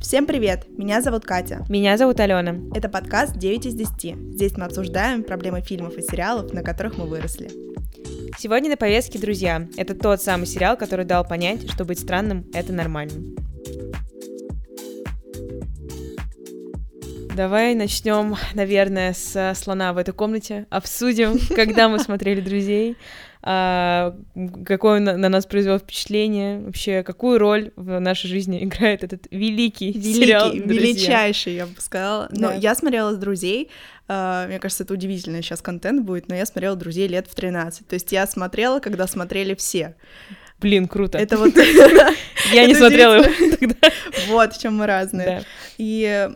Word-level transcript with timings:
Всем 0.00 0.26
привет! 0.26 0.66
Меня 0.78 1.02
зовут 1.02 1.26
Катя. 1.26 1.64
Меня 1.68 1.98
зовут 1.98 2.18
Алена. 2.20 2.56
Это 2.74 2.88
подкаст 2.88 3.36
9 3.36 3.66
из 3.66 3.74
10. 3.74 4.34
Здесь 4.34 4.56
мы 4.56 4.64
обсуждаем 4.64 5.22
проблемы 5.22 5.60
фильмов 5.60 5.98
и 5.98 6.02
сериалов, 6.02 6.54
на 6.54 6.62
которых 6.62 6.96
мы 6.96 7.04
выросли. 7.04 7.50
Сегодня 8.38 8.70
на 8.70 8.78
повестке 8.78 9.18
«Друзья». 9.18 9.68
Это 9.76 9.94
тот 9.94 10.22
самый 10.22 10.46
сериал, 10.46 10.78
который 10.78 11.04
дал 11.04 11.22
понять, 11.22 11.70
что 11.70 11.84
быть 11.84 12.00
странным— 12.00 12.46
это 12.54 12.72
нормально. 12.72 13.12
Давай 17.36 17.74
начнем, 17.74 18.36
наверное, 18.54 19.12
с 19.12 19.54
слона 19.54 19.92
в 19.92 19.98
этой 19.98 20.12
комнате. 20.12 20.66
Обсудим, 20.70 21.38
когда 21.54 21.88
мы 21.88 21.98
смотрели 21.98 22.40
друзей, 22.40 22.96
а, 23.42 24.14
какое 24.66 24.96
он 24.96 25.04
на 25.04 25.28
нас 25.28 25.46
произвел 25.46 25.78
впечатление, 25.78 26.60
вообще 26.60 27.02
какую 27.02 27.38
роль 27.38 27.70
в 27.76 27.98
нашей 28.00 28.28
жизни 28.28 28.64
играет 28.64 29.04
этот 29.04 29.26
великий, 29.30 29.92
великий 29.92 30.14
сериал 30.14 30.50
«Друзья». 30.50 30.74
Величайший, 30.74 31.54
я 31.54 31.66
бы 31.66 31.80
сказала. 31.80 32.28
Но 32.32 32.48
да. 32.48 32.54
я 32.54 32.74
смотрела 32.74 33.12
с 33.12 33.16
друзей, 33.18 33.70
Uh, 34.08 34.48
мне 34.48 34.58
кажется, 34.58 34.82
это 34.82 34.92
удивительно 34.94 35.40
сейчас 35.40 35.62
контент 35.62 36.02
будет, 36.02 36.26
но 36.26 36.34
я 36.34 36.44
смотрела 36.44 36.74
«Друзей» 36.74 37.06
лет 37.06 37.28
в 37.28 37.34
13. 37.36 37.86
То 37.86 37.94
есть 37.94 38.10
я 38.10 38.26
смотрела, 38.26 38.80
когда 38.80 39.06
смотрели 39.06 39.54
все. 39.54 39.94
Блин, 40.58 40.88
круто. 40.88 41.16
Это 41.16 41.36
вот... 41.38 41.54
Я 42.52 42.66
не 42.66 42.74
смотрела 42.74 43.22
его 43.22 43.56
тогда. 43.56 43.90
Вот 44.26 44.54
в 44.54 44.60
чем 44.60 44.78
мы 44.78 44.86
разные. 44.86 45.44
И 45.80 46.28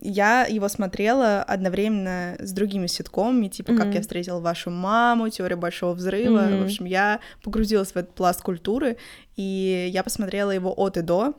я 0.00 0.46
его 0.46 0.68
смотрела 0.68 1.42
одновременно 1.42 2.36
с 2.38 2.50
другими 2.52 2.86
ситкомами, 2.86 3.48
типа 3.48 3.76
«Как 3.76 3.92
я 3.92 4.00
встретила 4.00 4.40
вашу 4.40 4.70
маму», 4.70 5.28
«Теория 5.28 5.56
большого 5.56 5.92
взрыва». 5.92 6.48
В 6.50 6.64
общем, 6.64 6.86
я 6.86 7.20
погрузилась 7.42 7.90
в 7.92 7.96
этот 7.96 8.14
пласт 8.14 8.40
культуры, 8.40 8.96
и 9.36 9.90
я 9.92 10.02
посмотрела 10.02 10.50
его 10.50 10.72
от 10.74 10.96
и 10.96 11.02
до, 11.02 11.34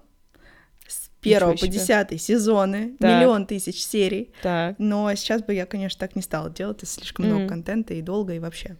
первого 1.21 1.55
по 1.55 1.67
десятый 1.67 2.17
сезоны, 2.17 2.95
так. 2.99 3.09
миллион 3.09 3.45
тысяч 3.45 3.83
серий. 3.83 4.33
Так. 4.41 4.75
Но 4.77 5.13
сейчас 5.15 5.41
бы 5.41 5.53
я, 5.53 5.65
конечно, 5.65 5.99
так 5.99 6.15
не 6.15 6.21
стала 6.21 6.49
делать, 6.49 6.77
это 6.77 6.85
слишком 6.85 7.25
mm-hmm. 7.25 7.29
много 7.29 7.47
контента 7.47 7.93
и 7.93 8.01
долго, 8.01 8.33
и 8.33 8.39
вообще. 8.39 8.77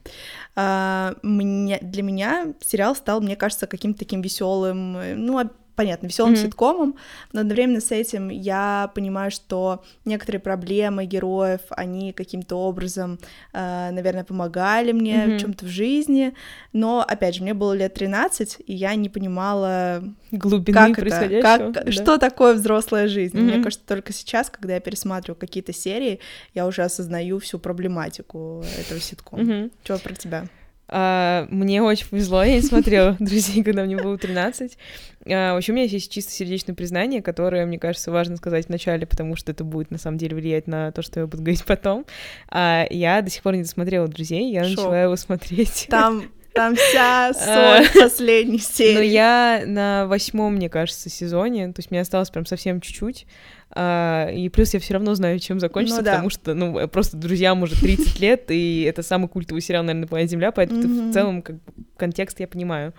А, 0.55 1.16
мне, 1.21 1.80
для 1.81 2.03
меня 2.03 2.53
сериал 2.59 2.95
стал, 2.95 3.21
мне 3.21 3.36
кажется, 3.36 3.67
каким-то 3.67 3.99
таким 3.99 4.21
веселым, 4.21 5.25
ну, 5.25 5.39
понятно, 5.81 6.05
веселым 6.05 6.33
mm-hmm. 6.33 6.43
ситкомом, 6.43 6.95
но 7.33 7.41
одновременно 7.41 7.81
с 7.81 7.91
этим 7.91 8.29
я 8.29 8.91
понимаю, 8.93 9.31
что 9.31 9.83
некоторые 10.05 10.39
проблемы 10.39 11.05
героев, 11.05 11.61
они 11.71 12.13
каким-то 12.13 12.55
образом, 12.55 13.17
э, 13.53 13.89
наверное, 13.91 14.23
помогали 14.23 14.91
мне 14.91 15.15
mm-hmm. 15.15 15.37
в 15.37 15.41
чем-то 15.41 15.65
в 15.65 15.69
жизни, 15.69 16.35
но, 16.71 17.02
опять 17.02 17.33
же, 17.33 17.41
мне 17.41 17.55
было 17.55 17.73
лет 17.73 17.95
13, 17.95 18.57
и 18.67 18.73
я 18.75 18.93
не 18.93 19.09
понимала 19.09 20.03
глубины 20.29 20.77
как 20.77 20.97
происходящего, 20.97 21.49
это, 21.49 21.73
как, 21.73 21.85
да. 21.85 21.91
что 21.91 22.19
такое 22.19 22.53
взрослая 22.53 23.07
жизнь. 23.07 23.35
Mm-hmm. 23.35 23.41
Мне 23.41 23.63
кажется, 23.63 23.87
только 23.87 24.13
сейчас, 24.13 24.52
когда 24.52 24.75
я 24.75 24.79
пересматриваю 24.81 25.35
какие-то 25.39 25.73
серии, 25.73 26.19
я 26.53 26.67
уже 26.67 26.83
осознаю 26.83 27.39
всю 27.39 27.57
проблематику 27.57 28.63
этого 28.79 29.02
ситкома. 29.02 29.41
Mm-hmm. 29.41 29.71
Что 29.83 29.97
про 29.97 30.13
тебя? 30.13 30.47
Uh, 30.92 31.47
мне 31.50 31.81
очень 31.81 32.06
повезло, 32.06 32.44
я 32.44 32.56
не 32.56 32.61
смотрела 32.61 33.16
«Друзей», 33.20 33.64
когда 33.64 33.86
мне 33.86 33.95
было 33.95 34.17
13. 34.17 34.78
Uh, 35.23 35.53
вообще, 35.53 35.72
у 35.72 35.75
меня 35.75 35.86
есть 35.86 36.11
чисто 36.11 36.33
сердечное 36.33 36.75
признание, 36.75 37.22
которое, 37.22 37.66
мне 37.66 37.80
кажется, 37.80 38.11
важно 38.11 38.36
сказать 38.36 38.67
вначале, 38.67 39.08
потому 39.08 39.38
что 39.38 39.53
это 39.53 39.64
будет, 39.64 39.89
на 39.89 39.98
самом 39.98 40.17
деле, 40.17 40.36
влиять 40.36 40.67
на 40.67 40.92
то, 40.92 41.02
что 41.02 41.22
я 41.22 41.28
буду 41.28 41.44
говорить 41.44 41.64
потом. 41.64 42.06
Uh, 42.52 42.86
я 42.89 43.22
до 43.22 43.30
сих 43.30 43.42
пор 43.42 43.56
не 43.56 43.61
досмотрела 43.61 44.09
«Друзей», 44.09 44.52
я 44.52 44.64
начала 44.64 45.02
его 45.02 45.16
смотреть. 45.16 45.88
Там 45.89 46.23
там 46.53 46.75
вся 46.75 47.33
соль 47.94 48.02
последней 48.02 48.59
серии. 48.59 48.95
Ну, 48.95 49.02
я 49.02 49.64
на 49.66 50.05
восьмом, 50.08 50.55
мне 50.55 50.70
кажется, 50.70 51.09
сезоне, 51.09 51.67
то 51.67 51.80
есть 51.80 51.92
мне 51.92 52.02
осталось 52.02 52.30
прям 52.30 52.45
совсем 52.45 52.81
чуть-чуть. 52.81 53.26
А, 53.73 54.30
и 54.30 54.50
плюс 54.50 54.73
я 54.73 54.80
все 54.80 54.94
равно 54.95 55.16
знаю, 55.16 55.39
чем 55.39 55.59
закончится, 55.59 56.02
ну, 56.02 56.05
да. 56.05 56.11
потому 56.11 56.30
что, 56.30 56.53
ну, 56.53 56.88
просто 56.88 57.17
друзьям 57.17 57.64
уже 57.64 57.80
30 57.80 58.19
лет, 58.19 58.52
и 58.52 58.83
это 58.83 59.02
самый 59.03 59.30
культовый 59.30 59.61
сериал, 59.61 59.83
наверное, 59.83 60.02
на 60.02 60.08
планете 60.08 60.31
Земля, 60.31 60.52
поэтому 60.52 60.82
mm-hmm. 60.82 61.09
в 61.09 61.14
целом 61.14 61.42
как 61.42 61.55
бы, 61.55 61.61
контекст 61.98 62.39
я 62.39 62.48
понимаю. 62.48 62.93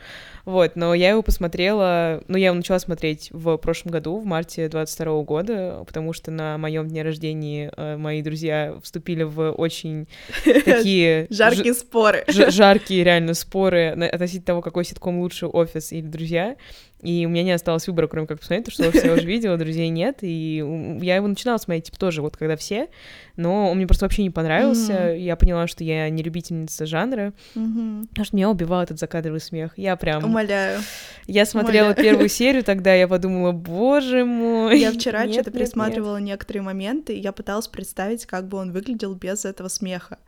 Вот, 0.44 0.75
но 0.75 0.94
я 0.94 1.10
его 1.10 1.22
посмотрела, 1.22 2.22
ну, 2.27 2.37
я 2.37 2.47
его 2.47 2.56
начала 2.56 2.78
смотреть 2.78 3.28
в 3.33 3.56
прошлом 3.59 3.93
году, 3.93 4.19
в 4.19 4.25
марте 4.25 4.69
22 4.69 5.22
года, 5.22 5.84
потому 5.87 6.12
что 6.12 6.31
на 6.31 6.59
моем 6.59 6.89
дне 6.89 7.03
рождения 7.03 7.72
э, 7.77 7.97
мои 7.97 8.22
друзья 8.22 8.77
вступили 8.83 9.22
в 9.22 9.53
очень 9.53 10.09
такие... 10.44 11.27
Жаркие 11.31 11.75
споры. 11.75 12.25
Жаркие, 12.28 13.04
реально, 13.04 13.34
споры 13.34 13.89
относительно 13.91 14.47
того, 14.47 14.62
какой 14.62 14.84
ситком 14.84 15.21
лучше, 15.21 15.47
«Офис» 15.47 15.93
или 15.93 16.06
«Друзья». 16.06 16.56
И 17.03 17.27
у 17.27 17.29
меня 17.29 17.43
не 17.43 17.51
осталось 17.51 17.89
выбора, 17.89 18.07
кроме 18.07 18.29
как 18.29 18.39
посмотреть, 18.39 18.67
потому 18.67 18.93
что 18.93 19.07
я 19.07 19.15
уже 19.15 19.27
видела, 19.27 19.57
друзей 19.57 19.89
нет, 19.89 20.19
и 20.23 20.65
я 21.03 21.17
его 21.17 21.27
начинала 21.27 21.59
смотреть, 21.59 21.87
типа, 21.87 21.99
тоже 21.99 22.23
вот 22.23 22.37
когда 22.37 22.57
все, 22.57 22.89
но 23.37 23.71
он 23.71 23.77
мне 23.77 23.89
просто 23.89 24.05
вообще 24.05 24.23
не 24.23 24.31
понравился, 24.31 24.93
mm-hmm. 24.93 25.19
я 25.19 25.35
поняла, 25.35 25.67
что 25.67 25.83
я 25.83 26.09
не 26.11 26.23
любительница 26.23 26.87
жанра, 26.87 27.33
mm-hmm. 27.57 28.09
потому 28.11 28.25
что 28.25 28.37
меня 28.37 28.51
убивал 28.51 28.83
этот 28.83 29.01
закадровый 29.01 29.41
смех, 29.41 29.73
я 29.77 29.97
прям... 29.97 30.25
Умоляю. 30.25 30.81
Я 31.27 31.45
смотрела 31.45 31.87
Умоляю. 31.87 32.05
первую 32.05 32.29
серию 32.29 32.63
тогда, 32.63 32.95
я 32.95 33.09
подумала, 33.09 33.51
боже 33.51 34.25
мой. 34.25 34.79
Я 34.79 34.93
вчера 34.93 35.29
что-то 35.29 35.51
пересматривала 35.51 36.19
нет. 36.19 36.34
некоторые 36.34 36.63
моменты, 36.63 37.17
и 37.17 37.21
я 37.21 37.33
пыталась 37.33 37.67
представить, 37.67 38.27
как 38.27 38.47
бы 38.47 38.59
он 38.59 38.71
выглядел 38.71 39.15
без 39.15 39.45
этого 39.45 39.67
смеха. 39.67 40.19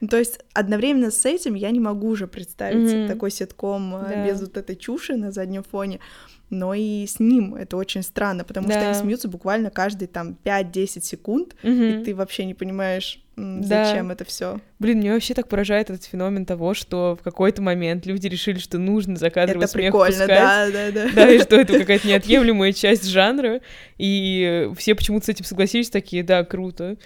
Ну, 0.00 0.08
то 0.08 0.18
есть 0.18 0.40
одновременно 0.54 1.10
с 1.10 1.26
этим 1.26 1.54
я 1.54 1.70
не 1.70 1.80
могу 1.80 2.08
уже 2.08 2.26
представить 2.26 2.90
mm-hmm. 2.90 3.08
такой 3.08 3.30
ситком 3.30 3.96
э, 3.96 4.08
да. 4.08 4.26
без 4.26 4.40
вот 4.40 4.56
этой 4.56 4.74
чуши 4.74 5.14
на 5.16 5.30
заднем 5.30 5.62
фоне, 5.62 6.00
но 6.48 6.74
и 6.74 7.06
с 7.06 7.20
ним 7.20 7.54
это 7.54 7.76
очень 7.76 8.02
странно, 8.02 8.44
потому 8.44 8.66
да. 8.68 8.74
что 8.74 8.86
они 8.86 8.94
смеются 8.98 9.28
буквально 9.28 9.70
каждые 9.70 10.08
там 10.08 10.36
5-10 10.42 11.02
секунд, 11.02 11.54
mm-hmm. 11.62 12.00
и 12.00 12.04
ты 12.04 12.14
вообще 12.14 12.46
не 12.46 12.54
понимаешь, 12.54 13.22
зачем 13.36 14.08
да. 14.08 14.14
это 14.14 14.24
все. 14.24 14.60
Блин, 14.78 15.00
меня 15.00 15.12
вообще 15.12 15.34
так 15.34 15.48
поражает 15.48 15.90
этот 15.90 16.04
феномен 16.04 16.44
того, 16.46 16.74
что 16.74 17.16
в 17.20 17.22
какой-то 17.22 17.62
момент 17.62 18.06
люди 18.06 18.26
решили, 18.26 18.58
что 18.58 18.78
нужно 18.78 19.16
закадровый 19.16 19.64
это 19.64 19.72
смех 19.72 19.92
прикольно, 19.92 20.18
пускать. 20.18 20.28
да, 20.28 20.70
да, 20.70 20.90
да. 20.90 21.10
Да, 21.14 21.30
и 21.30 21.38
что 21.38 21.56
это 21.56 21.78
какая-то 21.78 22.08
неотъемлемая 22.08 22.72
часть 22.72 23.06
жанра, 23.06 23.60
и 23.98 24.70
все 24.76 24.94
почему-то 24.94 25.26
с 25.26 25.28
этим 25.28 25.44
согласились, 25.44 25.90
такие, 25.90 26.22
да, 26.22 26.42
круто 26.44 26.96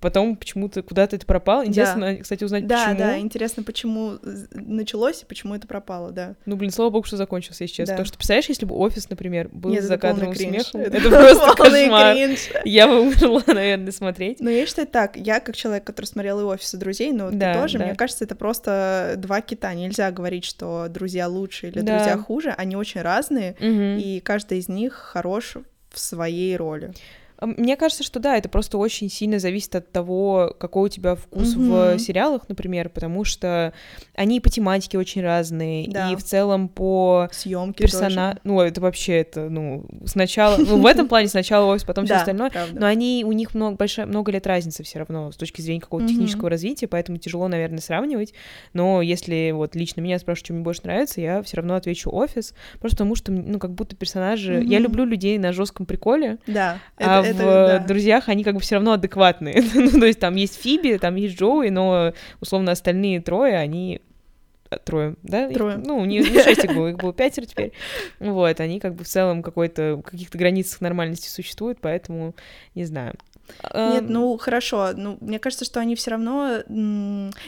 потом 0.00 0.36
почему-то 0.36 0.82
куда-то 0.82 1.16
это 1.16 1.26
пропало. 1.26 1.66
Интересно, 1.66 2.00
да. 2.00 2.16
кстати, 2.16 2.44
узнать, 2.44 2.66
да, 2.66 2.86
почему. 2.86 2.98
Да, 2.98 3.06
да, 3.06 3.18
интересно, 3.18 3.62
почему 3.62 4.18
началось 4.52 5.22
и 5.22 5.26
почему 5.26 5.54
это 5.54 5.66
пропало, 5.66 6.12
да. 6.12 6.34
Ну, 6.46 6.56
блин, 6.56 6.70
слава 6.70 6.90
богу, 6.90 7.06
что 7.06 7.16
закончился, 7.16 7.64
если 7.64 7.76
честно. 7.76 7.92
Да. 7.92 7.96
Потому 7.96 8.06
что, 8.06 8.16
представляешь, 8.16 8.48
если 8.48 8.66
бы 8.66 8.74
офис, 8.74 9.10
например, 9.10 9.48
был 9.52 9.70
Нет, 9.70 9.84
за 9.84 9.98
кадровым 9.98 10.34
смехом, 10.34 10.80
это, 10.80 10.96
это 10.96 11.10
просто 11.10 11.54
кошмар. 11.54 12.14
Кринж. 12.14 12.38
Я 12.64 12.86
бы 12.88 13.00
умерла, 13.00 13.42
наверное, 13.46 13.92
смотреть. 13.92 14.40
Но 14.40 14.50
я 14.50 14.66
считаю 14.66 14.88
так, 14.88 15.16
я 15.16 15.40
как 15.40 15.54
человек, 15.54 15.84
который 15.84 16.06
смотрел 16.06 16.40
и 16.40 16.44
офис, 16.44 16.72
и 16.74 16.76
друзей, 16.76 17.12
но 17.12 17.30
да, 17.30 17.52
ты 17.52 17.60
тоже, 17.60 17.78
да. 17.78 17.86
мне 17.86 17.94
кажется, 17.94 18.24
это 18.24 18.34
просто 18.34 19.14
два 19.16 19.40
кита. 19.40 19.74
Нельзя 19.74 20.10
говорить, 20.10 20.44
что 20.44 20.86
друзья 20.88 21.28
лучше 21.28 21.68
или 21.68 21.80
да. 21.80 21.96
друзья 21.96 22.16
хуже. 22.16 22.54
Они 22.56 22.76
очень 22.76 23.02
разные, 23.02 23.52
угу. 23.52 24.00
и 24.00 24.20
каждый 24.20 24.58
из 24.58 24.68
них 24.68 24.94
хорош 24.94 25.56
в 25.90 25.98
своей 25.98 26.56
роли. 26.56 26.92
Мне 27.40 27.76
кажется, 27.76 28.02
что 28.02 28.18
да, 28.18 28.36
это 28.36 28.48
просто 28.48 28.78
очень 28.78 29.10
сильно 29.10 29.38
зависит 29.38 29.74
от 29.76 29.92
того, 29.92 30.54
какой 30.58 30.86
у 30.86 30.88
тебя 30.88 31.14
вкус 31.14 31.54
mm-hmm. 31.54 31.96
в 31.96 31.98
сериалах, 31.98 32.48
например, 32.48 32.88
потому 32.88 33.24
что 33.24 33.72
они 34.14 34.40
по 34.40 34.50
тематике 34.50 34.98
очень 34.98 35.22
разные, 35.22 35.88
да. 35.88 36.10
и 36.10 36.16
в 36.16 36.22
целом 36.22 36.68
по 36.68 37.28
съемке 37.32 37.84
персона... 37.84 38.38
Ну, 38.44 38.60
это 38.60 38.80
вообще, 38.80 39.20
это, 39.20 39.48
ну, 39.48 39.86
сначала... 40.06 40.56
Ну, 40.56 40.80
в 40.80 40.86
этом 40.86 41.08
плане 41.08 41.28
сначала 41.28 41.66
офис, 41.72 41.84
потом 41.84 42.06
все 42.06 42.14
остальное, 42.14 42.50
но 42.72 42.86
они, 42.86 43.24
у 43.26 43.32
них 43.32 43.54
много, 43.54 43.76
большая, 43.76 44.06
много 44.06 44.32
лет 44.32 44.46
разницы 44.46 44.82
все 44.82 44.98
равно 44.98 45.30
с 45.32 45.36
точки 45.36 45.60
зрения 45.60 45.80
какого-то 45.80 46.08
технического 46.08 46.50
развития, 46.50 46.88
поэтому 46.88 47.18
тяжело, 47.18 47.48
наверное, 47.48 47.80
сравнивать, 47.80 48.32
но 48.72 49.02
если 49.02 49.50
вот 49.52 49.74
лично 49.74 50.00
меня 50.00 50.18
спрашивают, 50.18 50.46
что 50.46 50.52
мне 50.54 50.62
больше 50.62 50.82
нравится, 50.84 51.20
я 51.20 51.42
все 51.42 51.58
равно 51.58 51.74
отвечу 51.74 52.10
офис, 52.10 52.54
просто 52.80 52.96
потому 52.96 53.14
что, 53.14 53.30
ну, 53.30 53.58
как 53.58 53.72
будто 53.72 53.94
персонажи... 53.94 54.62
Я 54.64 54.78
люблю 54.78 55.04
людей 55.04 55.38
на 55.38 55.52
жестком 55.52 55.86
приколе, 55.86 56.38
да, 56.46 56.78
а 56.96 57.25
это, 57.30 57.36
в 57.36 57.42
да. 57.42 57.78
друзьях 57.80 58.28
они 58.28 58.44
как 58.44 58.54
бы 58.54 58.60
все 58.60 58.76
равно 58.76 58.92
адекватные. 58.92 59.62
ну, 59.74 59.90
то 59.90 60.06
есть 60.06 60.20
там 60.20 60.34
есть 60.36 60.60
Фиби, 60.60 60.98
там 60.98 61.16
есть 61.16 61.38
Джоуи, 61.38 61.68
но 61.68 62.12
условно 62.40 62.72
остальные 62.72 63.20
трое, 63.20 63.56
они 63.56 64.00
а, 64.70 64.78
трое, 64.78 65.14
да? 65.22 65.48
Трое. 65.50 65.76
Ну, 65.76 66.04
не, 66.04 66.18
не 66.20 66.42
шесть 66.42 66.64
их 66.64 66.74
было, 66.74 66.88
их 66.88 66.96
было 66.96 67.12
пятеро 67.12 67.46
теперь. 67.46 67.72
Вот, 68.18 68.60
они 68.60 68.80
как 68.80 68.94
бы 68.94 69.04
в 69.04 69.08
целом 69.08 69.42
какой-то, 69.42 70.02
каких-то 70.04 70.38
границах 70.38 70.80
нормальности 70.80 71.28
существуют, 71.28 71.78
поэтому 71.80 72.34
не 72.74 72.84
знаю. 72.84 73.14
Нет, 73.74 74.04
ну 74.08 74.36
хорошо, 74.38 74.92
ну 74.94 75.18
мне 75.20 75.38
кажется, 75.38 75.64
что 75.64 75.80
они 75.80 75.94
все 75.94 76.12
равно 76.12 76.62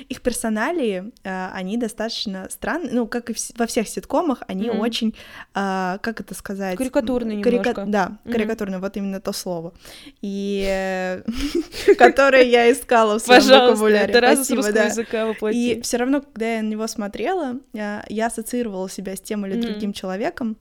их 0.08 0.22
персонали, 0.22 1.12
а, 1.24 1.50
они 1.54 1.76
достаточно 1.76 2.48
странные, 2.50 2.92
ну 2.92 3.06
как 3.06 3.30
и 3.30 3.34
во 3.56 3.66
всех 3.66 3.88
ситкомах, 3.88 4.42
они 4.48 4.68
mm-hmm. 4.68 4.78
очень, 4.78 5.14
а, 5.54 5.98
как 5.98 6.20
это 6.20 6.34
сказать, 6.34 6.76
карикатурные 6.76 7.42
Карика... 7.42 7.70
немножко. 7.70 7.84
Да, 7.86 8.18
карикатурные, 8.30 8.78
mm-hmm. 8.78 8.82
вот 8.82 8.96
именно 8.96 9.20
то 9.20 9.32
слово, 9.32 9.74
и 10.22 11.22
которое 11.98 12.44
я 12.44 12.70
искала 12.70 13.18
в 13.18 13.22
своем 13.22 13.42
вокабуляре. 13.42 14.10
Это 14.10 14.20
раз 14.20 14.50
русского 14.50 14.84
языка 14.84 15.26
воплоти. 15.26 15.56
И 15.56 15.80
все 15.82 15.96
равно, 15.98 16.20
когда 16.20 16.56
я 16.56 16.62
на 16.62 16.68
него 16.68 16.86
смотрела, 16.86 17.56
я 17.72 18.26
ассоциировала 18.26 18.88
себя 18.88 19.16
с 19.16 19.20
тем 19.20 19.46
или 19.46 19.60
другим 19.60 19.92
человеком 19.92 20.56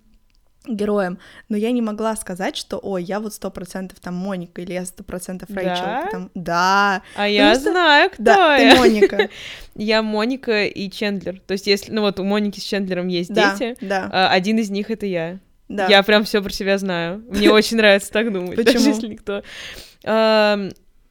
героем, 0.68 1.20
но 1.50 1.58
я 1.58 1.72
не 1.72 1.82
могла 1.82 2.16
сказать, 2.16 2.58
что, 2.58 2.78
ой, 2.78 3.04
я 3.04 3.20
вот 3.20 3.34
сто 3.34 3.50
процентов 3.52 4.00
там 4.00 4.16
Моника 4.16 4.62
или 4.62 4.74
я 4.74 4.86
сто 4.86 5.04
процентов 5.04 5.50
Рэйчел. 5.50 5.86
Да? 5.86 6.02
Потому... 6.06 6.30
да. 6.36 7.02
А 7.16 7.28
я 7.28 7.54
что... 7.54 7.72
знаю, 7.72 8.10
кто 8.10 8.24
да, 8.24 8.58
я. 8.58 8.72
ты 8.74 8.80
Моника. 8.80 9.30
я 9.76 10.02
Моника 10.02 10.66
и 10.66 10.90
Чендлер. 10.90 11.40
То 11.46 11.54
есть, 11.54 11.68
если, 11.68 11.92
ну 11.92 12.02
вот 12.02 12.20
у 12.20 12.24
Моники 12.24 12.60
с 12.60 12.64
Чендлером 12.64 13.08
есть 13.08 13.34
да, 13.34 13.56
дети, 13.56 13.78
да. 13.82 14.10
А, 14.12 14.30
один 14.30 14.60
из 14.60 14.70
них 14.70 14.92
это 14.92 15.06
я. 15.06 15.40
Да. 15.70 15.88
Я 15.88 16.02
прям 16.04 16.24
все 16.24 16.42
про 16.42 16.52
себя 16.52 16.78
знаю. 16.78 17.24
Мне 17.30 17.52
очень 17.52 17.78
нравится 17.78 18.12
так 18.12 18.32
думать, 18.32 18.56
Почему? 18.56 18.74
даже 18.74 18.90
если 18.90 19.08
никто. 19.08 19.44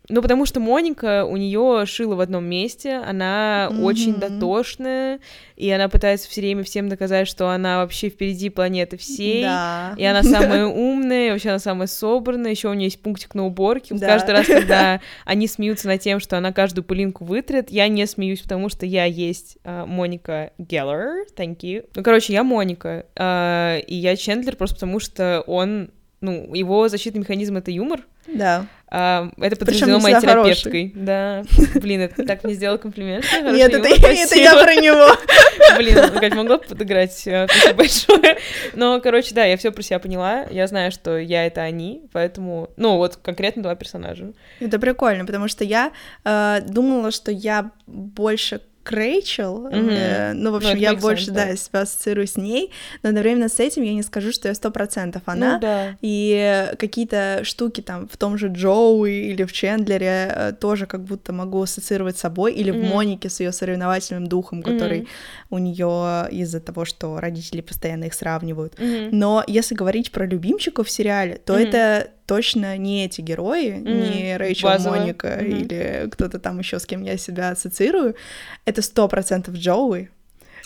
Ну, 0.08 0.22
потому 0.22 0.46
что 0.46 0.60
Моника, 0.60 1.24
у 1.24 1.36
нее 1.36 1.84
шила 1.86 2.14
в 2.14 2.20
одном 2.20 2.44
месте, 2.44 2.96
она 2.96 3.68
mm-hmm. 3.70 3.82
очень 3.82 4.14
дотошная, 4.14 5.20
и 5.56 5.70
она 5.70 5.88
пытается 5.88 6.28
все 6.28 6.40
время 6.40 6.62
всем 6.62 6.88
доказать, 6.88 7.26
что 7.26 7.48
она 7.50 7.78
вообще 7.78 8.08
впереди 8.08 8.50
планеты 8.50 8.96
всей, 8.96 9.42
да. 9.42 9.94
и 9.96 10.04
она 10.04 10.22
самая 10.22 10.66
умная, 10.66 11.28
и 11.28 11.30
вообще 11.30 11.50
она 11.50 11.58
самая 11.58 11.86
собранная, 11.86 12.50
еще 12.50 12.68
у 12.68 12.74
нее 12.74 12.86
есть 12.86 13.00
пунктик 13.00 13.34
на 13.34 13.46
уборке. 13.46 13.94
Да. 13.94 14.06
Каждый 14.06 14.32
раз, 14.32 14.46
когда 14.46 15.00
они 15.24 15.48
смеются 15.48 15.88
над 15.88 16.00
тем, 16.00 16.20
что 16.20 16.36
она 16.36 16.52
каждую 16.52 16.84
пылинку 16.84 17.24
вытрет, 17.24 17.70
я 17.70 17.88
не 17.88 18.06
смеюсь, 18.06 18.40
потому 18.42 18.68
что 18.68 18.86
я 18.86 19.04
есть 19.04 19.58
uh, 19.64 19.86
Моника 19.86 20.52
Геллер, 20.58 21.26
thank 21.36 21.58
you. 21.60 21.86
Ну, 21.94 22.02
короче, 22.02 22.32
я 22.32 22.44
Моника, 22.44 23.06
uh, 23.16 23.80
и 23.80 23.94
я 23.94 24.16
Чендлер 24.16 24.56
просто 24.56 24.76
потому, 24.76 25.00
что 25.00 25.42
он, 25.46 25.90
ну, 26.20 26.54
его 26.54 26.88
защитный 26.88 27.20
механизм— 27.20 27.56
это 27.58 27.70
юмор, 27.70 28.02
да. 28.26 28.66
А, 28.88 29.30
это 29.38 29.56
подтверждено 29.56 29.98
моей 29.98 30.20
терапевткой. 30.20 30.90
Хороший. 30.90 31.04
Да. 31.04 31.42
Блин, 31.80 32.02
это 32.02 32.24
так 32.24 32.44
мне 32.44 32.54
сделал 32.54 32.78
комплимент. 32.78 33.24
Нет, 33.42 33.72
это, 33.72 33.88
это 33.88 34.38
я 34.38 34.52
про 34.62 34.74
него. 34.76 35.08
Блин, 35.76 35.98
ну 36.12 36.20
как 36.20 36.34
могла 36.34 36.58
подыграть. 36.58 37.26
А, 37.26 37.46
спасибо 37.48 37.74
большое. 37.74 38.38
Но, 38.74 39.00
короче, 39.00 39.34
да, 39.34 39.44
я 39.44 39.56
все 39.56 39.72
про 39.72 39.82
себя 39.82 39.98
поняла. 39.98 40.46
Я 40.50 40.66
знаю, 40.66 40.92
что 40.92 41.18
я 41.18 41.46
это 41.46 41.62
они, 41.62 42.02
поэтому, 42.12 42.70
ну, 42.76 42.96
вот 42.96 43.16
конкретно 43.16 43.62
два 43.62 43.74
персонажа. 43.74 44.32
Это 44.60 44.78
прикольно, 44.78 45.24
потому 45.24 45.48
что 45.48 45.64
я 45.64 45.92
э, 46.24 46.60
думала, 46.68 47.10
что 47.10 47.32
я 47.32 47.70
больше 47.86 48.60
к 48.86 48.92
Рэйчел. 48.92 49.66
Mm-hmm. 49.66 49.90
Э, 49.90 50.32
ну, 50.32 50.52
в 50.52 50.56
общем, 50.56 50.70
ну, 50.70 50.76
я 50.76 50.94
больше, 50.94 51.30
sense, 51.30 51.34
да, 51.34 51.46
да, 51.46 51.56
себя 51.56 51.80
ассоциирую 51.80 52.28
с 52.28 52.36
ней, 52.36 52.70
но 53.02 53.08
одновременно 53.08 53.48
с 53.48 53.58
этим 53.58 53.82
я 53.82 53.92
не 53.92 54.02
скажу, 54.02 54.30
что 54.30 54.46
я 54.46 54.54
сто 54.54 54.70
процентов 54.70 55.22
она. 55.26 55.54
Ну, 55.54 55.60
да. 55.60 55.96
И 56.02 56.70
какие-то 56.78 57.40
штуки 57.42 57.80
там 57.80 58.06
в 58.08 58.16
том 58.16 58.38
же 58.38 58.46
Джоуи 58.46 59.32
или 59.32 59.42
в 59.42 59.52
Чендлере 59.52 60.32
э, 60.32 60.52
тоже 60.52 60.86
как 60.86 61.02
будто 61.02 61.32
могу 61.32 61.62
ассоциировать 61.62 62.16
с 62.16 62.20
собой, 62.20 62.54
или 62.54 62.72
mm-hmm. 62.72 62.86
в 62.86 62.94
Монике 62.94 63.28
с 63.28 63.40
ее 63.40 63.50
соревновательным 63.50 64.28
духом, 64.28 64.62
который 64.62 65.00
mm-hmm. 65.00 65.06
у 65.50 65.58
нее 65.58 66.28
из-за 66.30 66.60
того, 66.60 66.84
что 66.84 67.18
родители 67.18 67.62
постоянно 67.62 68.04
их 68.04 68.14
сравнивают. 68.14 68.74
Mm-hmm. 68.74 69.08
Но 69.10 69.42
если 69.48 69.74
говорить 69.74 70.12
про 70.12 70.26
любимчиков 70.26 70.86
в 70.86 70.90
сериале, 70.90 71.40
то 71.44 71.58
mm-hmm. 71.58 71.68
это 71.68 72.10
точно 72.26 72.76
не 72.76 73.04
эти 73.04 73.20
герои, 73.20 73.72
mm-hmm. 73.72 74.24
не 74.24 74.36
Рэйчел 74.36 74.68
Базово. 74.68 74.96
Моника 74.96 75.28
mm-hmm. 75.28 75.46
или 75.46 76.08
кто-то 76.10 76.38
там 76.38 76.58
еще, 76.58 76.78
с 76.78 76.86
кем 76.86 77.02
я 77.02 77.16
себя 77.16 77.50
ассоциирую. 77.50 78.16
Это 78.64 78.82
сто 78.82 79.08
процентов 79.08 79.54
Джоуи. 79.54 80.10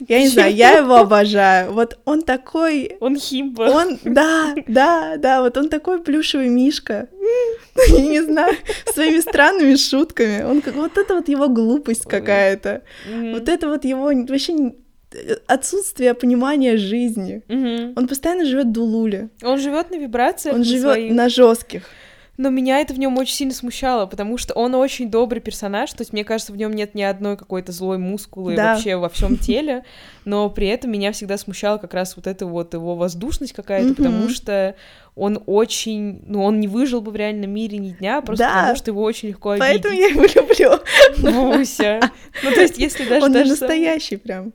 Я 0.08 0.20
не 0.20 0.28
знаю, 0.28 0.54
я 0.54 0.78
его 0.78 0.96
обожаю. 0.96 1.72
Вот 1.72 1.98
он 2.04 2.22
такой... 2.22 2.96
Он 3.00 3.16
химба. 3.18 3.62
Он, 3.64 3.98
да, 4.04 4.54
да, 4.66 5.16
да, 5.18 5.42
вот 5.42 5.56
он 5.56 5.68
такой 5.68 6.02
плюшевый 6.02 6.48
мишка. 6.48 7.08
Я 7.88 8.02
не 8.02 8.20
знаю, 8.22 8.56
своими 8.92 9.20
странными 9.20 9.76
шутками. 9.76 10.42
Он 10.42 10.60
как 10.60 10.74
вот 10.74 10.98
это 10.98 11.14
вот 11.14 11.28
его 11.28 11.48
глупость 11.48 12.04
какая-то. 12.04 12.82
Вот 13.06 13.48
это 13.48 13.68
вот 13.68 13.84
его 13.84 14.06
вообще 14.06 14.72
отсутствие 15.46 16.14
понимания 16.14 16.76
жизни. 16.76 17.42
Угу. 17.48 17.94
Он 17.96 18.08
постоянно 18.08 18.44
живет 18.44 18.66
в 18.66 18.72
Дулуле. 18.72 19.30
Он 19.42 19.58
живет 19.58 19.90
на 19.90 19.96
вибрациях. 19.96 20.54
Он 20.54 20.64
живет 20.64 21.10
на 21.12 21.28
жестких. 21.28 21.84
Но 22.40 22.48
меня 22.48 22.80
это 22.80 22.94
в 22.94 22.98
нем 22.98 23.18
очень 23.18 23.34
сильно 23.34 23.52
смущало, 23.52 24.06
потому 24.06 24.38
что 24.38 24.54
он 24.54 24.74
очень 24.74 25.10
добрый 25.10 25.42
персонаж, 25.42 25.92
то 25.92 26.00
есть 26.00 26.14
мне 26.14 26.24
кажется, 26.24 26.54
в 26.54 26.56
нем 26.56 26.72
нет 26.72 26.94
ни 26.94 27.02
одной 27.02 27.36
какой-то 27.36 27.70
злой 27.70 27.98
мускулы 27.98 28.56
да. 28.56 28.72
вообще 28.72 28.96
во 28.96 29.10
всем 29.10 29.36
теле, 29.36 29.84
но 30.24 30.48
при 30.48 30.68
этом 30.68 30.90
меня 30.90 31.12
всегда 31.12 31.36
смущала 31.36 31.76
как 31.76 31.92
раз 31.92 32.16
вот 32.16 32.26
эта 32.26 32.46
вот 32.46 32.72
его 32.72 32.96
воздушность 32.96 33.52
какая-то, 33.52 33.92
потому 33.94 34.30
что 34.30 34.74
он 35.14 35.42
очень, 35.44 36.22
ну, 36.26 36.42
он 36.42 36.60
не 36.60 36.68
выжил 36.68 37.02
бы 37.02 37.10
в 37.10 37.16
реальном 37.16 37.50
мире 37.50 37.76
ни 37.76 37.90
дня, 37.90 38.22
просто 38.22 38.46
да. 38.46 38.54
потому 38.60 38.76
что 38.76 38.90
его 38.90 39.02
очень 39.02 39.28
легко 39.28 39.50
обидеть. 39.50 39.82
Поэтому 39.82 39.94
я 39.94 40.06
его 40.06 40.22
люблю. 40.22 41.30
Муся. 41.30 42.00
Ну, 42.42 42.52
то 42.52 42.60
есть, 42.60 42.78
если 42.78 43.06
даже... 43.06 43.26
Он 43.26 43.32
даже 43.32 43.50
настоящий 43.50 44.16
прям 44.16 44.54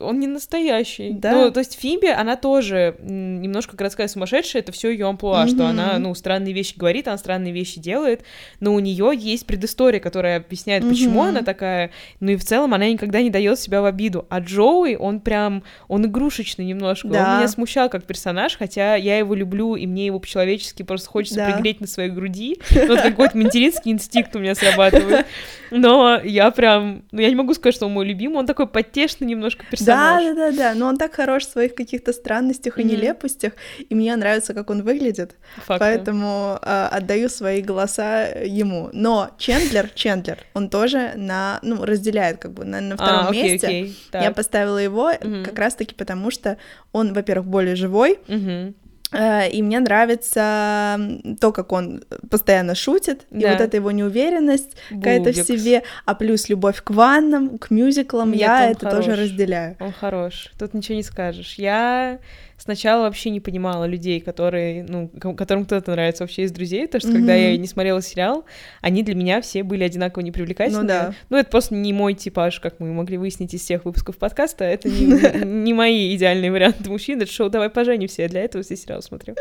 он 0.00 0.20
не 0.20 0.26
настоящий. 0.26 1.10
Да. 1.12 1.32
Ну, 1.32 1.50
то 1.50 1.60
есть 1.60 1.78
Фиби, 1.78 2.06
она 2.06 2.36
тоже 2.36 2.96
немножко 3.00 3.76
городская 3.76 4.08
сумасшедшая, 4.08 4.62
это 4.62 4.72
все 4.72 4.90
ее 4.90 5.08
амплуа, 5.08 5.44
mm-hmm. 5.44 5.48
что 5.48 5.66
она, 5.66 5.98
ну, 5.98 6.14
странные 6.14 6.54
вещи 6.54 6.74
говорит, 6.76 7.08
она 7.08 7.18
странные 7.18 7.52
вещи 7.52 7.80
делает, 7.80 8.22
но 8.60 8.74
у 8.74 8.78
нее 8.78 9.12
есть 9.14 9.46
предыстория, 9.46 10.00
которая 10.00 10.38
объясняет, 10.38 10.84
mm-hmm. 10.84 10.90
почему 10.90 11.22
она 11.22 11.42
такая, 11.42 11.90
ну 12.20 12.32
и 12.32 12.36
в 12.36 12.44
целом 12.44 12.74
она 12.74 12.88
никогда 12.88 13.20
не 13.22 13.30
дает 13.30 13.58
себя 13.58 13.82
в 13.82 13.84
обиду. 13.84 14.26
А 14.28 14.40
Джоуи, 14.40 14.94
он 14.94 15.20
прям, 15.20 15.62
он 15.88 16.06
игрушечный 16.06 16.64
немножко, 16.64 17.08
да. 17.08 17.18
он 17.18 17.38
меня 17.38 17.48
смущал 17.48 17.88
как 17.88 18.04
персонаж, 18.04 18.56
хотя 18.56 18.94
я 18.94 19.18
его 19.18 19.34
люблю, 19.34 19.74
и 19.74 19.86
мне 19.86 20.06
его 20.06 20.20
по-человечески 20.20 20.82
просто 20.82 21.08
хочется 21.08 21.36
да. 21.38 21.52
пригреть 21.52 21.80
на 21.80 21.86
своей 21.86 22.10
груди, 22.10 22.58
ну, 22.70 22.86
вот 22.88 23.00
какой-то 23.00 23.36
материнский 23.36 23.92
инстинкт 23.92 24.34
у 24.36 24.38
меня 24.38 24.54
срабатывает, 24.54 25.26
но 25.70 26.20
я 26.22 26.50
прям, 26.50 27.02
ну, 27.10 27.20
я 27.20 27.28
не 27.28 27.36
могу 27.36 27.54
сказать, 27.54 27.74
что 27.74 27.86
он 27.86 27.92
мой 27.92 28.06
любимый, 28.06 28.36
он 28.36 28.46
такой 28.46 28.66
потешный 28.66 29.26
немножко 29.26 29.64
персонаж, 29.68 29.87
персонаж. 29.88 30.24
Да, 30.24 30.34
да, 30.34 30.50
да, 30.50 30.56
да, 30.56 30.74
но 30.74 30.86
он 30.86 30.96
так 30.96 31.14
хорош 31.14 31.46
в 31.46 31.50
своих 31.50 31.74
каких-то 31.74 32.12
странностях 32.12 32.78
mm-hmm. 32.78 32.82
и 32.82 32.84
нелепостях, 32.84 33.52
и 33.88 33.94
мне 33.94 34.14
нравится, 34.16 34.54
как 34.54 34.70
он 34.70 34.82
выглядит, 34.82 35.36
Факты. 35.56 35.78
поэтому 35.78 36.58
э, 36.62 36.88
отдаю 36.90 37.28
свои 37.28 37.62
голоса 37.62 38.26
ему. 38.44 38.90
Но 38.92 39.30
Чендлер, 39.38 39.88
Чендлер, 39.94 40.38
он 40.54 40.68
тоже 40.68 41.12
на, 41.16 41.58
ну, 41.62 41.84
разделяет 41.84 42.38
как 42.38 42.52
бы 42.52 42.64
на, 42.64 42.80
на 42.80 42.96
втором 42.96 43.26
а, 43.26 43.28
окей, 43.28 43.52
месте. 43.52 43.66
Окей, 43.66 43.96
Я 44.12 44.32
поставила 44.32 44.78
его 44.78 45.10
mm-hmm. 45.10 45.44
как 45.44 45.58
раз-таки 45.58 45.94
потому, 45.94 46.30
что 46.30 46.58
он, 46.92 47.12
во-первых, 47.12 47.46
более 47.46 47.76
живой, 47.76 48.18
mm-hmm. 48.26 48.74
Э, 49.12 49.48
и 49.48 49.62
мне 49.62 49.80
нравится 49.80 51.00
то, 51.40 51.52
как 51.52 51.72
он 51.72 52.02
постоянно 52.30 52.74
шутит, 52.74 53.26
да. 53.30 53.38
и 53.38 53.52
вот 53.52 53.60
эта 53.60 53.76
его 53.76 53.90
неуверенность 53.90 54.76
какая-то 54.90 55.32
в 55.32 55.36
себе, 55.36 55.82
а 56.04 56.14
плюс 56.14 56.48
любовь 56.48 56.82
к 56.82 56.90
ваннам, 56.90 57.58
к 57.58 57.70
мюзиклам, 57.70 58.32
Нет, 58.32 58.40
я 58.40 58.70
это 58.70 58.90
хорош. 58.90 59.04
тоже 59.04 59.16
разделяю. 59.16 59.76
Он 59.80 59.92
хорош, 59.92 60.52
тут 60.58 60.74
ничего 60.74 60.96
не 60.96 61.02
скажешь. 61.02 61.54
Я 61.54 62.18
сначала 62.68 63.04
вообще 63.04 63.30
не 63.30 63.40
понимала 63.40 63.86
людей, 63.86 64.20
которые, 64.20 64.84
ну, 64.84 65.08
которым 65.08 65.64
кто-то 65.64 65.92
нравится 65.92 66.24
вообще 66.24 66.42
из 66.42 66.52
друзей, 66.52 66.86
потому 66.86 67.00
что 67.00 67.08
mm-hmm. 67.08 67.14
когда 67.14 67.34
я 67.34 67.56
не 67.56 67.66
смотрела 67.66 68.02
сериал, 68.02 68.44
они 68.82 69.02
для 69.02 69.14
меня 69.14 69.40
все 69.40 69.62
были 69.62 69.84
одинаково 69.84 70.22
непривлекательны. 70.22 70.82
Ну 70.82 70.86
да. 70.86 71.14
Ну 71.30 71.38
это 71.38 71.48
просто 71.48 71.74
не 71.74 71.94
мой 71.94 72.12
типаж, 72.12 72.60
как 72.60 72.78
мы 72.78 72.92
могли 72.92 73.16
выяснить 73.16 73.54
из 73.54 73.62
всех 73.62 73.86
выпусков 73.86 74.18
подкаста, 74.18 74.64
это 74.64 74.86
не, 74.90 75.06
не 75.46 75.72
мои 75.72 76.14
идеальные 76.14 76.52
варианты 76.52 76.90
мужчин, 76.90 77.22
это 77.22 77.32
шоу 77.32 77.48
«Давай 77.48 77.70
поженимся», 77.70 78.20
я 78.20 78.28
для 78.28 78.42
этого 78.42 78.62
все 78.62 78.76
сериалы 78.76 79.00
смотрю. 79.00 79.34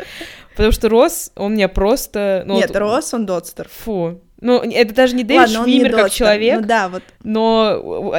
Потому 0.51 0.71
что 0.71 0.87
Рос, 0.87 1.33
он 1.35 1.55
меня 1.55 1.67
просто... 1.67 2.43
Ну, 2.45 2.55
Нет, 2.55 2.69
вот, 2.69 2.77
Рос, 2.77 3.13
он 3.13 3.25
Дотстер. 3.25 3.67
Фу, 3.69 4.21
ну, 4.39 4.61
это 4.61 4.93
даже 4.93 5.15
не 5.15 5.23
Дэвид 5.23 5.49
Ладно, 5.49 5.63
Швимер 5.63 5.91
как 5.95 6.11
человек, 6.11 6.61
ну, 6.61 6.67
да, 6.67 6.89
вот. 6.89 7.01
но 7.23 8.13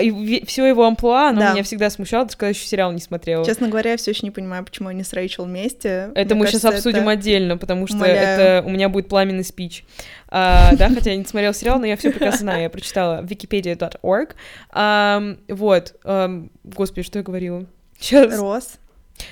все 0.46 0.66
его 0.66 0.84
амплуа, 0.84 1.28
оно 1.28 1.40
да. 1.40 1.52
меня 1.52 1.62
всегда 1.62 1.90
смущало, 1.90 2.24
даже 2.24 2.36
когда 2.36 2.48
еще 2.48 2.66
сериал 2.66 2.90
не 2.92 3.00
смотрела. 3.00 3.44
Честно 3.44 3.68
говоря, 3.68 3.92
я 3.92 3.96
все 3.96 4.10
еще 4.10 4.22
не 4.24 4.32
понимаю, 4.32 4.64
почему 4.64 4.88
они 4.88 5.04
с 5.04 5.12
Рэйчел 5.12 5.44
вместе. 5.44 6.10
Это 6.14 6.34
Мне 6.34 6.40
мы 6.40 6.46
кажется, 6.46 6.68
сейчас 6.68 6.74
обсудим 6.78 7.02
это... 7.02 7.10
отдельно, 7.12 7.56
потому 7.56 7.86
что 7.86 7.96
Умоляю. 7.96 8.18
это 8.18 8.66
у 8.66 8.70
меня 8.70 8.88
будет 8.88 9.08
пламенный 9.08 9.44
спич. 9.44 9.84
А, 10.28 10.74
да, 10.76 10.88
хотя 10.88 11.12
я 11.12 11.16
не 11.16 11.24
смотрела 11.24 11.54
сериал, 11.54 11.78
но 11.78 11.86
я 11.86 11.96
все 11.96 12.10
прекрасно 12.10 12.40
знаю, 12.40 12.62
я 12.62 12.70
прочитала 12.70 13.22
wikipedia.org. 13.22 14.34
А, 14.70 15.22
вот, 15.48 15.94
а, 16.04 16.44
господи, 16.64 17.06
что 17.06 17.20
я 17.20 17.22
говорила? 17.22 17.64
Сейчас. 17.98 18.38
Рос. 18.38 18.78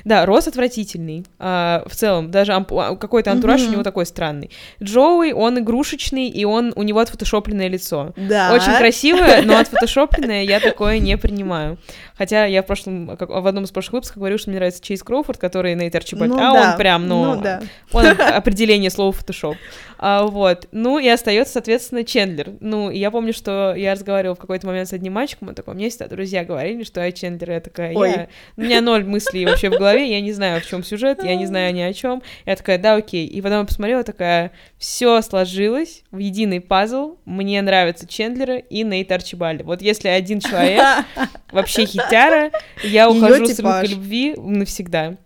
Да, 0.05 0.27
Рос 0.27 0.47
отвратительный. 0.47 1.25
А, 1.39 1.85
в 1.87 1.95
целом, 1.95 2.31
даже 2.31 2.53
ампу... 2.53 2.79
А, 2.79 2.97
какой-то 2.97 3.33
антураж 3.33 3.61
mm-hmm. 3.61 3.69
у 3.69 3.73
него 3.73 3.83
такой 3.83 4.07
странный. 4.07 4.51
Джоуи, 4.83 5.33
он 5.33 5.59
игрушечный, 5.59 6.29
и 6.29 6.45
он 6.45 6.73
у 6.77 6.83
него 6.83 7.01
отфотошопленное 7.01 7.69
лицо. 7.69 8.13
Да. 8.17 8.53
Очень 8.53 8.77
красивое, 8.77 9.43
но 9.43 9.59
отфотошопленное 9.59 10.45
я 10.45 10.61
такое 10.61 10.99
не 10.99 11.17
принимаю. 11.17 11.79
Хотя 12.17 12.47
я 12.47 12.63
в 12.63 12.67
прошлом, 12.67 13.17
как, 13.17 13.29
в 13.29 13.47
одном 13.47 13.65
из 13.65 13.71
прошлых 13.71 13.95
выпусков 13.95 14.19
говорю, 14.19 14.39
что 14.39 14.51
мне 14.51 14.59
нравится 14.59 14.83
Чейз 14.83 15.03
Кроуфорд, 15.03 15.39
который 15.39 15.75
на 15.75 15.87
Арчибальд. 15.87 16.33
Ну, 16.33 16.39
а 16.39 16.53
да. 16.53 16.71
он 16.71 16.79
прям, 16.79 17.09
ну, 17.09 17.35
ну 17.35 17.43
да. 17.43 17.63
он 17.93 18.07
определение 18.07 18.91
слова 18.91 19.13
фотошоп. 19.13 19.57
А, 19.99 20.25
вот. 20.25 20.67
Ну, 20.73 20.99
и 20.99 21.09
остается, 21.09 21.55
соответственно, 21.55 22.05
Чендлер. 22.05 22.53
Ну, 22.61 22.91
я 22.91 23.11
помню, 23.11 23.33
что 23.33 23.75
я 23.75 23.93
разговаривала 23.93 24.35
в 24.35 24.39
какой-то 24.39 24.67
момент 24.67 24.89
с 24.89 24.93
одним 24.93 25.15
мальчиком, 25.15 25.49
он 25.49 25.55
такой, 25.55 25.75
мне 25.75 25.89
всегда 25.91 26.09
друзья 26.09 26.45
говорили, 26.45 26.85
что 26.85 27.03
я 27.03 27.13
Чендлер, 27.13 27.53
я 27.53 27.61
такая, 27.61 27.95
Ой. 27.95 28.11
я... 28.11 28.29
У 28.57 28.63
меня 28.63 28.81
ноль 28.81 29.05
мыслей 29.05 29.47
вообще 29.47 29.71
в 29.77 29.79
голове, 29.79 30.11
я 30.11 30.21
не 30.21 30.33
знаю, 30.33 30.61
в 30.61 30.67
чем 30.67 30.83
сюжет, 30.83 31.23
я 31.23 31.37
не 31.37 31.47
знаю 31.47 31.73
ни 31.75 31.81
о 31.81 31.93
чем. 31.93 32.23
Я 32.45 32.57
такая, 32.57 32.79
да, 32.79 32.95
окей. 32.95 33.27
И 33.27 33.41
потом 33.41 33.61
я 33.61 33.65
посмотрела, 33.65 34.03
такая, 34.03 34.53
все 34.79 35.23
сложилось 35.23 36.03
в 36.11 36.19
единый 36.19 36.61
пазл, 36.61 37.17
мне 37.25 37.61
нравятся 37.63 38.07
Чендлеры 38.07 38.65
и 38.71 38.83
Нейт 38.83 39.11
Арчибальд. 39.13 39.63
Вот 39.63 39.83
если 39.83 40.09
один 40.09 40.41
человек 40.41 40.83
вообще 41.53 41.87
хитяра, 41.87 42.51
я 42.83 43.11
ухожу 43.11 43.47
с 43.47 43.59
рынка 43.59 43.87
любви 43.87 44.35
навсегда. 44.37 45.17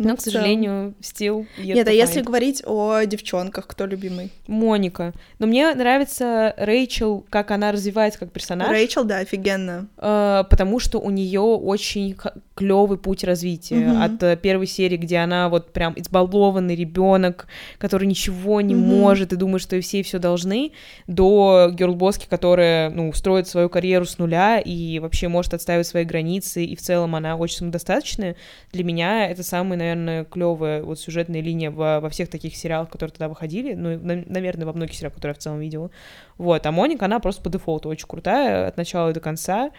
Но, 0.00 0.16
к 0.16 0.20
сожалению, 0.20 0.94
still 1.02 1.46
Нет, 1.58 1.86
а 1.86 1.92
если 1.92 2.22
говорить 2.22 2.62
о 2.66 3.04
девчонках, 3.04 3.66
кто 3.66 3.86
любимый? 3.86 4.30
Моника. 4.46 5.12
Но 5.38 5.46
мне 5.46 5.74
нравится 5.74 6.54
Рэйчел, 6.56 7.24
как 7.28 7.50
она 7.50 7.70
развивается 7.70 8.18
как 8.18 8.32
персонаж. 8.32 8.68
Рэйчел, 8.68 9.04
да, 9.04 9.18
офигенно. 9.18 9.88
Э, 9.98 10.44
потому 10.48 10.78
что 10.78 10.98
у 10.98 11.10
нее 11.10 11.40
очень 11.40 12.16
клевый 12.54 12.98
путь 12.98 13.24
развития. 13.24 13.76
Mm-hmm. 13.76 14.04
От 14.04 14.22
э, 14.22 14.36
первой 14.36 14.66
серии, 14.66 14.96
где 14.96 15.18
она 15.18 15.48
вот 15.48 15.72
прям 15.72 15.94
избалованный 15.96 16.74
ребенок, 16.74 17.46
который 17.78 18.06
ничего 18.06 18.60
не 18.60 18.74
mm-hmm. 18.74 18.78
может 18.78 19.32
и 19.32 19.36
думает, 19.36 19.62
что 19.62 19.76
и 19.76 19.80
все 19.80 20.02
все 20.02 20.18
должны, 20.18 20.72
до 21.06 21.70
герлбоски, 21.72 22.26
которая, 22.28 22.90
ну, 22.90 23.12
строит 23.12 23.48
свою 23.48 23.68
карьеру 23.68 24.06
с 24.06 24.18
нуля 24.18 24.60
и 24.60 24.98
вообще 24.98 25.28
может 25.28 25.54
отстаивать 25.54 25.86
свои 25.86 26.04
границы, 26.04 26.64
и 26.64 26.76
в 26.76 26.80
целом 26.80 27.14
она 27.14 27.36
очень 27.36 27.56
самодостаточная. 27.56 28.36
Для 28.72 28.84
меня 28.84 29.28
это 29.28 29.42
самый, 29.42 29.76
наверное, 29.76 29.89
наверное, 29.94 30.24
клевая 30.24 30.82
вот 30.82 30.98
сюжетная 30.98 31.40
линия 31.40 31.70
во, 31.70 32.00
во 32.00 32.08
всех 32.10 32.28
таких 32.28 32.56
сериалах, 32.56 32.90
которые 32.90 33.12
тогда 33.12 33.28
выходили, 33.28 33.74
ну, 33.74 33.98
на, 33.98 34.24
наверное, 34.26 34.66
во 34.66 34.72
многих 34.72 34.94
сериалах, 34.94 35.14
которые 35.14 35.32
я 35.32 35.38
в 35.38 35.42
целом 35.42 35.60
видела. 35.60 35.90
Вот, 36.38 36.64
а 36.66 36.72
Моника, 36.72 37.06
она 37.06 37.20
просто 37.20 37.42
по 37.42 37.50
дефолту 37.50 37.88
очень 37.88 38.06
крутая 38.06 38.68
от 38.68 38.76
начала 38.76 39.12
до 39.12 39.20
конца. 39.20 39.70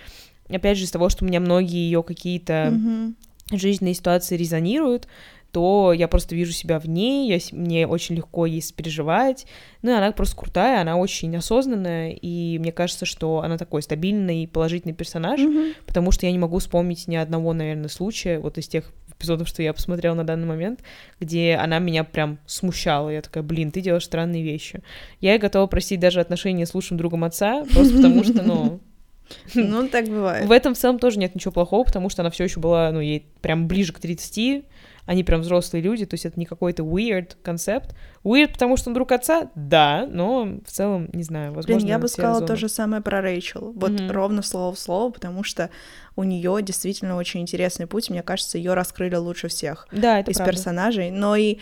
Опять 0.50 0.78
же, 0.78 0.86
из 0.86 0.92
того, 0.92 1.10
что 1.10 1.24
у 1.24 1.28
меня 1.28 1.40
многие 1.40 1.78
ее 1.78 2.04
какие-то 2.04 2.72
mm-hmm. 2.74 3.16
жизненные 3.58 3.94
ситуации 3.94 4.36
резонируют, 4.36 5.08
то 5.52 5.92
я 5.94 6.08
просто 6.08 6.34
вижу 6.34 6.54
себя 6.54 6.80
в 6.80 6.88
ней, 6.88 7.30
я, 7.30 7.40
мне 7.52 7.86
очень 7.86 8.16
легко 8.16 8.46
ей 8.46 8.62
сопереживать. 8.62 9.46
Ну, 9.82 9.92
и 9.92 9.94
она 9.94 10.12
просто 10.12 10.36
крутая, 10.36 10.82
она 10.82 10.96
очень 10.98 11.36
осознанная, 11.36 12.12
и 12.12 12.58
мне 12.58 12.72
кажется, 12.72 13.06
что 13.06 13.42
она 13.42 13.58
такой 13.58 13.82
стабильный 13.82 14.44
и 14.44 14.48
положительный 14.48 14.94
персонаж, 14.94 15.40
mm-hmm. 15.40 15.76
потому 15.86 16.12
что 16.12 16.26
я 16.26 16.32
не 16.32 16.40
могу 16.40 16.60
вспомнить 16.60 17.08
ни 17.08 17.16
одного, 17.16 17.54
наверное, 17.54 17.90
случая 17.90 18.40
вот 18.40 18.58
из 18.58 18.68
тех 18.68 18.92
эпизодов, 19.22 19.48
что 19.48 19.62
я 19.62 19.74
посмотрела 19.74 20.16
на 20.16 20.24
данный 20.24 20.48
момент, 20.48 20.82
где 21.20 21.56
она 21.56 21.80
меня 21.80 22.04
прям 22.04 22.40
смущала. 22.46 23.10
Я 23.10 23.22
такая, 23.22 23.44
блин, 23.44 23.72
ты 23.72 23.82
делаешь 23.82 24.06
странные 24.06 24.44
вещи. 24.44 24.82
Я 25.20 25.36
и 25.36 25.40
готова 25.40 25.68
простить 25.68 26.00
даже 26.00 26.20
отношения 26.20 26.66
с 26.66 26.74
лучшим 26.74 26.98
другом 26.98 27.24
отца, 27.24 27.66
просто 27.74 27.96
потому 27.96 28.24
что, 28.24 28.42
ну, 28.44 28.80
ну, 29.54 29.88
так 29.88 30.08
бывает. 30.08 30.48
В 30.48 30.52
этом 30.52 30.74
в 30.74 30.78
целом 30.78 31.00
тоже 31.00 31.20
нет 31.20 31.36
ничего 31.36 31.52
плохого, 31.52 31.84
потому 31.84 32.10
что 32.10 32.22
она 32.22 32.30
все 32.32 32.44
еще 32.44 32.60
была, 32.60 32.92
ну, 32.92 33.00
ей 33.00 33.26
прям 33.42 33.68
ближе 33.68 33.94
к 33.94 34.00
30, 34.00 34.66
они 35.06 35.24
прям 35.24 35.42
взрослые 35.42 35.82
люди, 35.82 36.06
то 36.06 36.14
есть 36.14 36.26
это 36.26 36.40
не 36.40 36.46
какой-то 36.46 36.84
weird 36.84 37.36
концепт. 37.44 37.96
Weird, 38.24 38.54
потому 38.54 38.78
что 38.78 38.90
он 38.90 38.94
друг 38.94 39.12
отца? 39.12 39.50
Да, 39.56 40.08
но 40.10 40.60
в 40.66 40.72
целом, 40.72 41.10
не 41.14 41.24
знаю, 41.24 41.54
возможно, 41.54 41.76
Блин, 41.76 41.88
я 41.88 42.00
бы 42.00 42.08
сказала 42.08 42.36
зоны. 42.36 42.48
то 42.48 42.56
же 42.56 42.70
самое 42.70 43.02
про 43.02 43.22
Рэйчел. 43.22 43.74
Вот 43.74 43.92
mm-hmm. 43.92 44.12
ровно 44.12 44.42
слово 44.42 44.74
в 44.74 44.80
слово, 44.80 45.12
потому 45.12 45.44
что 45.44 45.70
у 46.16 46.24
нее 46.24 46.60
действительно 46.62 47.18
очень 47.18 47.42
интересный 47.42 47.88
путь. 47.88 48.10
Мне 48.10 48.22
кажется, 48.22 48.58
ее 48.58 48.74
раскрыли 48.74 49.16
лучше 49.16 49.48
всех 49.48 49.88
да, 49.92 50.20
это 50.20 50.32
из 50.32 50.38
правда. 50.38 50.54
персонажей. 50.54 51.12
Но 51.12 51.36
и 51.36 51.58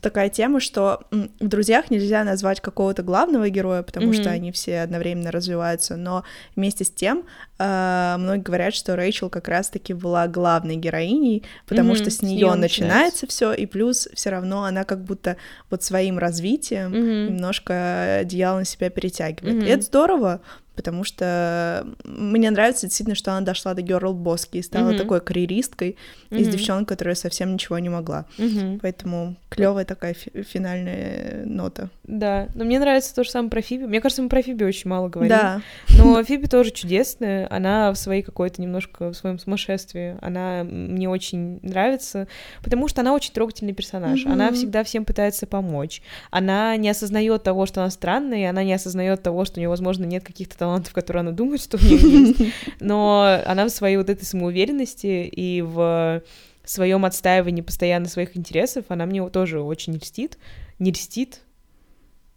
такая 0.00 0.28
тема, 0.28 0.60
что 0.60 1.00
в 1.10 1.48
«Друзьях» 1.48 1.90
нельзя 1.90 2.22
назвать 2.22 2.60
какого-то 2.60 3.02
главного 3.02 3.48
героя, 3.48 3.82
потому 3.82 4.08
mm-hmm. 4.08 4.20
что 4.20 4.30
они 4.30 4.52
все 4.52 4.80
одновременно 4.80 5.30
развиваются, 5.30 5.96
но 5.96 6.24
вместе 6.54 6.84
с 6.84 6.90
тем 6.90 7.24
э, 7.58 8.16
многие 8.18 8.42
говорят, 8.42 8.74
что 8.74 8.94
Рэйчел 8.94 9.30
как 9.30 9.48
раз-таки 9.48 9.94
была 9.94 10.28
главной 10.28 10.76
героиней, 10.76 11.44
потому 11.66 11.92
mm-hmm. 11.92 11.96
что 11.96 12.10
с 12.10 12.20
нее 12.20 12.54
начинается 12.54 13.26
все, 13.26 13.54
и 13.54 13.64
плюс 13.64 14.08
все 14.12 14.30
равно 14.30 14.64
она 14.64 14.84
как 14.84 15.02
будто 15.02 15.38
вот 15.70 15.82
своим 15.82 16.18
развитием 16.18 16.92
mm-hmm. 16.92 17.28
немножко 17.28 18.18
одеяло 18.18 18.58
на 18.58 18.64
себя 18.66 18.90
перетягивает. 18.90 19.62
Mm-hmm. 19.62 19.66
И 19.66 19.70
это 19.70 19.82
здорово, 19.82 20.40
потому 20.78 21.02
что 21.02 21.84
мне 22.04 22.52
нравится 22.52 22.86
действительно, 22.86 23.16
что 23.16 23.32
она 23.32 23.40
дошла 23.40 23.74
до 23.74 23.82
Girl 23.82 24.12
Боски 24.12 24.58
и 24.58 24.62
стала 24.62 24.90
mm-hmm. 24.90 24.98
такой 24.98 25.20
карьеристкой 25.20 25.96
mm-hmm. 26.30 26.38
из 26.38 26.48
девчонок, 26.50 26.86
которая 26.86 27.16
совсем 27.16 27.52
ничего 27.52 27.80
не 27.80 27.88
могла. 27.88 28.26
Mm-hmm. 28.38 28.78
Поэтому 28.80 29.34
клевая 29.48 29.84
такая 29.84 30.14
фи- 30.14 30.44
финальная 30.44 31.44
нота. 31.46 31.90
Да, 32.04 32.46
но 32.54 32.64
мне 32.64 32.78
нравится 32.78 33.12
то 33.12 33.24
же 33.24 33.30
самое 33.30 33.50
про 33.50 33.60
Фиби. 33.60 33.86
Мне 33.86 34.00
кажется, 34.00 34.22
мы 34.22 34.28
про 34.28 34.40
Фиби 34.40 34.62
очень 34.62 34.88
мало 34.88 35.08
говорим. 35.08 35.36
Да. 35.36 35.62
Но 35.98 36.22
Фиби 36.22 36.46
тоже 36.46 36.70
чудесная. 36.70 37.48
Она 37.50 37.90
в 37.90 37.96
своей 37.96 38.22
какой-то 38.22 38.62
немножко 38.62 39.10
в 39.10 39.14
своем 39.14 39.40
сумасшествии. 39.40 40.16
Она 40.22 40.62
мне 40.62 41.08
очень 41.08 41.58
нравится, 41.62 42.28
потому 42.62 42.86
что 42.86 43.00
она 43.00 43.14
очень 43.14 43.32
трогательный 43.32 43.72
персонаж. 43.72 44.24
Mm-hmm. 44.24 44.32
Она 44.32 44.52
всегда 44.52 44.84
всем 44.84 45.04
пытается 45.04 45.48
помочь. 45.48 46.02
Она 46.30 46.76
не 46.76 46.88
осознает 46.88 47.42
того, 47.42 47.66
что 47.66 47.80
она 47.80 47.90
странная, 47.90 48.38
и 48.38 48.44
она 48.44 48.62
не 48.62 48.74
осознает 48.74 49.24
того, 49.24 49.44
что 49.44 49.56
у 49.56 49.58
нее, 49.58 49.68
возможно, 49.68 50.04
нет 50.04 50.22
каких-то 50.22 50.56
талантов, 50.68 50.92
которые 50.92 51.20
она 51.20 51.32
думает, 51.32 51.62
что 51.62 51.76
у 51.76 51.80
нее 51.80 52.28
есть, 52.28 52.54
но 52.80 53.40
она 53.46 53.64
в 53.64 53.70
своей 53.70 53.96
вот 53.96 54.10
этой 54.10 54.24
самоуверенности 54.24 55.26
и 55.26 55.62
в 55.62 56.22
своем 56.64 57.04
отстаивании 57.04 57.62
постоянно 57.62 58.08
своих 58.08 58.36
интересов, 58.36 58.84
она 58.88 59.06
мне 59.06 59.26
тоже 59.30 59.60
очень 59.60 59.94
льстит. 59.94 60.38
Не 60.78 60.92
льстит, 60.92 61.40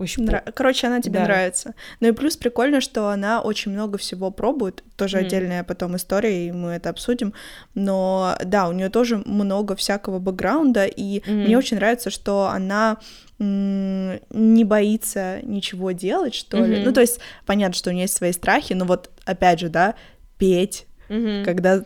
очень 0.02 0.26
Нра... 0.26 0.44
Короче, 0.54 0.88
она 0.88 1.02
тебе 1.02 1.20
да. 1.20 1.26
нравится. 1.26 1.74
Ну 2.00 2.08
и 2.08 2.12
плюс 2.12 2.36
прикольно, 2.36 2.82
что 2.82 3.10
она 3.10 3.42
очень 3.42 3.72
много 3.72 3.98
всего 3.98 4.32
пробует. 4.32 4.84
Тоже 4.96 5.18
mm. 5.18 5.26
отдельная 5.26 5.64
потом 5.64 5.96
история, 5.96 6.48
и 6.48 6.52
мы 6.52 6.72
это 6.72 6.90
обсудим. 6.90 7.34
Но 7.76 8.36
да, 8.44 8.68
у 8.68 8.72
нее 8.72 8.90
тоже 8.90 9.22
много 9.26 9.76
всякого 9.76 10.20
бэкграунда, 10.20 10.86
и 10.86 11.20
mm. 11.20 11.46
мне 11.46 11.58
очень 11.58 11.78
нравится, 11.78 12.10
что 12.10 12.48
она 12.48 12.98
не 13.40 14.64
боится 14.66 15.40
ничего 15.42 15.92
делать, 15.92 16.36
что 16.36 16.58
mm-hmm. 16.58 16.68
ли. 16.68 16.84
Ну, 16.84 16.94
то 16.94 17.02
есть, 17.02 17.20
понятно, 17.48 17.74
что 17.74 17.90
у 17.90 17.94
нее 17.94 18.04
есть 18.04 18.16
свои 18.16 18.34
страхи, 18.34 18.74
но 18.74 18.86
вот, 18.86 19.10
опять 19.26 19.60
же, 19.60 19.70
да, 19.70 19.96
петь, 20.38 20.86
mm-hmm. 21.10 21.44
когда 21.44 21.84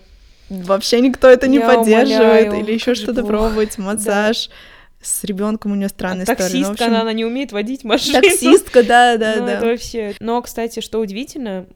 вообще 0.50 1.00
никто 1.00 1.30
это 1.30 1.48
не 1.48 1.60
Я 1.60 1.68
поддерживает, 1.68 2.48
умоляю, 2.48 2.66
или 2.66 2.74
еще 2.74 2.94
что-то 2.94 3.24
пробовать, 3.24 3.78
массаж. 3.78 4.48
Да. 4.48 4.54
С 5.06 5.24
ребенком 5.24 5.72
у 5.72 5.76
нее 5.76 5.90
странная 5.90 6.22
а 6.22 6.24
история. 6.24 6.38
Таксистка, 6.38 6.72
общем... 6.72 6.86
она, 6.88 7.02
она 7.02 7.14
не 7.14 7.26
умеет 7.26 7.52
водить 7.52 7.84
машину. 7.84 8.22
Таксистка, 8.22 8.84
да, 8.84 9.18
да, 9.20 9.36
ну, 9.38 9.46
да. 9.46 9.52
Это 9.54 9.66
вообще. 9.68 10.16
Но, 10.20 10.42
кстати, 10.42 10.80
что 10.80 11.00
удивительно, 11.00 11.68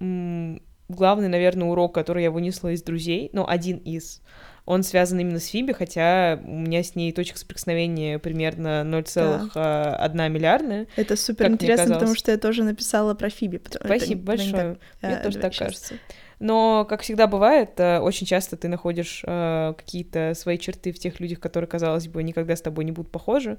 главный, 0.87 1.27
наверное, 1.27 1.67
урок, 1.67 1.93
который 1.93 2.23
я 2.23 2.31
вынесла 2.31 2.69
из 2.69 2.81
друзей, 2.81 3.29
ну, 3.33 3.45
один 3.47 3.77
из, 3.77 4.21
он 4.65 4.83
связан 4.83 5.19
именно 5.19 5.39
с 5.39 5.47
Фиби, 5.47 5.73
хотя 5.73 6.39
у 6.43 6.59
меня 6.59 6.83
с 6.83 6.95
ней 6.95 7.11
точка 7.11 7.37
соприкосновения 7.37 8.19
примерно 8.19 8.83
0,1 8.83 9.51
да. 9.53 10.27
миллиардная. 10.27 10.87
Это 10.95 11.15
супер 11.15 11.49
интересно, 11.49 11.95
потому 11.95 12.15
что 12.15 12.31
я 12.31 12.37
тоже 12.37 12.63
написала 12.63 13.13
про 13.13 13.29
Фиби. 13.29 13.61
Спасибо 13.69 14.21
это, 14.21 14.25
большое. 14.25 14.77
Мне 15.01 15.17
а, 15.17 15.23
тоже 15.23 15.39
так 15.39 15.53
сейчас. 15.53 15.67
кажется. 15.67 15.95
Но, 16.39 16.85
как 16.87 17.01
всегда 17.01 17.27
бывает, 17.27 17.71
э, 17.77 17.99
очень 17.99 18.25
часто 18.25 18.55
ты 18.55 18.69
находишь 18.69 19.23
э, 19.25 19.73
какие-то 19.77 20.33
свои 20.35 20.57
черты 20.57 20.93
в 20.93 20.99
тех 20.99 21.19
людях, 21.19 21.39
которые, 21.39 21.67
казалось 21.67 22.07
бы, 22.07 22.23
никогда 22.23 22.55
с 22.55 22.61
тобой 22.61 22.85
не 22.85 22.91
будут 22.91 23.11
похожи. 23.11 23.57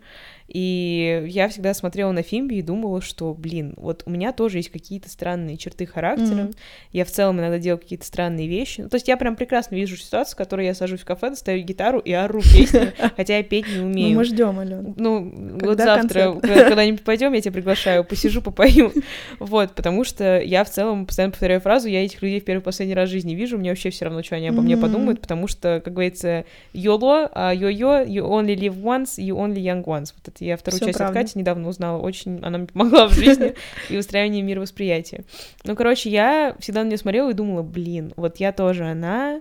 И 0.49 1.25
я 1.29 1.49
всегда 1.49 1.75
смотрела 1.75 2.13
на 2.13 2.23
Фимби 2.23 2.55
и 2.55 2.63
думала, 2.63 3.03
что, 3.03 3.35
блин, 3.35 3.75
вот 3.77 4.03
у 4.07 4.11
меня 4.11 4.33
тоже 4.33 4.59
есть 4.59 4.71
какие-то 4.71 5.11
странные 5.11 5.59
черты 5.59 5.85
характера. 5.85 6.45
Mm-hmm. 6.45 6.57
Я 6.93 7.05
в 7.05 7.11
целом 7.11 7.39
иногда 7.39 7.59
делаю 7.59 7.79
какие-то 7.79 8.07
странные 8.07 8.49
вещи. 8.49 8.89
То 8.89 8.95
есть 8.95 9.09
я 9.09 9.17
прям 9.19 9.37
прекрасно 9.37 9.75
вижу 9.75 9.97
ситуацию, 9.97 10.35
в 10.35 10.39
которой 10.39 10.67
я 10.67 10.75
сажусь 10.75 11.01
в 11.01 11.05
кафе, 11.05 11.31
достаю 11.31 11.63
гитару 11.63 11.99
и 11.99 12.13
ору 12.13 12.41
песни, 12.41 12.93
хотя 13.17 13.37
я 13.37 13.43
петь 13.43 13.67
не 13.69 13.81
умею. 13.81 14.11
Ну, 14.11 14.17
мы 14.17 14.25
ждем, 14.25 14.59
Ален. 14.59 14.95
Ну, 14.97 15.59
вот 15.61 15.79
завтра, 15.79 16.33
когда-нибудь 16.41 17.05
пойдем, 17.05 17.35
я 17.35 17.41
тебя 17.43 17.53
приглашаю, 17.53 18.05
посижу, 18.05 18.41
попою. 18.43 18.93
Вот, 19.39 19.75
потому 19.75 20.05
что 20.05 20.41
я 20.41 20.65
в 20.65 20.71
целом 20.71 21.07
постоянно 21.07 21.33
повторяю 21.33 21.61
фразу, 21.61 21.89
я 21.89 22.05
этих 22.05 22.23
людей 22.23 22.41
в 22.41 22.45
первый 22.45 22.63
последний 22.71 22.95
раз 22.95 23.09
в 23.09 23.13
жизни 23.13 23.35
вижу, 23.35 23.59
мне 23.59 23.71
вообще 23.71 23.91
все 23.91 24.05
равно, 24.07 24.23
что 24.23 24.37
они 24.37 24.49
обо 24.49 24.59
mm-hmm. 24.59 24.63
мне 24.63 24.77
подумают, 24.77 25.21
потому 25.21 25.47
что, 25.49 25.81
как 25.85 25.93
говорится, 25.93 26.45
YOLO, 26.73 27.33
uh, 27.33 27.57
yo-yo, 27.57 28.07
you 28.07 28.23
only 28.23 28.57
live 28.57 28.81
once, 28.83 29.19
you 29.19 29.37
only 29.37 29.59
young 29.59 29.85
once. 29.85 30.13
Вот 30.17 30.29
это 30.29 30.45
я 30.45 30.57
вторую 30.57 30.79
Всё 30.79 30.87
часть 30.87 30.99
правда. 30.99 31.21
от 31.21 31.27
Кати 31.27 31.39
недавно 31.39 31.69
узнала, 31.69 32.01
очень 32.01 32.41
она 32.43 32.59
мне 32.59 32.67
помогла 32.67 33.09
в 33.09 33.13
жизни 33.13 33.55
и 33.91 33.97
устраивании 33.97 34.43
мировосприятия. 34.43 35.25
Ну, 35.65 35.77
короче, 35.77 36.11
я 36.11 36.57
всегда 36.59 36.83
на 36.83 36.89
нее 36.89 36.99
смотрела 36.99 37.31
и 37.31 37.35
думала, 37.35 37.63
блин, 37.63 38.13
вот 38.17 38.39
я 38.39 38.53
тоже 38.53 38.85
она, 38.87 39.41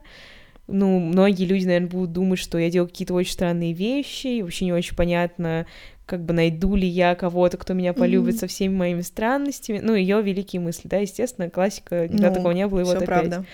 ну, 0.67 0.99
многие 0.99 1.45
люди, 1.45 1.65
наверное, 1.65 1.89
будут 1.89 2.11
думать, 2.13 2.39
что 2.39 2.57
я 2.57 2.69
делаю 2.69 2.89
какие-то 2.89 3.13
очень 3.13 3.33
странные 3.33 3.73
вещи, 3.73 4.27
и 4.27 4.41
вообще 4.43 4.65
не 4.65 4.73
очень 4.73 4.95
понятно, 4.95 5.65
как 6.09 6.25
бы 6.25 6.33
найду 6.33 6.75
ли 6.75 6.87
я 6.87 7.13
кого-то, 7.13 7.57
кто 7.57 7.75
меня 7.75 7.93
полюбит 7.93 8.35
mm-hmm. 8.35 8.39
со 8.39 8.47
всеми 8.47 8.75
моими 8.75 9.01
странностями. 9.01 9.79
Ну, 9.79 9.93
ее 9.93 10.23
великие 10.23 10.59
мысли, 10.59 10.87
да, 10.87 10.97
естественно, 10.97 11.51
классика, 11.51 12.07
никогда 12.07 12.29
ну, 12.29 12.35
такого 12.35 12.51
не 12.51 12.65
было, 12.65 12.79
и 12.79 12.83
вот 12.83 12.95
опять. 12.95 13.05
Правда. 13.05 13.45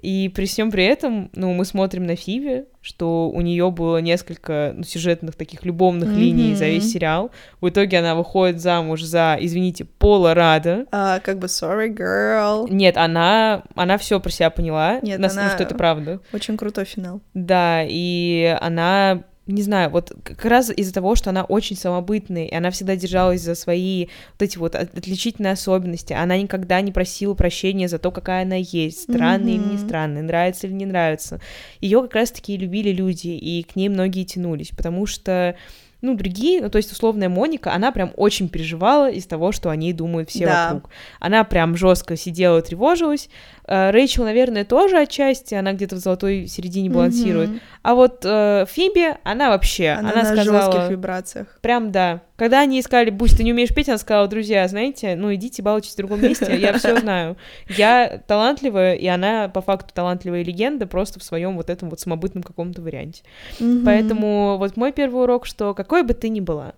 И 0.00 0.30
при 0.32 0.46
всем 0.46 0.70
при 0.70 0.84
этом, 0.84 1.30
ну, 1.34 1.52
мы 1.52 1.64
смотрим 1.64 2.06
на 2.06 2.14
Фиби, 2.14 2.66
что 2.80 3.28
у 3.28 3.40
нее 3.40 3.72
было 3.72 3.96
несколько 3.98 4.72
ну, 4.76 4.84
сюжетных 4.84 5.34
таких 5.34 5.64
любовных 5.64 6.10
mm-hmm. 6.10 6.18
линий 6.18 6.54
за 6.54 6.66
весь 6.66 6.92
сериал. 6.92 7.32
В 7.60 7.70
итоге 7.70 7.98
она 7.98 8.14
выходит 8.14 8.60
замуж 8.60 9.02
за, 9.02 9.36
извините, 9.40 9.84
Пола 9.84 10.34
Рада. 10.34 10.86
Uh, 10.92 11.20
как 11.24 11.38
бы 11.40 11.48
sorry, 11.48 11.88
girl. 11.88 12.70
Нет, 12.70 12.96
она, 12.98 13.64
она 13.74 13.98
все 13.98 14.20
про 14.20 14.30
себя 14.30 14.50
поняла. 14.50 15.00
Нет, 15.00 15.18
нас, 15.18 15.32
она... 15.32 15.46
Ну, 15.46 15.50
что 15.54 15.64
это 15.64 15.74
правда. 15.74 16.20
Очень 16.32 16.56
крутой 16.56 16.84
финал. 16.84 17.20
Да, 17.34 17.82
и 17.82 18.56
она 18.60 19.24
не 19.46 19.62
знаю, 19.62 19.90
вот 19.90 20.12
как 20.24 20.44
раз 20.44 20.70
из-за 20.70 20.92
того, 20.92 21.14
что 21.14 21.30
она 21.30 21.44
очень 21.44 21.76
самобытная, 21.76 22.46
и 22.46 22.54
она 22.54 22.70
всегда 22.70 22.96
держалась 22.96 23.42
за 23.42 23.54
свои 23.54 24.06
вот 24.32 24.42
эти 24.42 24.58
вот 24.58 24.74
отличительные 24.74 25.52
особенности, 25.52 26.12
она 26.12 26.36
никогда 26.36 26.80
не 26.80 26.92
просила 26.92 27.34
прощения 27.34 27.88
за 27.88 27.98
то, 27.98 28.10
какая 28.10 28.42
она 28.42 28.56
есть, 28.56 29.02
странная 29.02 29.54
mm-hmm. 29.54 29.64
или 29.64 29.72
не 29.72 29.78
странная, 29.78 30.22
нравится 30.22 30.66
или 30.66 30.74
не 30.74 30.86
нравится. 30.86 31.40
Ее 31.80 32.02
как 32.02 32.14
раз-таки 32.14 32.56
любили 32.56 32.90
люди, 32.90 33.28
и 33.28 33.62
к 33.62 33.76
ней 33.76 33.88
многие 33.88 34.24
тянулись, 34.24 34.70
потому 34.70 35.06
что 35.06 35.56
ну, 36.02 36.14
другие, 36.14 36.60
ну, 36.60 36.68
то 36.68 36.76
есть 36.76 36.92
условная 36.92 37.28
Моника, 37.28 37.72
она 37.72 37.90
прям 37.90 38.12
очень 38.16 38.48
переживала 38.48 39.10
из 39.10 39.26
того, 39.26 39.50
что 39.52 39.70
они 39.70 39.92
думают 39.92 40.30
все 40.30 40.46
да. 40.46 40.64
вокруг. 40.66 40.90
Она 41.20 41.42
прям 41.44 41.76
жестко 41.76 42.16
сидела, 42.16 42.60
тревожилась. 42.60 43.28
Э, 43.66 43.90
Рэйчел, 43.90 44.24
наверное, 44.24 44.64
тоже 44.64 44.98
отчасти, 44.98 45.54
она 45.54 45.72
где-то 45.72 45.96
в 45.96 45.98
золотой 45.98 46.46
середине 46.46 46.90
балансирует. 46.90 47.50
Mm-hmm. 47.50 47.60
А 47.82 47.94
вот 47.94 48.20
э, 48.24 48.64
Фиби, 48.68 49.14
она 49.24 49.50
вообще, 49.50 49.90
она, 49.90 50.12
она 50.12 50.22
на 50.22 50.36
сказала... 50.36 50.72
жестких 50.72 50.90
вибрациях. 50.90 51.58
Прям, 51.62 51.90
да. 51.90 52.22
Когда 52.36 52.60
они 52.60 52.80
искали, 52.80 53.10
Бусь, 53.10 53.32
ты 53.32 53.42
не 53.42 53.52
умеешь 53.52 53.74
петь, 53.74 53.88
она 53.88 53.98
сказала, 53.98 54.28
друзья, 54.28 54.66
знаете, 54.68 55.16
ну, 55.16 55.34
идите 55.34 55.62
балуйтесь 55.62 55.94
в 55.94 55.96
другом 55.96 56.22
месте, 56.22 56.56
я 56.56 56.72
все 56.78 56.96
знаю. 56.98 57.36
Я 57.68 58.20
талантливая, 58.26 58.94
и 58.94 59.06
она, 59.06 59.48
по 59.48 59.62
факту, 59.62 59.92
талантливая 59.94 60.44
легенда, 60.44 60.86
просто 60.86 61.18
в 61.18 61.24
своем 61.24 61.56
вот 61.56 61.70
этом 61.70 61.90
вот 61.90 61.98
самобытном 61.98 62.42
каком-то 62.42 62.82
варианте. 62.82 63.22
Mm-hmm. 63.58 63.84
Поэтому 63.84 64.56
вот 64.58 64.76
мой 64.76 64.92
первый 64.92 65.22
урок, 65.22 65.46
что 65.46 65.74
какой 65.74 66.02
бы 66.02 66.14
ты 66.14 66.28
ни 66.28 66.40
была, 66.40 66.74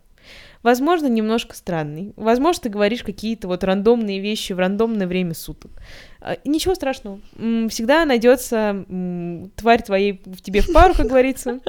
возможно, 0.62 1.06
немножко 1.06 1.54
странный. 1.54 2.12
Возможно, 2.16 2.64
ты 2.64 2.68
говоришь 2.68 3.02
какие-то 3.02 3.48
вот 3.48 3.64
рандомные 3.64 4.20
вещи 4.20 4.52
в 4.52 4.58
рандомное 4.58 5.06
время 5.06 5.34
суток. 5.34 5.70
А, 6.20 6.36
ничего 6.44 6.74
страшного. 6.74 7.20
Всегда 7.68 8.04
найдется 8.04 8.84
тварь 9.56 9.82
твоей 9.82 10.20
в 10.24 10.40
тебе 10.42 10.60
в 10.60 10.72
пару, 10.72 10.94
как 10.94 11.06
говорится. 11.06 11.60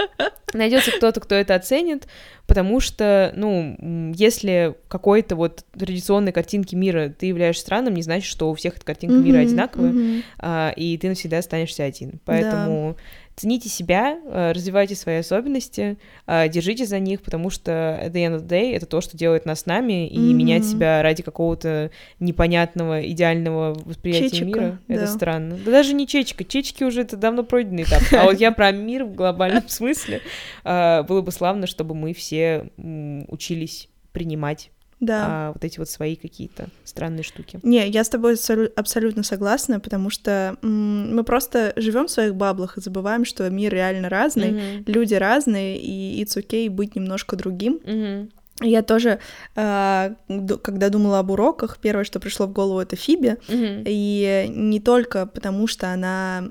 Найдется 0.54 0.92
кто-то, 0.92 1.20
кто 1.20 1.36
это 1.36 1.54
оценит, 1.54 2.08
потому 2.48 2.80
что, 2.80 3.32
ну, 3.36 4.12
если 4.16 4.76
какой-то 4.88 5.36
вот 5.36 5.64
традиционной 5.78 6.32
картинки 6.32 6.74
мира 6.74 7.14
ты 7.16 7.28
являешься 7.28 7.62
странным, 7.62 7.94
не 7.94 8.02
значит, 8.02 8.26
что 8.26 8.50
у 8.50 8.56
всех 8.56 8.78
эта 8.78 8.86
картинка 8.86 9.18
мира 9.18 9.38
одинаковая, 9.38 10.74
и 10.76 10.98
ты 10.98 11.10
навсегда 11.10 11.38
останешься 11.38 11.84
один. 11.84 12.20
Поэтому 12.26 12.98
цените 13.40 13.70
себя, 13.70 14.20
э, 14.26 14.52
развивайте 14.52 14.96
свои 14.96 15.18
особенности, 15.18 15.98
э, 16.28 16.50
держите 16.50 16.86
за 16.86 17.00
них, 17.00 17.22
потому 17.22 17.50
что 17.50 17.72
at 17.72 18.12
the 18.12 18.26
end 18.26 18.36
of 18.36 18.46
the 18.46 18.48
day 18.48 18.76
это 18.76 18.86
то, 18.86 19.00
что 19.00 19.16
делает 19.16 19.46
нас 19.46 19.66
нами, 19.66 20.08
и 20.08 20.18
mm-hmm. 20.18 20.34
менять 20.34 20.66
себя 20.66 21.02
ради 21.02 21.24
какого-то 21.24 21.90
непонятного, 22.20 23.10
идеального 23.10 23.74
восприятия 23.86 24.30
Чечика, 24.30 24.46
мира, 24.46 24.80
да. 24.90 24.96
это 24.96 25.08
странно. 25.08 25.58
Да 25.64 25.72
даже 25.72 25.94
не 25.94 26.06
чечка, 26.06 26.44
чечки 26.44 26.84
уже 26.84 27.02
это 27.02 27.16
давно 27.16 27.44
пройденный 27.44 27.84
этап, 27.84 28.02
а 28.12 28.26
вот 28.26 28.40
я 28.40 28.52
про 28.52 28.72
мир 28.72 29.06
в 29.06 29.16
глобальном 29.16 29.68
смысле. 29.70 30.22
Э, 30.66 31.04
было 31.04 31.22
бы 31.22 31.32
славно, 31.32 31.66
чтобы 31.66 31.96
мы 31.96 32.14
все 32.14 32.66
учились 32.78 33.88
принимать 34.12 34.72
да. 35.00 35.26
а 35.28 35.52
вот 35.54 35.64
эти 35.64 35.80
вот 35.80 35.90
свои 35.90 36.16
какие-то 36.16 36.68
странные 36.84 37.24
штуки. 37.24 37.60
Не, 37.64 37.88
я 37.88 38.04
с 38.04 38.10
тобой 38.10 38.36
абсолютно 38.76 39.24
согласна, 39.24 39.80
потому 39.80 40.10
что 40.10 40.58
мы 40.62 41.24
просто 41.24 41.74
живем 41.76 42.08
в 42.08 42.12
своих 42.12 42.36
баблах 42.36 42.78
и 42.78 42.82
забываем, 42.82 43.26
что 43.26 43.50
мир 43.50 43.74
реально 43.74 44.10
разный, 44.10 44.52
mm-hmm. 44.52 44.84
люди 44.92 45.14
разные, 45.14 45.78
и 45.78 46.24
it's 46.24 46.38
okay 46.38 46.70
быть 46.70 46.96
немножко 46.96 47.36
другим. 47.36 47.80
Mm-hmm. 47.84 48.32
Я 48.62 48.84
тоже, 48.84 49.20
а, 49.56 50.16
когда 50.62 50.90
думала 50.90 51.20
об 51.20 51.32
уроках, 51.32 51.78
первое, 51.82 52.04
что 52.04 52.20
пришло 52.20 52.46
в 52.46 52.52
голову, 52.52 52.82
это 52.82 52.98
Фиби. 52.98 53.38
Mm-hmm. 53.48 53.84
И 53.86 54.48
не 54.50 54.82
только 54.82 55.26
потому, 55.26 55.68
что 55.68 55.94
она 55.94 56.44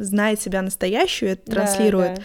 знает 0.00 0.42
себя 0.42 0.60
настоящую, 0.60 1.32
это 1.32 1.50
транслирует, 1.50 2.20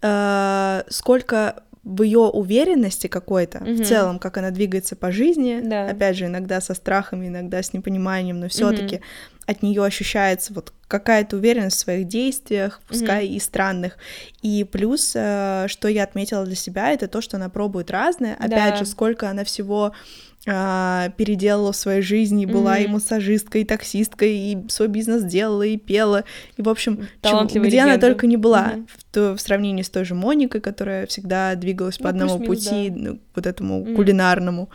да, 0.00 0.82
да. 0.82 0.84
сколько 0.88 1.62
в 1.84 2.02
ее 2.02 2.20
уверенности 2.20 3.08
какой-то, 3.08 3.58
угу. 3.58 3.74
в 3.74 3.84
целом, 3.84 4.18
как 4.18 4.36
она 4.38 4.50
двигается 4.50 4.94
по 4.94 5.10
жизни, 5.10 5.60
да. 5.62 5.86
опять 5.86 6.16
же, 6.16 6.26
иногда 6.26 6.60
со 6.60 6.74
страхами, 6.74 7.26
иногда 7.26 7.62
с 7.62 7.72
непониманием, 7.72 8.38
но 8.38 8.48
все-таки 8.48 8.96
угу. 8.96 9.04
от 9.46 9.62
нее 9.62 9.84
ощущается 9.84 10.52
вот 10.52 10.72
какая-то 10.86 11.36
уверенность 11.36 11.76
в 11.76 11.80
своих 11.80 12.06
действиях, 12.06 12.80
пускай 12.86 13.26
угу. 13.26 13.34
и 13.34 13.40
странных. 13.40 13.96
И 14.42 14.62
плюс, 14.64 15.12
э, 15.14 15.66
что 15.68 15.88
я 15.88 16.04
отметила 16.04 16.44
для 16.44 16.54
себя, 16.54 16.92
это 16.92 17.08
то, 17.08 17.20
что 17.20 17.36
она 17.36 17.48
пробует 17.48 17.90
разное. 17.90 18.34
Опять 18.34 18.74
да. 18.74 18.76
же, 18.76 18.86
сколько 18.86 19.28
она 19.28 19.42
всего 19.42 19.92
а, 20.44 21.10
переделала 21.10 21.72
в 21.72 21.76
своей 21.76 22.02
жизни, 22.02 22.46
была 22.46 22.78
mm-hmm. 22.78 22.84
и 22.84 22.88
массажисткой, 22.88 23.62
и 23.62 23.64
таксисткой, 23.64 24.36
и 24.36 24.58
свой 24.68 24.88
бизнес 24.88 25.22
делала, 25.22 25.62
и 25.62 25.76
пела, 25.76 26.24
и, 26.56 26.62
в 26.62 26.68
общем, 26.68 27.06
чем, 27.22 27.46
где 27.46 27.60
легенда. 27.60 27.84
она 27.84 27.98
только 27.98 28.26
не 28.26 28.36
была, 28.36 28.72
mm-hmm. 28.72 28.88
в, 28.88 29.04
то, 29.12 29.36
в 29.36 29.40
сравнении 29.40 29.82
с 29.82 29.90
той 29.90 30.04
же 30.04 30.16
Моникой, 30.16 30.60
которая 30.60 31.06
всегда 31.06 31.54
двигалась 31.54 32.00
ну, 32.00 32.02
по 32.02 32.10
одному 32.10 32.40
пути, 32.40 32.90
да. 32.90 32.96
ну, 32.96 33.20
вот 33.36 33.46
этому 33.46 33.82
mm-hmm. 33.82 33.94
кулинарному. 33.94 34.68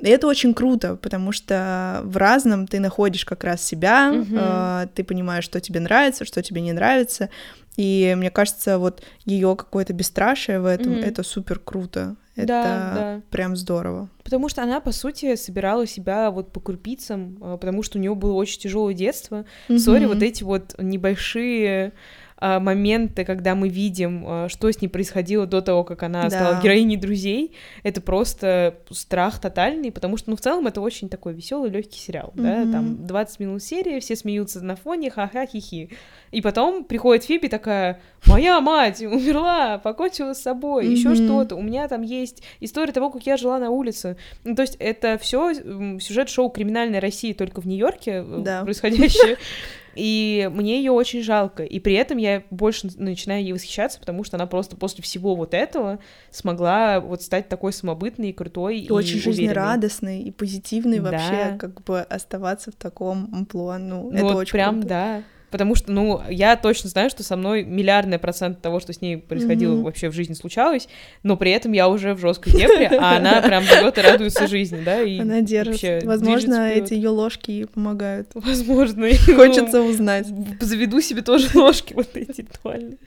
И 0.00 0.08
это 0.08 0.26
очень 0.26 0.52
круто, 0.52 0.96
потому 0.96 1.30
что 1.30 2.00
в 2.04 2.16
разном 2.16 2.66
ты 2.66 2.80
находишь 2.80 3.24
как 3.24 3.44
раз 3.44 3.62
себя, 3.62 4.12
mm-hmm. 4.12 4.82
э, 4.84 4.88
ты 4.94 5.04
понимаешь, 5.04 5.44
что 5.44 5.60
тебе 5.60 5.78
нравится, 5.78 6.24
что 6.24 6.42
тебе 6.42 6.60
не 6.60 6.72
нравится, 6.72 7.30
и 7.76 8.14
мне 8.16 8.30
кажется, 8.30 8.78
вот 8.78 9.02
ее 9.24 9.56
какое-то 9.56 9.92
бесстрашие 9.92 10.60
в 10.60 10.66
этом, 10.66 10.92
mm-hmm. 10.92 11.04
это 11.04 11.22
супер 11.22 11.58
круто. 11.58 12.16
Это 12.36 12.46
да, 12.48 12.92
да. 12.94 13.22
прям 13.30 13.54
здорово. 13.54 14.08
Потому 14.24 14.48
что 14.48 14.62
она, 14.62 14.80
по 14.80 14.90
сути, 14.90 15.36
собирала 15.36 15.86
себя 15.86 16.32
вот 16.32 16.52
по 16.52 16.60
крупицам, 16.60 17.38
а, 17.40 17.56
потому 17.58 17.84
что 17.84 17.98
у 17.98 18.00
нее 18.00 18.14
было 18.16 18.32
очень 18.32 18.60
тяжелое 18.60 18.92
детство. 18.92 19.44
Сори, 19.68 20.04
mm-hmm. 20.04 20.08
вот 20.08 20.22
эти 20.22 20.42
вот 20.42 20.74
небольшие 20.78 21.92
моменты, 22.40 23.24
когда 23.24 23.54
мы 23.54 23.68
видим, 23.68 24.24
а, 24.26 24.48
что 24.48 24.70
с 24.70 24.80
ней 24.80 24.88
происходило 24.88 25.46
до 25.46 25.60
того, 25.60 25.84
как 25.84 26.02
она 26.02 26.24
да. 26.24 26.30
стала 26.30 26.62
героиней 26.62 26.96
друзей, 26.96 27.54
это 27.82 28.00
просто 28.00 28.76
страх 28.90 29.40
тотальный, 29.40 29.92
потому 29.92 30.16
что, 30.16 30.30
ну, 30.30 30.36
в 30.36 30.40
целом, 30.40 30.66
это 30.66 30.80
очень 30.80 31.08
такой 31.08 31.32
веселый, 31.32 31.70
легкий 31.70 31.98
сериал, 31.98 32.32
mm-hmm. 32.34 32.64
да, 32.64 32.72
там 32.72 33.06
20 33.06 33.40
минут 33.40 33.62
серии, 33.62 34.00
все 34.00 34.16
смеются 34.16 34.60
на 34.62 34.76
фоне, 34.76 35.10
ха-ха, 35.10 35.46
хихи. 35.46 35.90
И 36.32 36.40
потом 36.40 36.84
приходит 36.84 37.24
Фиби 37.24 37.46
такая, 37.46 38.00
моя 38.26 38.60
мать 38.60 39.00
умерла, 39.02 39.78
покончила 39.78 40.34
с 40.34 40.42
собой, 40.42 40.86
mm-hmm. 40.86 40.90
еще 40.90 41.14
что-то. 41.14 41.56
У 41.56 41.62
меня 41.62 41.86
там 41.88 42.02
есть 42.02 42.42
история 42.60 42.92
того, 42.92 43.10
как 43.10 43.24
я 43.26 43.36
жила 43.36 43.58
на 43.58 43.70
улице. 43.70 44.16
Ну, 44.42 44.54
то 44.54 44.62
есть 44.62 44.76
это 44.80 45.18
все 45.18 45.54
сюжет 46.00 46.28
шоу 46.28 46.50
«Криминальная 46.50 47.00
Россия» 47.00 47.34
только 47.34 47.60
в 47.60 47.66
Нью-Йорке 47.66 48.24
э, 48.26 48.42
да. 48.44 48.64
происходящее. 48.64 49.36
И 49.96 50.50
мне 50.52 50.78
ее 50.78 50.92
очень 50.92 51.22
жалко. 51.22 51.62
И 51.62 51.80
при 51.80 51.94
этом 51.94 52.18
я 52.18 52.42
больше 52.50 52.88
начинаю 52.96 53.42
ей 53.42 53.52
восхищаться, 53.52 53.98
потому 53.98 54.24
что 54.24 54.36
она 54.36 54.46
просто 54.46 54.76
после 54.76 55.02
всего 55.02 55.34
вот 55.34 55.54
этого 55.54 55.98
смогла 56.30 57.00
вот 57.00 57.22
стать 57.22 57.48
такой 57.48 57.72
самобытной 57.72 58.30
и 58.30 58.32
крутой. 58.32 58.78
И, 58.78 58.86
и 58.86 58.90
очень 58.90 59.20
жизнерадостной 59.20 60.20
и 60.22 60.30
позитивной 60.30 61.00
да. 61.00 61.10
вообще, 61.10 61.56
как 61.58 61.82
бы 61.84 62.00
оставаться 62.00 62.70
в 62.70 62.74
таком 62.74 63.28
амплуа. 63.32 63.78
Ну, 63.78 64.10
ну 64.10 64.12
это 64.12 64.24
вот 64.24 64.36
очень 64.36 64.52
прям, 64.52 64.74
круто. 64.74 64.88
да 64.88 65.22
потому 65.54 65.76
что, 65.76 65.92
ну, 65.92 66.20
я 66.28 66.56
точно 66.56 66.90
знаю, 66.90 67.10
что 67.10 67.22
со 67.22 67.36
мной 67.36 67.62
миллиардный 67.62 68.18
процент 68.18 68.60
того, 68.60 68.80
что 68.80 68.92
с 68.92 69.00
ней 69.00 69.18
происходило 69.18 69.74
mm-hmm. 69.74 69.82
вообще 69.82 70.08
в 70.08 70.12
жизни 70.12 70.34
случалось, 70.34 70.88
но 71.22 71.36
при 71.36 71.52
этом 71.52 71.70
я 71.70 71.86
уже 71.86 72.14
в 72.14 72.18
жесткой 72.18 72.54
депре, 72.54 72.88
а 72.88 73.18
она 73.18 73.40
прям 73.46 73.62
живет 73.62 73.96
и 73.96 74.00
радуется 74.00 74.48
жизни, 74.48 74.82
да, 74.84 75.00
и 75.00 75.20
Она 75.20 75.42
держит. 75.42 76.02
Возможно, 76.02 76.70
эти 76.70 76.94
ее 76.94 77.10
ложки 77.10 77.66
помогают. 77.66 78.30
Возможно. 78.34 79.06
Хочется 79.36 79.80
узнать. 79.80 80.26
Заведу 80.58 81.00
себе 81.00 81.22
тоже 81.22 81.48
ложки 81.54 81.94
вот 81.94 82.16
эти 82.16 82.40
ритуальные. 82.40 82.98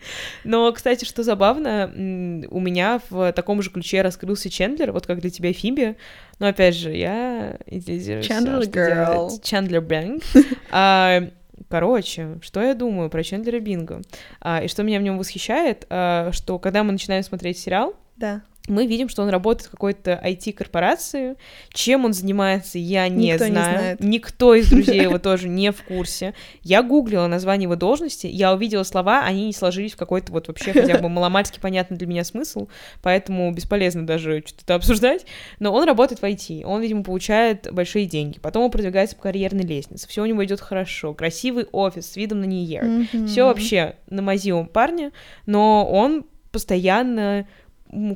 Но, 0.45 0.71
кстати, 0.71 1.03
что 1.03 1.23
забавно, 1.23 1.91
у 2.49 2.61
меня 2.61 3.01
в 3.09 3.33
таком 3.33 3.61
же 3.61 3.71
ключе 3.71 4.03
раскрылся 4.03 4.49
Чендлер, 4.49 4.93
вот 4.93 5.05
как 5.05 5.19
для 5.19 5.31
тебя 5.31 5.51
Фиби, 5.51 5.97
но 6.39 6.47
опять 6.47 6.77
же, 6.77 6.95
я 6.95 7.57
идеализирую 7.65 8.23
Чендлер 8.23 8.59
Girl. 8.69 9.31
Чендлер 9.43 9.81
Бэнк. 9.81 10.23
Короче, 11.69 12.39
что 12.41 12.61
я 12.61 12.73
думаю 12.73 13.09
про 13.09 13.23
Чендлера 13.23 13.59
Бинга? 13.59 14.01
А, 14.39 14.63
и 14.63 14.67
что 14.67 14.83
меня 14.83 14.99
в 14.99 15.03
нем 15.03 15.17
восхищает, 15.17 15.85
а, 15.89 16.31
что 16.31 16.59
когда 16.59 16.83
мы 16.83 16.91
начинаем 16.91 17.23
смотреть 17.23 17.57
сериал, 17.57 17.95
да 18.15 18.41
мы 18.67 18.85
видим, 18.85 19.09
что 19.09 19.23
он 19.23 19.29
работает 19.29 19.67
в 19.67 19.71
какой-то 19.71 20.21
IT-корпорации. 20.23 21.35
Чем 21.69 22.05
он 22.05 22.13
занимается, 22.13 22.77
я 22.77 23.07
не 23.07 23.31
Никто 23.31 23.47
знаю. 23.47 23.53
Не 23.53 23.77
знает. 23.79 23.99
Никто 24.01 24.55
из 24.55 24.69
друзей 24.69 25.01
его 25.01 25.19
тоже 25.19 25.47
не 25.47 25.71
в 25.71 25.81
курсе. 25.83 26.33
Я 26.63 26.83
гуглила 26.83 27.27
название 27.27 27.63
его 27.63 27.75
должности, 27.75 28.27
я 28.27 28.53
увидела 28.53 28.83
слова, 28.83 29.23
они 29.23 29.47
не 29.47 29.53
сложились 29.53 29.93
в 29.93 29.97
какой-то 29.97 30.31
вот 30.31 30.47
вообще 30.47 30.73
хотя 30.73 30.97
бы 30.99 31.09
маломальски 31.09 31.59
понятный 31.59 31.97
для 31.97 32.07
меня 32.07 32.23
смысл, 32.23 32.67
поэтому 33.01 33.51
бесполезно 33.51 34.05
даже 34.05 34.43
что-то 34.45 34.75
обсуждать. 34.75 35.25
Но 35.59 35.73
он 35.73 35.85
работает 35.85 36.21
в 36.21 36.25
IT, 36.25 36.63
он, 36.65 36.81
видимо, 36.81 37.03
получает 37.03 37.71
большие 37.71 38.05
деньги. 38.05 38.39
Потом 38.39 38.63
он 38.63 38.71
продвигается 38.71 39.15
по 39.15 39.23
карьерной 39.23 39.63
лестнице, 39.63 40.07
все 40.07 40.21
у 40.21 40.25
него 40.25 40.43
идет 40.43 40.59
хорошо, 40.59 41.13
красивый 41.13 41.65
офис 41.71 42.11
с 42.11 42.15
видом 42.15 42.41
на 42.41 42.45
Нью-Йорк. 42.45 42.85
Mm-hmm. 42.85 43.27
Все 43.27 43.45
вообще 43.45 43.95
на 44.09 44.21
мазивом 44.21 44.67
парня, 44.67 45.11
но 45.45 45.87
он 45.89 46.25
постоянно 46.51 47.47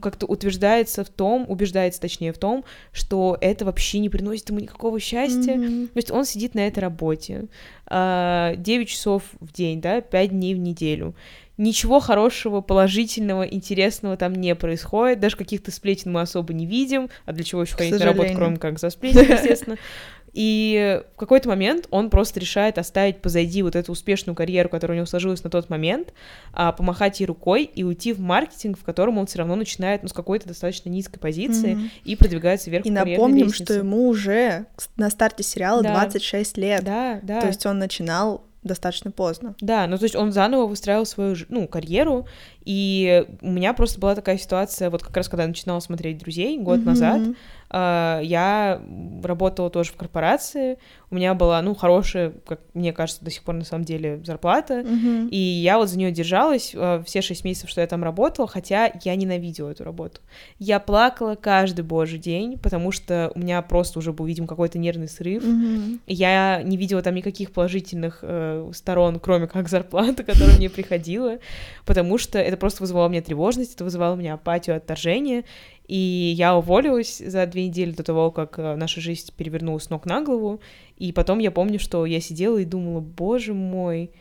как-то 0.02 0.26
утверждается 0.26 1.04
в 1.04 1.10
том, 1.10 1.46
убеждается 1.48 2.02
точнее 2.02 2.34
в 2.34 2.38
том, 2.38 2.64
что 2.92 3.38
это 3.42 3.66
вообще 3.66 4.00
не 4.00 4.10
приносит 4.10 4.50
ему 4.50 4.60
никакого 4.60 5.00
счастья. 5.00 5.56
Mm-hmm. 5.56 5.88
То 5.88 5.98
есть 5.98 6.12
он 6.12 6.26
сидит 6.26 6.56
на 6.56 6.68
этой 6.68 6.80
работе 6.80 7.36
9 7.40 7.50
а, 7.90 8.56
часов 8.86 9.24
в 9.40 9.52
день, 9.54 9.82
да, 9.82 10.02
5 10.02 10.30
дней 10.30 10.56
в 10.56 10.60
неделю 10.60 11.16
ничего 11.62 12.00
хорошего, 12.00 12.62
положительного, 12.62 13.44
интересного 13.44 14.18
там 14.18 14.34
не 14.34 14.56
происходит, 14.56 15.20
даже 15.20 15.38
каких-то 15.38 15.72
сплетен 15.72 16.12
мы 16.12 16.22
особо 16.22 16.54
не 16.54 16.66
видим, 16.66 17.10
а 17.26 17.34
для 17.34 17.44
чего 17.44 17.62
еще 17.62 17.76
ходить 17.76 18.00
на 18.00 18.06
работу, 18.06 18.30
кроме 18.36 18.58
как 18.58 18.80
за 18.80 18.90
сплетен, 18.90 19.32
естественно. 19.32 19.78
И 20.34 21.02
в 21.16 21.20
какой-то 21.20 21.50
момент 21.50 21.88
он 21.92 22.10
просто 22.10 22.40
решает 22.40 22.78
оставить 22.78 23.22
позади 23.22 23.64
вот 23.64 23.76
эту 23.76 23.92
успешную 23.92 24.36
карьеру, 24.36 24.70
которая 24.70 24.96
у 24.96 25.00
него 25.00 25.06
сложилась 25.06 25.44
на 25.44 25.50
тот 25.50 25.70
момент, 25.70 26.14
а, 26.54 26.72
помахать 26.72 27.20
ей 27.20 27.26
рукой 27.26 27.64
и 27.64 27.84
уйти 27.84 28.14
в 28.14 28.20
маркетинг, 28.20 28.80
в 28.80 28.84
котором 28.84 29.18
он 29.18 29.26
все 29.26 29.40
равно 29.40 29.56
начинает 29.56 30.04
ну, 30.04 30.10
с 30.10 30.14
какой-то 30.14 30.48
достаточно 30.48 30.90
низкой 30.90 31.20
позиции 31.20 31.76
mm-hmm. 31.76 31.90
и 32.06 32.16
продвигается 32.16 32.70
вверх 32.70 32.86
И 32.86 32.92
напомним, 32.92 33.48
лестнице. 33.48 33.66
что 33.66 33.74
ему 33.74 34.08
уже 34.08 34.66
на 34.96 35.10
старте 35.10 35.44
сериала 35.44 35.84
да. 35.84 35.94
26 35.94 36.58
лет. 36.58 36.84
Да, 36.84 37.20
да. 37.24 37.42
То 37.42 37.48
есть 37.48 37.66
он 37.66 37.80
начинал 37.80 38.44
достаточно 38.64 39.12
поздно. 39.12 39.56
Да, 39.60 39.88
ну 39.88 39.98
то 39.98 40.04
есть 40.04 40.16
он 40.16 40.32
заново 40.32 40.68
выстраивал 40.68 41.06
свою 41.06 41.36
ну, 41.50 41.68
карьеру, 41.68 42.28
и 42.64 43.26
у 43.42 43.50
меня 43.50 43.74
просто 43.74 44.00
была 44.00 44.14
такая 44.14 44.38
ситуация, 44.38 44.90
вот 44.90 45.04
как 45.04 45.18
раз 45.18 45.30
когда 45.30 45.44
я 45.44 45.50
начинала 45.50 45.80
смотреть 45.80 46.20
«Друзей» 46.20 46.60
год 46.60 46.80
mm-hmm. 46.80 46.86
назад, 46.86 47.22
я 47.72 48.82
работала 49.24 49.70
тоже 49.70 49.92
в 49.92 49.96
корпорации, 49.96 50.78
у 51.12 51.16
меня 51.16 51.34
была, 51.34 51.62
ну, 51.62 51.76
хорошая, 51.76 52.34
как 52.46 52.62
мне 52.74 52.94
кажется, 52.94 53.24
до 53.24 53.30
сих 53.30 53.44
пор 53.44 53.56
на 53.56 53.66
самом 53.66 53.84
деле 53.84 54.22
зарплата, 54.24 54.80
mm-hmm. 54.80 55.30
и 55.30 55.38
я 55.38 55.78
вот 55.78 55.90
за 55.90 55.98
нее 55.98 56.10
держалась 56.10 56.72
а, 56.74 57.04
все 57.04 57.22
шесть 57.22 57.44
месяцев, 57.44 57.70
что 57.70 57.82
я 57.82 57.88
там 57.88 58.02
работала, 58.02 58.48
хотя 58.48 58.92
я 59.04 59.16
ненавидела 59.18 59.72
эту 59.72 59.84
работу. 59.84 60.22
Я 60.58 60.80
плакала 60.80 61.36
каждый 61.36 61.84
божий 61.84 62.18
день, 62.18 62.58
потому 62.58 62.94
что 62.94 63.30
у 63.36 63.40
меня 63.40 63.62
просто 63.62 64.00
уже 64.00 64.14
был, 64.14 64.26
видимо, 64.26 64.48
какой-то 64.48 64.80
нервный 64.80 65.10
срыв, 65.10 65.44
mm-hmm. 65.44 66.00
я 66.08 66.62
не 66.64 66.78
видела 66.78 67.02
там 67.02 67.14
никаких 67.14 67.52
положительных 67.52 68.20
э, 68.22 68.72
сторон, 68.74 69.20
кроме 69.20 69.48
как 69.48 69.68
зарплаты, 69.68 70.24
которая 70.24 70.56
мне 70.56 70.70
приходила, 70.70 71.40
потому 71.86 72.18
что 72.18 72.40
это 72.40 72.56
просто 72.56 72.84
вызывало 72.84 73.10
мне 73.10 73.22
тревожность, 73.22 73.76
это 73.76 73.84
вызывало 73.84 74.16
мне 74.16 74.32
апатию, 74.32 74.78
отторжение, 74.78 75.44
и 75.92 76.34
я 76.38 76.56
уволилась 76.56 77.18
за 77.18 77.46
две 77.48 77.68
недели 77.68 77.92
до 77.92 78.02
того, 78.02 78.32
как 78.32 78.58
э, 78.58 78.76
наша 78.78 79.02
жизнь 79.02 79.30
перевернулась 79.36 79.84
с 79.84 79.90
ног 79.90 80.06
на 80.06 80.22
голову. 80.22 80.62
И 80.96 81.12
потом 81.12 81.40
я 81.40 81.52
помню, 81.52 81.80
что 81.80 82.06
я 82.06 82.22
сидела 82.22 82.60
и 82.60 82.64
думала, 82.64 83.02
боже 83.02 83.54
мой, 83.54 84.12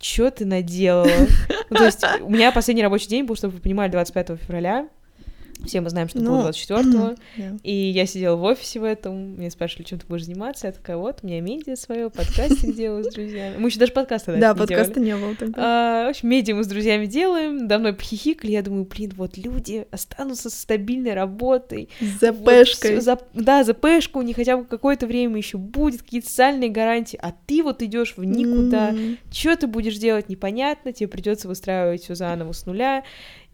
что 0.00 0.30
ты 0.30 0.46
наделала? 0.46 1.06
Ну, 1.70 1.76
то 1.76 1.84
есть 1.84 2.02
у 2.22 2.30
меня 2.30 2.50
последний 2.50 2.82
рабочий 2.82 3.08
день 3.08 3.24
был, 3.24 3.36
чтобы 3.36 3.56
вы 3.56 3.60
понимали, 3.60 3.90
25 3.90 4.40
февраля. 4.40 4.88
Все 5.64 5.80
мы 5.80 5.90
знаем, 5.90 6.08
что 6.08 6.20
ну, 6.20 6.30
было 6.30 6.50
24-го. 6.50 7.14
Yeah. 7.36 7.60
И 7.62 7.72
я 7.72 8.06
сидела 8.06 8.36
в 8.36 8.42
офисе 8.44 8.80
в 8.80 8.84
этом, 8.84 9.34
мне 9.34 9.50
спрашивали, 9.50 9.84
чем 9.84 9.98
ты 9.98 10.06
будешь 10.06 10.24
заниматься. 10.24 10.66
Я 10.68 10.72
такая, 10.72 10.96
вот, 10.96 11.20
у 11.22 11.26
меня 11.26 11.40
медиа 11.40 11.76
свое, 11.76 12.10
подкастик 12.10 12.74
делаю 12.76 13.04
с 13.04 13.12
друзьями. 13.12 13.56
Мы 13.58 13.68
еще 13.68 13.78
даже 13.78 13.92
подкаста 13.92 14.36
Да, 14.36 14.54
подкаста 14.54 15.00
не 15.00 15.16
было 15.16 15.34
тогда. 15.34 15.54
А, 15.56 16.06
в 16.06 16.10
общем, 16.10 16.28
медиа 16.28 16.54
мы 16.54 16.64
с 16.64 16.68
друзьями 16.68 17.06
делаем, 17.06 17.66
давно 17.66 17.92
похихикали. 17.92 18.52
Я 18.52 18.62
думаю, 18.62 18.84
блин, 18.84 19.12
вот 19.16 19.36
люди 19.36 19.86
останутся 19.90 20.50
со 20.50 20.56
стабильной 20.56 21.14
работой. 21.14 21.88
За 22.20 22.32
пешкой. 22.32 23.00
Да, 23.34 23.64
за 23.64 23.74
пешку, 23.74 24.20
у 24.20 24.22
них 24.22 24.36
хотя 24.36 24.56
бы 24.56 24.64
какое-то 24.64 25.06
время 25.06 25.36
еще 25.36 25.58
будет, 25.58 26.02
какие-то 26.02 26.28
социальные 26.28 26.70
гарантии, 26.70 27.18
а 27.20 27.32
ты 27.46 27.62
вот 27.62 27.82
идешь 27.82 28.14
в 28.16 28.24
никуда. 28.24 28.94
Что 29.30 29.56
ты 29.56 29.66
будешь 29.66 29.96
делать, 29.96 30.28
непонятно, 30.28 30.92
тебе 30.92 31.08
придется 31.08 31.48
выстраивать 31.48 32.02
все 32.02 32.14
заново 32.14 32.52
с 32.52 32.66
нуля. 32.66 33.04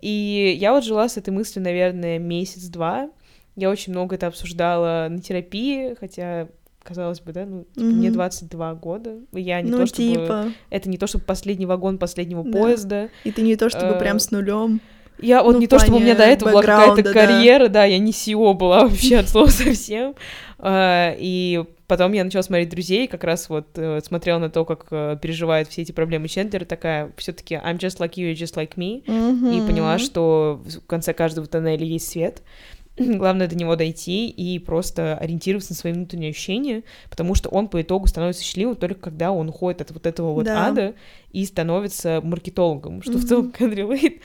И 0.04 0.58
я 0.60 0.74
вот 0.74 0.84
жила 0.84 1.08
с 1.08 1.16
этой 1.16 1.30
мыслью, 1.30 1.64
наверное, 1.64 2.18
месяц-два. 2.18 3.08
Я 3.56 3.70
очень 3.70 3.94
много 3.94 4.16
это 4.16 4.26
обсуждала 4.26 5.06
на 5.08 5.18
терапии, 5.22 5.96
хотя 5.98 6.48
казалось 6.82 7.22
бы, 7.22 7.32
да, 7.32 7.46
ну, 7.46 7.64
типа, 7.74 7.80
mm-hmm. 7.80 7.92
мне 7.92 8.10
22 8.10 8.74
года, 8.74 9.16
я 9.32 9.62
не 9.62 9.70
ну, 9.70 9.78
то 9.78 9.86
чтобы... 9.86 10.12
Типа... 10.12 10.52
Это 10.68 10.90
не 10.90 10.98
то, 10.98 11.06
чтобы 11.06 11.24
последний 11.24 11.64
вагон 11.64 11.96
последнего 11.96 12.44
да. 12.44 12.50
поезда. 12.50 13.08
И 13.24 13.32
ты 13.32 13.40
не 13.40 13.56
то, 13.56 13.70
чтобы 13.70 13.98
прям 13.98 14.18
с 14.18 14.30
нулем. 14.30 14.82
Я 15.18 15.42
вот 15.42 15.54
ну, 15.54 15.60
не 15.60 15.68
то, 15.68 15.78
чтобы 15.78 15.96
у 15.96 16.00
меня 16.00 16.14
до 16.14 16.24
этого 16.24 16.50
была 16.50 16.60
какая-то 16.60 17.10
карьера, 17.10 17.68
да. 17.68 17.72
да, 17.72 17.84
я 17.84 17.98
не 17.98 18.12
SEO 18.12 18.52
была 18.52 18.84
вообще 18.86 19.16
от 19.16 19.30
слова 19.30 19.46
совсем. 19.46 20.14
А, 20.58 21.14
и 21.18 21.64
потом 21.86 22.12
я 22.12 22.24
начала 22.24 22.42
смотреть 22.42 22.70
друзей, 22.70 23.06
как 23.08 23.24
раз 23.24 23.48
вот 23.48 23.68
э, 23.76 24.00
смотрела 24.02 24.38
на 24.38 24.50
то, 24.50 24.64
как 24.64 24.86
э, 24.90 25.18
переживают 25.20 25.68
все 25.68 25.82
эти 25.82 25.92
проблемы 25.92 26.28
Чендлер, 26.28 26.64
такая 26.64 27.12
все-таки 27.16 27.54
I'm 27.54 27.78
just 27.78 27.98
like 27.98 28.14
you, 28.14 28.32
you're 28.32 28.34
just 28.34 28.56
like 28.56 28.76
me, 28.76 29.04
mm-hmm. 29.04 29.56
и 29.56 29.66
поняла, 29.66 29.98
что 29.98 30.62
в 30.64 30.86
конце 30.86 31.12
каждого 31.12 31.46
тоннеля 31.46 31.84
есть 31.84 32.08
свет. 32.08 32.42
Главное 32.96 33.48
до 33.48 33.56
него 33.56 33.74
дойти 33.76 34.28
и 34.28 34.58
просто 34.58 35.16
ориентироваться 35.16 35.72
на 35.72 35.76
свои 35.76 35.92
внутренние 35.92 36.30
ощущения, 36.30 36.84
потому 37.10 37.34
что 37.34 37.48
он 37.48 37.68
по 37.68 37.82
итогу 37.82 38.06
становится 38.06 38.44
счастливым 38.44 38.76
только 38.76 39.00
когда 39.00 39.32
он 39.32 39.48
уходит 39.48 39.80
от 39.80 39.90
вот 39.90 40.06
этого 40.06 40.32
вот 40.32 40.44
да. 40.44 40.68
ада 40.68 40.94
и 41.32 41.44
становится 41.44 42.20
маркетологом, 42.22 43.02
что 43.02 43.12
mm-hmm. 43.12 43.16
в 43.18 43.28
целом 43.28 43.52
can 43.58 43.74
relate. 43.74 44.20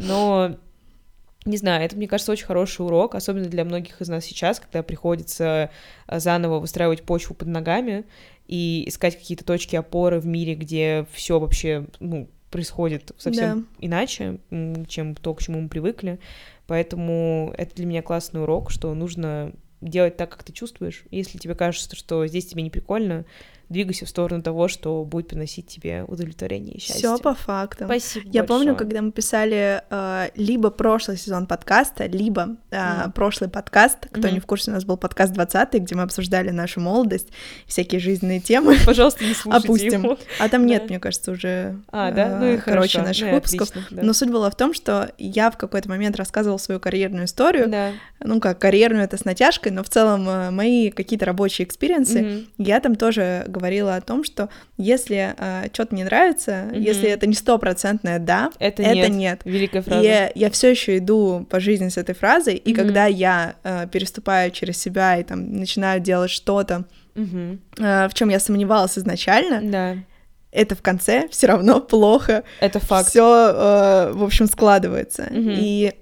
Но 0.02 0.56
не 1.44 1.56
знаю, 1.56 1.84
это, 1.84 1.96
мне 1.96 2.08
кажется, 2.08 2.32
очень 2.32 2.46
хороший 2.46 2.86
урок, 2.86 3.14
особенно 3.14 3.46
для 3.46 3.64
многих 3.64 4.00
из 4.00 4.08
нас 4.08 4.24
сейчас, 4.24 4.60
когда 4.60 4.82
приходится 4.82 5.70
э, 6.06 6.18
заново 6.18 6.58
выстраивать 6.58 7.02
почву 7.02 7.34
под 7.34 7.48
ногами 7.48 8.04
и 8.46 8.84
искать 8.86 9.16
какие-то 9.16 9.44
точки 9.44 9.76
опоры 9.76 10.20
в 10.20 10.26
мире, 10.26 10.54
где 10.54 11.06
все 11.12 11.38
вообще, 11.38 11.86
ну, 12.00 12.28
происходит 12.50 13.12
совсем 13.18 13.60
да. 13.60 13.66
иначе, 13.80 14.38
чем 14.86 15.16
то, 15.16 15.34
к 15.34 15.42
чему 15.42 15.60
мы 15.60 15.68
привыкли. 15.68 16.20
Поэтому 16.66 17.52
это 17.58 17.74
для 17.74 17.84
меня 17.84 18.00
классный 18.00 18.42
урок, 18.42 18.70
что 18.70 18.94
нужно 18.94 19.52
делать 19.80 20.16
так, 20.16 20.30
как 20.30 20.44
ты 20.44 20.52
чувствуешь. 20.52 21.04
Если 21.10 21.36
тебе 21.38 21.54
кажется, 21.54 21.94
что 21.96 22.26
здесь 22.26 22.46
тебе 22.46 22.62
не 22.62 22.70
прикольно, 22.70 23.24
двигайся 23.68 24.06
в 24.06 24.08
сторону 24.08 24.42
того, 24.42 24.68
что 24.68 25.04
будет 25.04 25.28
приносить 25.28 25.66
тебе 25.66 26.04
удовлетворение 26.06 26.74
и 26.74 26.80
счастье. 26.80 27.14
Все 27.14 27.18
по 27.18 27.34
факту. 27.34 27.84
Спасибо. 27.84 28.26
Я 28.26 28.42
большое. 28.42 28.46
помню, 28.46 28.76
когда 28.76 29.02
мы 29.02 29.12
писали 29.12 29.82
э, 29.90 30.28
либо 30.34 30.70
прошлый 30.70 31.16
сезон 31.16 31.46
подкаста, 31.46 32.06
либо 32.06 32.56
э, 32.70 32.76
mm. 32.76 33.12
прошлый 33.12 33.50
подкаст. 33.50 34.06
Кто 34.10 34.20
mm-hmm. 34.20 34.32
не 34.32 34.40
в 34.40 34.46
курсе, 34.46 34.70
у 34.70 34.74
нас 34.74 34.84
был 34.84 34.96
подкаст 34.96 35.32
20 35.32 35.74
где 35.74 35.94
мы 35.94 36.02
обсуждали 36.02 36.50
нашу 36.50 36.80
молодость, 36.80 37.28
всякие 37.66 38.00
жизненные 38.00 38.40
темы. 38.40 38.76
Пожалуйста, 38.86 39.24
не 39.24 39.34
слушайте 39.34 39.66
Опустим. 39.66 40.02
Его. 40.04 40.18
А 40.38 40.48
там 40.48 40.66
нет, 40.66 40.88
мне 40.88 41.00
кажется, 41.00 41.32
уже. 41.32 41.80
А, 41.90 42.10
да? 42.10 42.38
Ну 42.38 42.54
и 42.54 42.56
короче, 42.56 42.98
хорошо. 42.98 43.08
наших 43.08 43.28
ну, 43.28 43.34
выпусков. 43.34 43.70
Отлично, 43.70 43.96
да. 43.96 44.02
Но 44.02 44.12
суть 44.12 44.30
была 44.30 44.50
в 44.50 44.56
том, 44.56 44.74
что 44.74 45.12
я 45.18 45.50
в 45.50 45.56
какой-то 45.56 45.88
момент 45.88 46.16
рассказывала 46.16 46.58
свою 46.58 46.80
карьерную 46.80 47.26
историю. 47.26 47.68
Да. 47.68 47.92
Ну 48.20 48.40
как, 48.40 48.58
карьерную 48.58 49.04
это 49.04 49.16
с 49.16 49.24
натяжкой, 49.24 49.72
но 49.72 49.82
в 49.82 49.88
целом 49.88 50.28
э, 50.28 50.50
мои 50.50 50.90
какие-то 50.90 51.26
рабочие 51.26 51.66
experience 51.66 52.11
ы. 52.11 52.20
Mm-hmm. 52.20 52.46
Я 52.58 52.80
там 52.80 52.94
тоже 52.94 53.44
говорила 53.54 53.96
о 53.96 54.00
том, 54.00 54.24
что 54.24 54.48
если 54.76 55.34
э, 55.36 55.68
что-то 55.72 55.94
не 55.94 56.04
нравится, 56.04 56.50
mm-hmm. 56.50 56.80
если 56.80 57.08
это 57.08 57.26
не 57.26 57.34
стопроцентное 57.34 58.18
да, 58.18 58.50
это, 58.58 58.82
это 58.82 59.08
нет. 59.08 59.10
нет. 59.10 59.40
Великая 59.44 59.82
фраза. 59.82 60.02
И 60.02 60.04
я, 60.04 60.30
я 60.34 60.50
все 60.50 60.70
еще 60.70 60.98
иду 60.98 61.46
по 61.48 61.60
жизни 61.60 61.88
с 61.88 61.96
этой 61.96 62.14
фразой, 62.14 62.56
и 62.56 62.72
mm-hmm. 62.72 62.76
когда 62.76 63.06
я 63.06 63.54
э, 63.62 63.86
переступаю 63.90 64.50
через 64.50 64.78
себя 64.78 65.16
и 65.18 65.22
там 65.22 65.56
начинаю 65.56 66.00
делать 66.00 66.30
что-то, 66.30 66.84
mm-hmm. 67.14 67.58
э, 67.78 68.08
в 68.08 68.14
чем 68.14 68.28
я 68.28 68.40
сомневалась 68.40 68.98
изначально, 68.98 69.60
да. 69.62 69.96
это 70.50 70.74
в 70.74 70.82
конце 70.82 71.28
все 71.30 71.46
равно 71.46 71.80
плохо. 71.80 72.44
Это 72.60 72.80
факт. 72.80 73.08
Все, 73.08 73.22
э, 73.22 74.12
в 74.12 74.24
общем, 74.24 74.46
складывается. 74.46 75.28
Mm-hmm. 75.30 75.56
И 75.58 75.92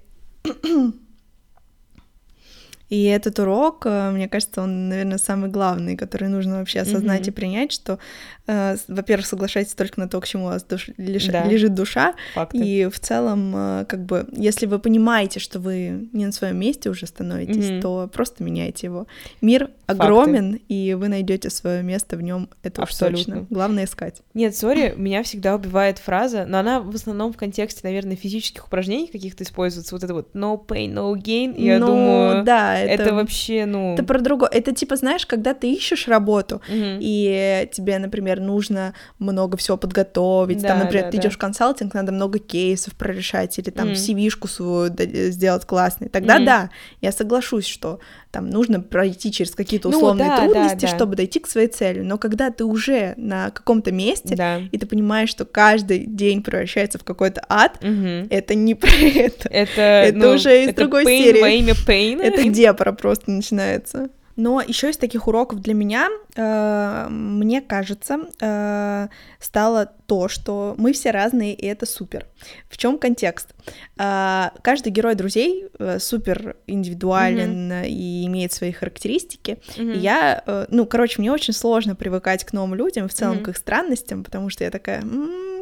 и 2.93 3.05
этот 3.05 3.39
урок, 3.39 3.87
э, 3.87 4.11
мне 4.11 4.29
кажется, 4.29 4.61
он, 4.61 4.87
наверное, 4.87 5.17
самый 5.17 5.49
главный, 5.49 5.97
который 5.97 6.27
нужно 6.27 6.59
вообще 6.59 6.81
осознать 6.81 7.25
mm-hmm. 7.25 7.29
и 7.29 7.31
принять, 7.31 7.71
что, 7.71 7.97
э, 8.45 8.77
во-первых, 8.87 9.25
соглашайтесь 9.25 9.73
только 9.73 9.99
на 9.99 10.07
то, 10.07 10.21
к 10.21 10.27
чему 10.27 10.43
у 10.45 10.49
вас 10.49 10.63
душ... 10.63 10.89
лиш... 10.97 11.25
да. 11.25 11.43
лежит 11.43 11.73
душа, 11.73 12.13
Факты. 12.35 12.59
и 12.59 12.85
в 12.87 12.99
целом, 12.99 13.51
э, 13.55 13.85
как 13.89 14.05
бы, 14.05 14.27
если 14.31 14.67
вы 14.67 14.77
понимаете, 14.77 15.39
что 15.39 15.59
вы 15.59 16.07
не 16.13 16.27
на 16.27 16.31
своем 16.31 16.57
месте 16.57 16.91
уже 16.91 17.07
становитесь, 17.07 17.65
mm-hmm. 17.65 17.81
то 17.81 18.11
просто 18.13 18.43
меняйте 18.43 18.85
его. 18.85 19.07
Мир 19.41 19.71
огромен, 19.87 20.51
Факты. 20.51 20.65
и 20.67 20.93
вы 20.93 21.07
найдете 21.07 21.49
свое 21.49 21.81
место 21.81 22.15
в 22.15 22.21
нем, 22.21 22.47
это 22.61 22.83
Абсолютно. 22.83 23.17
уж 23.17 23.25
точно. 23.25 23.47
Главное 23.49 23.85
искать. 23.85 24.21
Нет, 24.35 24.55
сори, 24.55 24.93
меня 24.97 25.23
всегда 25.23 25.55
убивает 25.55 25.97
фраза, 25.97 26.45
но 26.47 26.59
она 26.59 26.79
в 26.79 26.93
основном 26.93 27.33
в 27.33 27.37
контексте, 27.37 27.81
наверное, 27.85 28.15
физических 28.15 28.67
упражнений 28.67 29.07
каких-то 29.07 29.43
используется, 29.43 29.95
вот 29.95 30.03
это 30.03 30.13
вот 30.13 30.35
no 30.35 30.63
pain, 30.63 30.93
no 30.93 31.11
gain, 31.15 31.59
я 31.59 31.79
ну, 31.79 31.87
думаю... 31.87 32.43
да, 32.43 32.82
это... 32.85 33.03
это 33.03 33.13
вообще, 33.13 33.65
ну... 33.65 33.93
Это 33.93 34.03
про 34.03 34.19
другое. 34.19 34.49
Это 34.49 34.73
типа, 34.73 34.95
знаешь, 34.95 35.25
когда 35.25 35.53
ты 35.53 35.71
ищешь 35.71 36.07
работу, 36.07 36.55
угу. 36.55 36.63
и 36.69 37.69
тебе, 37.71 37.97
например, 37.99 38.39
нужно 38.39 38.93
много 39.19 39.57
всего 39.57 39.77
подготовить, 39.77 40.61
да, 40.61 40.69
там, 40.69 40.79
например, 40.79 41.05
да, 41.05 41.11
ты 41.11 41.17
да. 41.17 41.23
идешь 41.23 41.35
в 41.35 41.39
консалтинг, 41.39 41.93
надо 41.93 42.11
много 42.11 42.39
кейсов 42.39 42.95
прорешать, 42.95 43.57
или 43.59 43.69
там 43.69 43.87
угу. 43.87 43.95
CV-шку 43.95 44.47
свою 44.47 44.93
сделать 45.31 45.65
классной, 45.65 46.09
тогда 46.09 46.37
угу. 46.37 46.45
да, 46.45 46.69
я 47.01 47.11
соглашусь, 47.11 47.65
что 47.65 47.99
там 48.33 48.49
нужно 48.49 48.81
пройти 48.81 49.31
через 49.31 49.51
какие-то 49.51 49.89
ну 49.89 49.97
условные 49.97 50.27
ну, 50.27 50.35
да, 50.35 50.41
трудности, 50.41 50.85
да, 50.85 50.87
да. 50.87 50.95
чтобы 50.95 51.15
дойти 51.15 51.39
к 51.39 51.47
своей 51.47 51.67
цели. 51.67 52.01
Но 52.01 52.17
когда 52.17 52.49
ты 52.49 52.65
уже 52.65 53.13
на 53.15 53.51
каком-то 53.51 53.91
месте, 53.91 54.35
да. 54.35 54.59
и 54.71 54.77
ты 54.79 54.87
понимаешь, 54.87 55.29
что 55.29 55.45
каждый 55.45 55.99
день 55.99 56.41
превращается 56.41 56.97
в 56.97 57.03
какой-то 57.03 57.45
ад, 57.47 57.77
угу. 57.83 58.27
это 58.31 58.55
не 58.55 58.73
про 58.73 58.89
это. 58.89 59.47
Это, 59.49 59.81
это 59.81 60.17
ну, 60.17 60.31
уже 60.31 60.63
из 60.63 60.69
это 60.69 60.81
другой 60.81 61.05
pain 61.05 61.23
серии. 61.23 61.41
во 61.41 61.49
имя 61.49 61.73
pain. 61.87 62.21
Это 62.23 62.43
депра 62.49 62.91
просто 62.91 63.29
начинается. 63.29 64.09
Но 64.35 64.61
еще 64.61 64.89
из 64.89 64.97
таких 64.97 65.27
уроков 65.27 65.61
для 65.61 65.73
меня, 65.73 66.09
э, 66.35 67.07
мне 67.09 67.61
кажется, 67.61 68.19
э, 68.39 69.07
стало 69.39 69.85
то, 70.07 70.27
что 70.27 70.75
мы 70.77 70.93
все 70.93 71.11
разные, 71.11 71.53
и 71.53 71.65
это 71.65 71.85
супер. 71.85 72.25
В 72.69 72.77
чем 72.77 72.97
контекст? 72.97 73.53
Э, 73.97 74.49
каждый 74.61 74.91
герой 74.91 75.15
друзей 75.15 75.67
э, 75.77 75.99
супер 75.99 76.55
индивидуален 76.67 77.71
mm-hmm. 77.71 77.87
и 77.87 78.25
имеет 78.25 78.53
свои 78.53 78.71
характеристики. 78.71 79.59
Mm-hmm. 79.75 79.93
И 79.93 79.97
я, 79.99 80.43
э, 80.45 80.65
ну, 80.69 80.85
короче, 80.85 81.21
мне 81.21 81.31
очень 81.31 81.53
сложно 81.53 81.95
привыкать 81.95 82.43
к 82.43 82.53
новым 82.53 82.75
людям, 82.75 83.07
в 83.07 83.13
целом 83.13 83.37
mm-hmm. 83.37 83.43
к 83.43 83.49
их 83.49 83.57
странностям, 83.57 84.23
потому 84.23 84.49
что 84.49 84.63
я 84.63 84.71
такая... 84.71 85.01
М-м, 85.01 85.52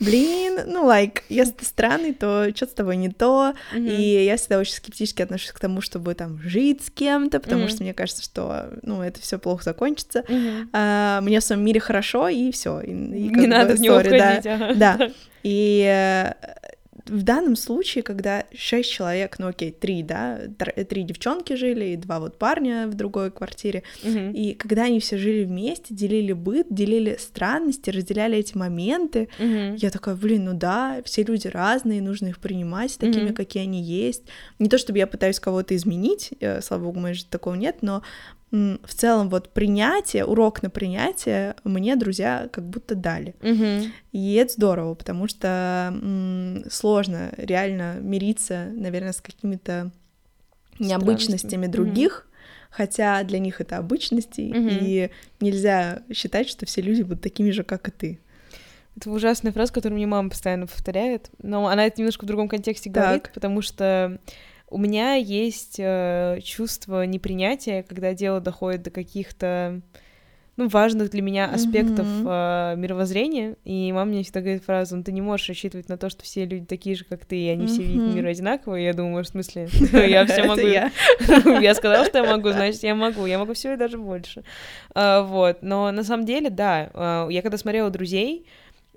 блин, 0.00 0.60
ну, 0.66 0.88
like, 0.88 1.22
если 1.28 1.52
ты 1.52 1.64
странный, 1.64 2.12
то 2.12 2.48
что-то 2.54 2.72
с 2.72 2.74
тобой 2.74 2.96
не 2.96 3.10
то, 3.10 3.54
mm-hmm. 3.74 3.96
и 3.96 4.24
я 4.24 4.36
всегда 4.36 4.58
очень 4.58 4.74
скептически 4.74 5.22
отношусь 5.22 5.52
к 5.52 5.60
тому, 5.60 5.80
чтобы 5.80 6.14
там 6.14 6.40
жить 6.42 6.84
с 6.84 6.90
кем-то, 6.90 7.40
потому 7.40 7.64
mm-hmm. 7.64 7.68
что 7.68 7.82
мне 7.82 7.94
кажется, 7.94 8.22
что, 8.22 8.70
ну, 8.82 9.02
это 9.02 9.20
все 9.20 9.38
плохо 9.38 9.64
закончится, 9.64 10.20
mm-hmm. 10.20 10.68
а, 10.72 11.20
мне 11.20 11.40
в 11.40 11.44
своем 11.44 11.64
мире 11.64 11.80
хорошо, 11.80 12.28
и 12.28 12.50
все, 12.52 12.80
и, 12.80 12.90
и 12.90 13.28
не 13.28 13.46
надо 13.46 13.74
в 13.74 13.80
него 13.80 14.00
входить, 14.00 14.44
да, 14.44 14.54
ага. 14.54 14.74
да, 14.74 15.10
и 15.42 15.84
э, 15.86 16.32
в 17.06 17.22
данном 17.22 17.56
случае, 17.56 18.02
когда 18.02 18.44
шесть 18.54 18.90
человек, 18.90 19.38
ну 19.38 19.48
окей, 19.48 19.70
три, 19.70 20.02
да, 20.02 20.40
три 20.88 21.02
девчонки 21.02 21.54
жили 21.54 21.86
и 21.86 21.96
два 21.96 22.20
вот 22.20 22.38
парня 22.38 22.86
в 22.88 22.94
другой 22.94 23.30
квартире, 23.30 23.82
mm-hmm. 24.02 24.32
и 24.32 24.54
когда 24.54 24.84
они 24.84 25.00
все 25.00 25.16
жили 25.16 25.44
вместе, 25.44 25.94
делили 25.94 26.32
быт, 26.32 26.66
делили 26.70 27.16
странности, 27.18 27.90
разделяли 27.90 28.38
эти 28.38 28.56
моменты, 28.56 29.28
mm-hmm. 29.38 29.76
я 29.78 29.90
такая, 29.90 30.14
блин, 30.14 30.44
ну 30.44 30.54
да, 30.54 31.00
все 31.04 31.22
люди 31.22 31.48
разные, 31.48 32.02
нужно 32.02 32.28
их 32.28 32.38
принимать 32.38 32.98
такими, 32.98 33.30
mm-hmm. 33.30 33.34
какие 33.34 33.62
они 33.62 33.82
есть. 33.82 34.24
Не 34.58 34.68
то 34.68 34.78
чтобы 34.78 34.98
я 34.98 35.06
пытаюсь 35.06 35.40
кого-то 35.40 35.74
изменить, 35.76 36.30
э, 36.40 36.60
слава 36.60 36.84
богу, 36.84 37.00
моей 37.00 37.14
жизни 37.14 37.30
такого 37.30 37.54
нет, 37.54 37.78
но 37.82 38.02
в 38.50 38.94
целом 38.94 39.28
вот 39.28 39.52
принятие, 39.52 40.24
урок 40.24 40.62
на 40.62 40.70
принятие 40.70 41.54
мне 41.64 41.96
друзья 41.96 42.48
как 42.50 42.66
будто 42.66 42.94
дали. 42.94 43.34
Угу. 43.42 43.90
И 44.12 44.34
это 44.34 44.52
здорово, 44.52 44.94
потому 44.94 45.28
что 45.28 45.90
м, 45.92 46.64
сложно 46.70 47.32
реально 47.36 47.98
мириться, 48.00 48.70
наверное, 48.72 49.12
с 49.12 49.20
какими-то 49.20 49.90
необычностями 50.78 51.66
других, 51.66 52.26
угу. 52.26 52.36
хотя 52.70 53.22
для 53.24 53.38
них 53.38 53.60
это 53.60 53.76
обычности, 53.76 54.50
угу. 54.50 54.68
и 54.70 55.10
нельзя 55.40 56.02
считать, 56.12 56.48
что 56.48 56.64
все 56.64 56.80
люди 56.80 57.02
будут 57.02 57.22
такими 57.22 57.50
же, 57.50 57.64
как 57.64 57.88
и 57.88 57.90
ты. 57.90 58.20
Это 58.96 59.10
ужасная 59.10 59.52
фраза, 59.52 59.72
которую 59.72 59.96
мне 59.96 60.06
мама 60.06 60.30
постоянно 60.30 60.66
повторяет, 60.66 61.30
но 61.42 61.68
она 61.68 61.86
это 61.86 62.00
немножко 62.00 62.24
в 62.24 62.26
другом 62.26 62.48
контексте 62.48 62.90
так. 62.90 63.04
говорит, 63.04 63.30
потому 63.32 63.62
что 63.62 64.18
у 64.70 64.78
меня 64.78 65.14
есть 65.14 65.76
э, 65.78 66.40
чувство 66.42 67.04
непринятия, 67.06 67.82
когда 67.82 68.14
дело 68.14 68.40
доходит 68.40 68.82
до 68.82 68.90
каких-то 68.90 69.80
ну, 70.58 70.66
важных 70.66 71.10
для 71.10 71.22
меня 71.22 71.46
аспектов 71.46 72.04
mm-hmm. 72.04 72.72
э, 72.74 72.76
мировоззрения. 72.76 73.54
И 73.64 73.92
мама 73.92 74.10
мне 74.10 74.24
всегда 74.24 74.40
говорит 74.40 74.64
фразу, 74.64 74.96
ну, 74.96 75.04
ты 75.04 75.12
не 75.12 75.20
можешь 75.20 75.48
рассчитывать 75.48 75.88
на 75.88 75.96
то, 75.96 76.10
что 76.10 76.24
все 76.24 76.46
люди 76.46 76.66
такие 76.66 76.96
же, 76.96 77.04
как 77.04 77.24
ты, 77.24 77.38
и 77.38 77.48
они 77.48 77.66
mm-hmm. 77.66 77.68
все 77.68 77.82
видят 77.84 78.14
мир 78.14 78.26
одинаково. 78.26 78.74
И 78.76 78.82
я 78.82 78.92
думаю, 78.92 79.22
в 79.22 79.28
смысле, 79.28 79.68
я 79.92 80.26
все 80.26 80.42
могу. 80.42 80.60
Я 81.60 81.74
сказала, 81.74 82.04
что 82.04 82.18
я 82.18 82.24
могу, 82.24 82.50
значит, 82.50 82.82
я 82.82 82.96
могу. 82.96 83.24
Я 83.26 83.38
могу 83.38 83.54
все 83.54 83.74
и 83.74 83.76
даже 83.76 83.98
больше. 83.98 84.42
А, 84.94 85.22
вот. 85.22 85.58
Но 85.62 85.92
на 85.92 86.02
самом 86.02 86.26
деле, 86.26 86.50
да, 86.50 86.90
а, 86.92 87.28
я 87.28 87.40
когда 87.40 87.56
смотрела 87.56 87.90
«Друзей», 87.90 88.44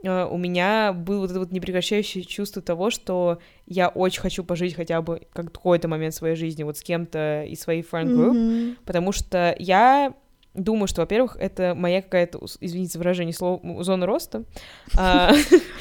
у 0.03 0.37
меня 0.37 0.93
было 0.93 1.21
вот 1.21 1.31
это 1.31 1.39
вот 1.39 1.51
непрекращающее 1.51 2.23
чувство 2.23 2.61
того, 2.61 2.89
что 2.89 3.39
я 3.65 3.89
очень 3.89 4.21
хочу 4.21 4.43
пожить 4.43 4.75
хотя 4.75 5.01
бы 5.01 5.21
какой-то 5.33 5.87
момент 5.87 6.13
своей 6.13 6.35
жизни 6.35 6.63
вот 6.63 6.77
с 6.77 6.81
кем-то 6.81 7.43
из 7.43 7.59
своей 7.61 7.81
group, 7.81 8.33
mm-hmm. 8.33 8.75
потому 8.85 9.11
что 9.11 9.55
я 9.59 10.13
думаю, 10.53 10.87
что, 10.87 11.01
во-первых, 11.01 11.37
это 11.39 11.73
моя 11.75 12.01
какая-то, 12.01 12.39
извините 12.59 12.93
за 12.93 12.99
выражение 12.99 13.33
слова, 13.33 13.83
зона 13.83 14.05
роста. 14.05 14.43
А, 14.97 15.33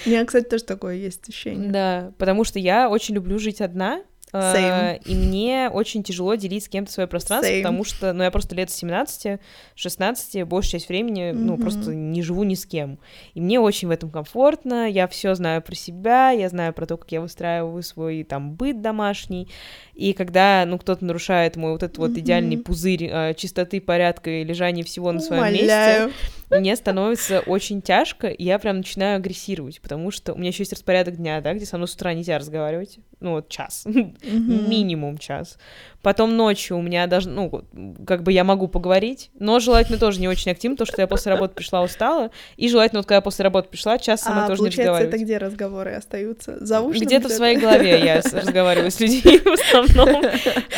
у 0.07 0.09
меня, 0.09 0.25
кстати, 0.25 0.45
тоже 0.49 0.65
такое 0.65 0.97
есть 0.97 1.29
ощущение. 1.29 1.71
Да, 1.81 2.13
потому 2.19 2.45
что 2.45 2.59
я 2.59 2.89
очень 2.89 3.15
люблю 3.15 3.39
жить 3.39 3.61
одна, 3.61 4.03
Same. 4.33 5.03
И 5.05 5.15
мне 5.15 5.71
очень 5.73 6.03
тяжело 6.03 6.35
делить 6.35 6.65
с 6.65 6.69
кем-то 6.69 6.93
свое 6.93 7.07
пространство, 7.07 7.51
Same. 7.53 7.63
потому 7.63 7.85
что, 7.85 8.13
ну, 8.13 8.23
я 8.23 8.31
просто 8.31 8.55
лет 8.55 8.71
17, 8.71 9.41
16, 9.75 10.45
большую 10.45 10.73
часть 10.73 10.89
времени, 10.89 11.31
mm-hmm. 11.31 11.35
ну, 11.35 11.59
просто 11.59 11.95
не 11.95 12.23
живу 12.23 12.45
ни 12.45 12.55
с 12.55 12.67
кем. 12.67 12.99
И 13.35 13.41
мне 13.41 13.61
очень 13.61 13.89
в 13.89 13.91
этом 13.91 14.11
комфортно, 14.11 14.89
я 14.89 15.09
все 15.09 15.35
знаю 15.35 15.63
про 15.63 15.75
себя, 15.75 16.31
я 16.31 16.49
знаю 16.49 16.73
про 16.73 16.87
то, 16.87 16.97
как 16.97 17.11
я 17.13 17.21
выстраиваю 17.21 17.83
свой 17.83 18.25
там 18.25 18.55
быт 18.55 18.81
домашний. 18.81 19.49
И 19.95 20.13
когда, 20.13 20.65
ну, 20.67 20.79
кто-то 20.79 21.05
нарушает 21.05 21.57
мой 21.57 21.73
вот 21.73 21.83
этот 21.83 21.99
вот 21.99 22.11
mm-hmm. 22.13 22.21
идеальный 22.21 22.59
пузырь 22.59 23.09
э, 23.11 23.35
чистоты, 23.35 23.81
порядка 23.81 24.31
и 24.31 24.45
лежания 24.45 24.85
всего 24.85 25.13
на 25.13 25.21
своем 25.21 25.53
месте, 25.53 26.11
мне 26.51 26.75
становится 26.75 27.41
очень 27.41 27.81
тяжко, 27.81 28.29
и 28.29 28.45
я 28.45 28.59
прям 28.59 28.79
начинаю 28.79 29.17
агрессировать, 29.17 29.81
потому 29.81 30.11
что 30.11 30.33
у 30.33 30.39
меня 30.39 30.49
еще 30.49 30.63
есть 30.63 30.73
распорядок 30.73 31.17
дня, 31.17 31.41
да, 31.41 31.55
где 31.55 31.65
со 31.65 31.77
мной 31.77 31.87
с 31.87 31.95
утра 31.95 32.13
нельзя 32.13 32.39
разговаривать, 32.39 32.99
ну, 33.21 33.33
вот 33.33 33.49
час, 33.49 33.87
mm-hmm. 34.23 34.69
минимум 34.69 35.19
час. 35.19 35.59
Потом 36.03 36.37
ночью 36.37 36.79
у 36.79 36.83
меня 36.83 37.07
даже, 37.07 37.29
ну, 37.29 37.63
как 38.07 38.23
бы 38.23 38.33
я 38.33 38.43
могу 38.43 38.69
поговорить, 38.69 39.31
но 39.39 39.61
желательно 39.61 39.99
тоже 39.99 40.19
не 40.19 40.29
очень 40.29 40.51
активно, 40.51 40.77
потому 40.77 40.93
что 40.93 41.03
я 41.03 41.07
после 41.07 41.33
работы 41.33 41.55
пришла 41.55 41.83
устала, 41.83 42.31
и 42.57 42.69
желательно 42.69 43.01
вот 43.01 43.07
когда 43.07 43.17
я 43.17 43.21
после 43.21 43.43
работы 43.45 43.69
пришла, 43.69 43.99
час 43.99 44.23
сама 44.23 44.47
а, 44.47 44.49
тоже 44.49 44.63
не 44.63 44.69
разговаривать. 44.69 45.15
это 45.15 45.23
где 45.23 45.37
разговоры 45.37 45.93
остаются? 45.93 46.65
За 46.65 46.81
ушным? 46.81 47.07
Где-то 47.07 47.29
в 47.29 47.33
своей 47.33 47.59
голове 47.59 48.01
я 48.03 48.23
разговариваю 48.33 48.91
с 48.91 48.99
людьми 48.99 49.39
в 49.39 49.53
основном. 49.53 50.23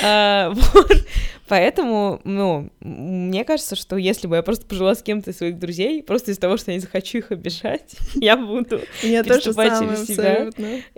Поэтому, 1.52 2.18
ну, 2.24 2.70
мне 2.80 3.44
кажется, 3.44 3.76
что 3.76 3.98
если 3.98 4.26
бы 4.26 4.36
я 4.36 4.42
просто 4.42 4.64
пожила 4.64 4.94
с 4.94 5.02
кем-то 5.02 5.32
из 5.32 5.36
своих 5.36 5.58
друзей, 5.58 6.02
просто 6.02 6.30
из-за 6.30 6.40
того, 6.40 6.56
что 6.56 6.70
я 6.70 6.78
не 6.78 6.80
захочу 6.80 7.18
их 7.18 7.30
обижать, 7.30 7.94
я 8.14 8.38
буду 8.38 8.80
переступать 9.02 9.78
через 9.78 10.06
себя 10.06 10.48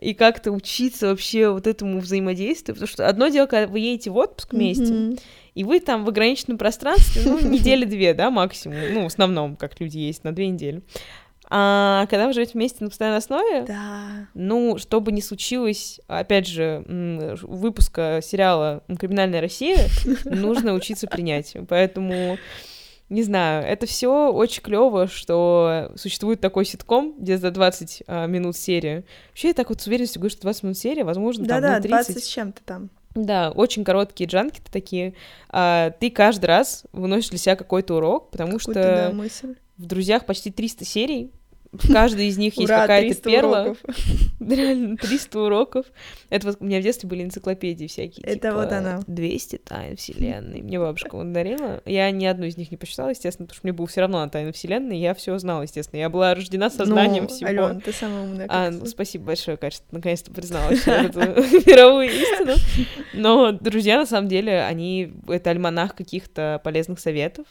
и 0.01 0.15
как-то 0.15 0.53
учиться 0.53 1.09
вообще 1.09 1.51
вот 1.51 1.67
этому 1.67 1.99
взаимодействию, 1.99 2.77
потому 2.77 2.87
что 2.87 3.09
одно 3.09 3.27
дело, 3.27 3.47
когда 3.47 3.67
вы 3.67 3.81
едете 3.81 4.11
в 4.11 4.17
отпуск 4.17 4.53
вместе, 4.53 5.17
и 5.57 5.65
вы 5.65 5.81
там 5.81 6.05
в 6.05 6.09
ограниченном 6.09 6.57
пространстве, 6.57 7.23
ну, 7.25 7.41
недели 7.41 7.85
две, 7.85 8.15
да, 8.15 8.31
максимум, 8.31 8.79
ну, 8.93 9.03
в 9.03 9.07
основном, 9.07 9.57
как 9.57 9.81
люди 9.81 9.99
есть, 9.99 10.23
на 10.23 10.31
две 10.31 10.47
недели. 10.47 10.83
А 11.57 12.07
когда 12.07 12.27
вы 12.27 12.33
живете 12.33 12.55
вместе 12.55 12.83
на 12.83 12.91
постоянной 12.91 13.19
основе, 13.19 13.63
да. 13.63 14.27
ну, 14.35 14.77
чтобы 14.77 15.13
не 15.13 15.23
случилось, 15.23 16.01
опять 16.09 16.49
же, 16.49 16.83
выпуска 17.43 18.19
сериала 18.25 18.83
«Криминальная 18.99 19.41
Россия», 19.41 19.87
нужно 20.25 20.75
учиться 20.75 21.07
принятию. 21.07 21.65
Поэтому 21.65 22.39
не 23.09 23.23
знаю, 23.23 23.65
это 23.65 23.87
все 23.87 24.33
очень 24.33 24.63
клево, 24.63 25.07
что 25.07 25.93
существует 25.95 26.41
такой 26.41 26.65
ситком, 26.65 27.15
где 27.21 27.39
за 27.39 27.53
20 27.53 28.03
а, 28.09 28.27
минут 28.27 28.57
серия. 28.57 29.05
Вообще, 29.29 29.49
я 29.49 29.55
так 29.55 29.69
вот 29.69 29.81
с 29.81 29.87
уверенностью 29.87 30.21
говорю, 30.21 30.33
что 30.33 30.43
20 30.43 30.63
минут 30.65 30.79
серия, 30.79 31.05
возможно, 31.05 31.45
да, 31.45 31.61
там 31.61 31.63
да, 31.63 31.81
30. 31.81 31.89
20 31.89 32.25
с 32.25 32.27
чем-то 32.27 32.63
там. 32.65 32.91
Да, 33.15 33.53
очень 33.53 33.85
короткие 33.85 34.29
джанки-то 34.29 34.73
такие. 34.73 35.15
А, 35.51 35.91
ты 35.91 36.11
каждый 36.11 36.47
раз 36.47 36.85
выносишь 36.93 37.31
для 37.31 37.39
себя 37.39 37.55
какой-то 37.55 37.95
урок, 37.95 38.33
потому 38.33 38.59
что 38.59 38.73
да, 38.73 39.11
мысль. 39.13 39.55
в 39.77 39.87
«Друзьях» 39.87 40.27
почти 40.27 40.51
300 40.51 40.85
серий, 40.85 41.31
в 41.75 41.93
каждой 41.93 42.29
из 42.29 42.39
них 42.39 42.57
есть 42.57 42.69
какая-то 42.69 43.21
перла. 43.21 43.77
Реально, 44.41 44.97
300 44.97 45.41
уроков. 45.41 45.87
Это 46.31 46.49
вот 46.49 46.57
у 46.61 46.65
меня 46.65 46.81
в 46.81 46.83
детстве 46.83 47.09
были 47.09 47.23
энциклопедии 47.23 47.87
всякие. 47.87 48.25
Это 48.25 48.49
типа, 48.49 48.55
вот 48.55 48.73
она. 48.73 49.01
200 49.07 49.59
тайн 49.59 49.97
вселенной. 49.97 50.63
Мне 50.63 50.79
бабушка 50.79 51.17
вот 51.17 51.33
дарила. 51.33 51.83
Я 51.85 52.11
ни 52.11 52.25
одну 52.27 52.47
из 52.47 52.57
них 52.57 52.71
не 52.71 52.77
почитала, 52.77 53.11
естественно, 53.11 53.47
потому 53.47 53.57
что 53.57 53.67
мне 53.67 53.73
было 53.73 53.87
все 53.87 54.01
равно 54.03 54.21
на 54.21 54.31
тайну 54.31 54.53
вселенной. 54.53 54.99
Я 54.99 55.15
все 55.15 55.37
знала, 55.39 55.63
естественно. 55.63 56.01
Я 56.01 56.09
была 56.09 56.35
рождена 56.35 56.71
сознанием 56.71 57.25
ну, 57.25 57.29
всего. 57.29 57.49
Ален, 57.49 57.81
ты 57.81 57.93
самая 57.93 58.23
умная. 58.23 58.47
А, 58.49 58.71
ну, 58.71 58.87
спасибо 58.87 59.27
большое, 59.27 59.57
кажется, 59.57 59.85
наконец-то 59.91 60.31
призналась 60.31 60.87
эту 60.87 61.19
мировую 61.21 62.09
истину. 62.09 62.55
Но 63.15 63.53
друзья, 63.53 63.99
на 63.99 64.07
самом 64.07 64.29
деле, 64.29 64.63
они... 64.63 65.13
Это 65.29 65.51
альманах 65.51 65.95
каких-то 65.95 66.61
полезных 66.63 67.01
советов 67.01 67.47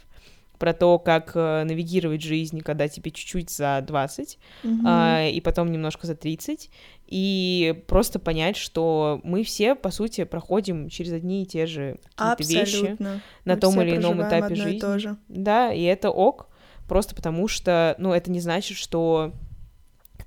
про 0.64 0.72
то, 0.72 0.98
как 0.98 1.34
э, 1.36 1.66
навигировать 1.66 2.22
жизнь, 2.22 2.62
когда 2.62 2.88
тебе 2.88 3.12
чуть-чуть 3.12 3.50
за 3.50 3.84
20, 3.86 4.40
mm-hmm. 4.64 4.82
а, 4.86 5.28
и 5.28 5.42
потом 5.42 5.70
немножко 5.70 6.08
за 6.08 6.16
30, 6.16 6.70
и 7.06 7.84
просто 7.86 8.18
понять, 8.18 8.56
что 8.56 9.20
мы 9.26 9.44
все, 9.44 9.76
по 9.76 9.92
сути, 9.92 10.24
проходим 10.24 10.88
через 10.88 11.12
одни 11.12 11.44
и 11.44 11.46
те 11.46 11.66
же 11.66 12.00
какие-то 12.16 12.50
вещи 12.50 12.96
на 12.98 13.22
мы 13.44 13.60
том 13.60 13.82
или 13.82 13.98
ином 13.98 14.26
этапе 14.26 14.56
жизни. 14.56 14.80
Да, 15.28 15.74
и 15.74 15.82
это 15.82 16.10
ок, 16.12 16.48
просто 16.88 17.14
потому 17.14 17.50
что, 17.50 17.96
ну, 17.98 18.14
это 18.14 18.32
не 18.32 18.40
значит, 18.40 18.78
что 18.78 19.34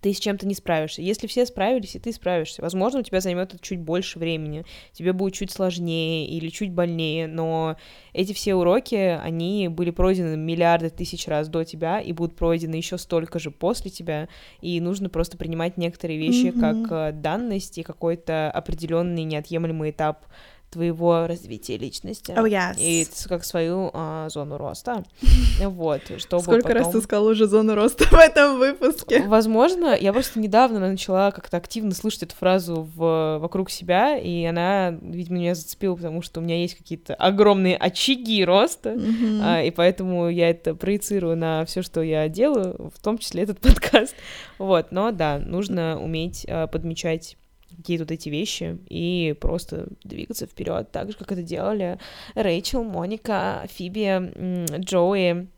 ты 0.00 0.12
с 0.12 0.18
чем-то 0.18 0.46
не 0.46 0.54
справишься. 0.54 1.02
Если 1.02 1.26
все 1.26 1.46
справились, 1.46 1.96
и 1.96 1.98
ты 1.98 2.12
справишься, 2.12 2.62
возможно, 2.62 3.00
у 3.00 3.02
тебя 3.02 3.20
займет 3.20 3.54
это 3.54 3.62
чуть 3.62 3.80
больше 3.80 4.18
времени, 4.18 4.64
тебе 4.92 5.12
будет 5.12 5.35
чуть 5.35 5.50
сложнее 5.50 6.26
или 6.26 6.48
чуть 6.48 6.72
больнее, 6.72 7.26
но 7.26 7.76
эти 8.12 8.32
все 8.32 8.54
уроки, 8.54 8.94
они 8.94 9.68
были 9.68 9.90
пройдены 9.90 10.37
миллиарды 10.37 10.90
тысяч 10.90 11.26
раз 11.26 11.48
до 11.48 11.64
тебя 11.64 12.00
и 12.00 12.12
будут 12.12 12.37
пройдены 12.37 12.76
еще 12.76 12.98
столько 12.98 13.38
же 13.38 13.50
после 13.50 13.90
тебя, 13.90 14.28
и 14.61 14.80
нужно 14.80 15.09
просто 15.09 15.37
принимать 15.37 15.76
некоторые 15.76 16.18
вещи 16.18 16.46
mm-hmm. 16.46 16.61
как 16.61 16.92
э, 16.92 17.12
данность 17.12 17.78
и 17.78 17.82
какой-то 17.82 18.50
определенный 18.50 19.24
неотъемлемый 19.24 19.90
этап 19.90 20.26
твоего 20.70 21.26
развития 21.26 21.76
личности. 21.76 22.33
Oh, 22.33 22.48
yes. 22.48 22.76
И 22.79 23.07
как 23.29 23.44
свою 23.44 23.90
а, 23.92 24.29
зону 24.29 24.59
роста. 24.59 25.05
Вот, 25.59 26.02
чтобы 26.18 26.42
Сколько 26.42 26.68
потом... 26.68 26.83
раз 26.83 26.92
ты 26.92 27.00
сказала 27.00 27.31
уже 27.31 27.46
зону 27.46 27.74
роста 27.74 28.05
в 28.05 28.14
этом 28.14 28.59
выпуске? 28.59 29.22
Возможно, 29.22 29.96
я 29.98 30.12
просто 30.12 30.38
недавно 30.38 30.81
начала 30.81 31.31
как-то 31.31 31.57
активно 31.57 31.92
слышать 31.92 32.24
эту 32.24 32.37
фразу 32.37 32.88
в... 32.94 33.38
вокруг 33.38 33.70
себя, 33.70 34.18
и 34.18 34.44
она, 34.44 34.90
видимо, 35.00 35.38
меня 35.38 35.55
зацепила, 35.55 35.96
потому 35.96 36.20
что 36.20 36.40
у 36.40 36.42
меня 36.42 36.61
есть 36.61 36.76
какие-то 36.76 37.14
огромные 37.14 37.76
очаги 37.76 38.44
роста, 38.44 38.90
mm-hmm. 38.90 39.40
а, 39.42 39.62
и 39.62 39.70
поэтому 39.70 40.29
я 40.29 40.50
это 40.50 40.74
проецирую 40.74 41.37
на 41.37 41.64
все, 41.64 41.83
что 41.83 42.02
я 42.02 42.29
делаю, 42.29 42.90
в 42.94 43.02
том 43.02 43.18
числе 43.18 43.44
этот 43.44 43.61
подкаст. 43.61 44.14
Вот, 44.59 44.92
но 44.92 45.11
да, 45.11 45.38
нужно 45.38 45.98
уметь 46.02 46.46
а, 46.48 46.66
подмечать 46.66 47.37
какие-то 47.77 48.05
вот 48.05 48.11
эти 48.11 48.29
вещи 48.29 48.79
и 48.89 49.35
просто 49.41 49.89
двигаться 50.05 50.47
вперед, 50.47 50.91
так 50.93 51.11
же, 51.11 51.17
как 51.17 51.33
это 51.33 51.43
делали 51.43 51.99
Рэйчел, 52.35 52.85
Моника, 52.85 53.67
Фиби, 53.69 54.79
Джоуи, 54.79 55.49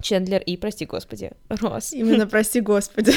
Чендлер 0.00 0.42
и, 0.42 0.56
прости 0.56 0.86
господи, 0.86 1.32
Росс. 1.48 1.92
Именно 1.92 2.26
прости 2.26 2.60
господи. 2.60 3.12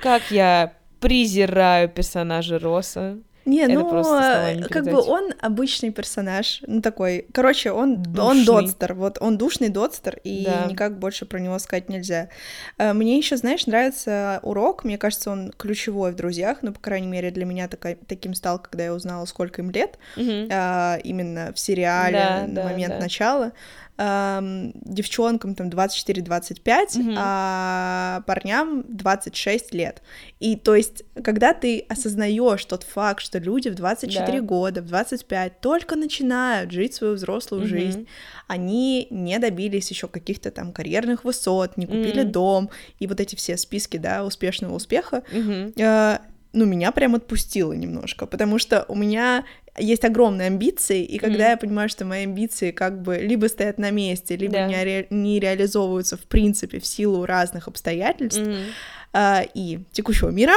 Как 0.00 0.30
я 0.30 0.74
презираю 1.00 1.88
персонажа 1.88 2.58
Росса. 2.58 3.18
Не, 3.46 3.60
это 3.60 3.74
ну, 3.74 4.54
не 4.54 4.62
как 4.64 4.84
бы 4.84 5.00
он 5.00 5.32
обычный 5.40 5.90
персонаж, 5.90 6.62
ну 6.66 6.82
такой, 6.82 7.26
короче, 7.32 7.70
он, 7.70 8.02
душный. 8.02 8.22
он 8.22 8.44
дотстер, 8.44 8.94
вот 8.94 9.18
он 9.20 9.38
душный 9.38 9.68
дотстер, 9.68 10.18
и 10.24 10.44
да. 10.44 10.66
никак 10.68 10.98
больше 10.98 11.26
про 11.26 11.38
него 11.38 11.58
сказать 11.60 11.88
нельзя. 11.88 12.28
Э, 12.76 12.92
мне 12.92 13.16
еще, 13.16 13.36
знаешь, 13.36 13.66
нравится 13.66 14.40
урок, 14.42 14.82
мне 14.82 14.98
кажется, 14.98 15.30
он 15.30 15.52
ключевой 15.56 16.10
в 16.10 16.16
«Друзьях», 16.16 16.58
ну, 16.62 16.72
по 16.72 16.80
крайней 16.80 17.06
мере, 17.06 17.30
для 17.30 17.44
меня 17.44 17.68
такой, 17.68 17.96
таким 18.08 18.34
стал, 18.34 18.58
когда 18.58 18.84
я 18.84 18.92
узнала, 18.92 19.24
сколько 19.26 19.62
им 19.62 19.70
лет, 19.70 19.96
угу. 20.16 20.48
а, 20.50 20.98
именно 21.04 21.52
в 21.54 21.58
сериале 21.60 22.18
да, 22.18 22.46
на 22.48 22.54
да, 22.54 22.64
момент 22.64 22.94
да. 22.94 23.00
начала 23.00 23.52
эм, 23.98 24.72
девчонкам 24.74 25.54
там 25.54 25.68
24-25, 25.68 26.26
mm-hmm. 26.58 27.14
а 27.18 28.22
парням 28.26 28.84
26 28.88 29.74
лет. 29.74 30.02
И 30.40 30.56
то 30.56 30.74
есть, 30.74 31.04
когда 31.22 31.54
ты 31.54 31.84
осознаешь 31.88 32.64
тот 32.64 32.82
факт, 32.82 33.22
что 33.22 33.38
люди 33.38 33.68
в 33.68 33.74
24 33.74 34.26
да. 34.26 34.40
года, 34.40 34.82
в 34.82 34.86
25 34.86 35.60
только 35.60 35.96
начинают 35.96 36.70
жить 36.70 36.94
свою 36.94 37.14
взрослую 37.14 37.62
mm-hmm. 37.62 37.66
жизнь, 37.66 38.06
они 38.46 39.08
не 39.10 39.38
добились 39.38 39.90
еще 39.90 40.08
каких-то 40.08 40.50
там 40.50 40.72
карьерных 40.72 41.24
высот, 41.24 41.76
не 41.76 41.86
купили 41.86 42.22
mm-hmm. 42.22 42.30
дом, 42.30 42.70
и 42.98 43.06
вот 43.06 43.20
эти 43.20 43.34
все 43.34 43.56
списки, 43.56 43.96
да, 43.96 44.24
успешного 44.24 44.74
успеха, 44.74 45.22
mm-hmm. 45.32 45.72
э, 45.80 46.18
ну, 46.52 46.64
меня 46.64 46.90
прям 46.90 47.14
отпустило 47.14 47.74
немножко, 47.74 48.26
потому 48.26 48.58
что 48.58 48.86
у 48.88 48.94
меня 48.94 49.44
есть 49.78 50.04
огромные 50.04 50.46
амбиции, 50.48 51.02
и 51.04 51.18
когда 51.18 51.46
mm. 51.46 51.50
я 51.50 51.56
понимаю, 51.56 51.88
что 51.88 52.04
мои 52.04 52.24
амбиции 52.24 52.70
как 52.70 53.02
бы 53.02 53.18
либо 53.18 53.46
стоят 53.46 53.78
на 53.78 53.90
месте, 53.90 54.36
либо 54.36 54.54
да. 54.54 54.66
не, 54.66 54.84
ре- 54.84 55.06
не 55.10 55.40
реализовываются 55.40 56.16
в 56.16 56.22
принципе 56.22 56.78
в 56.78 56.86
силу 56.86 57.24
разных 57.26 57.68
обстоятельств 57.68 58.40
mm. 58.40 58.64
э, 59.12 59.46
и 59.54 59.80
текущего 59.92 60.30
мира, 60.30 60.54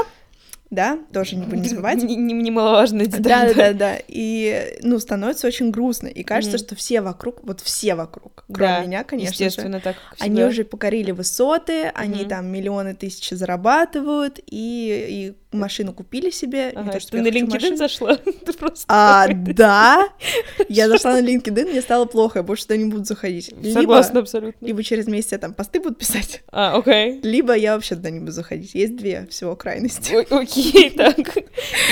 да, 0.71 0.99
тоже 1.11 1.35
не 1.35 1.47
будем 1.47 1.65
забывать. 1.65 2.03
Немаловажная 2.03 3.07
деталь. 3.07 3.53
Да, 3.53 3.53
да, 3.53 3.73
да, 3.73 3.97
и, 4.07 4.77
ну, 4.83 4.99
становится 4.99 5.47
очень 5.47 5.71
грустно, 5.71 6.07
и 6.07 6.23
кажется, 6.23 6.57
mm-hmm. 6.57 6.65
что 6.65 6.75
все 6.75 7.01
вокруг, 7.01 7.43
вот 7.43 7.61
все 7.61 7.95
вокруг, 7.95 8.45
кроме 8.51 8.73
да, 8.73 8.85
меня, 8.85 9.03
конечно 9.03 9.31
естественно, 9.31 9.77
же, 9.77 9.83
так, 9.83 9.95
они 10.19 10.43
уже 10.43 10.63
покорили 10.63 11.11
высоты, 11.11 11.85
mm-hmm. 11.85 11.91
они 11.95 12.25
там 12.25 12.47
миллионы 12.47 12.93
тысяч 12.93 13.29
зарабатывают, 13.31 14.39
и, 14.45 15.33
и 15.41 15.55
машину 15.55 15.91
купили 15.91 16.29
себе. 16.29 16.69
Ага, 16.69 16.83
не 16.83 16.91
то, 16.91 16.99
что 16.99 17.11
ты 17.13 17.21
на 17.21 17.27
LinkedIn 17.27 17.49
машину. 17.49 17.77
зашла? 17.77 18.15
ты 18.45 18.53
просто 18.53 18.85
а, 18.87 19.27
да, 19.27 20.07
я 20.69 20.87
зашла 20.87 21.13
на 21.13 21.25
LinkedIn, 21.25 21.71
мне 21.71 21.81
стало 21.81 22.05
плохо, 22.05 22.39
я 22.39 22.43
больше 22.43 22.63
туда 22.63 22.77
не 22.77 22.85
буду 22.85 23.05
заходить. 23.05 23.51
Согласна 23.73 24.11
либо, 24.11 24.21
абсолютно. 24.21 24.65
Либо 24.65 24.83
через 24.83 25.07
месяц 25.07 25.31
я 25.31 25.39
там 25.39 25.55
посты 25.55 25.79
буду 25.79 25.95
писать. 25.95 26.43
А, 26.51 26.77
окей. 26.77 27.19
Либо 27.23 27.55
я 27.55 27.73
вообще 27.73 27.95
туда 27.95 28.11
не 28.11 28.19
буду 28.19 28.33
заходить. 28.33 28.75
Есть 28.75 28.95
две 28.95 29.25
всего 29.31 29.55
крайности. 29.55 30.27
Окей 30.29 30.58
окей, 30.59 30.89
так. 30.97 31.17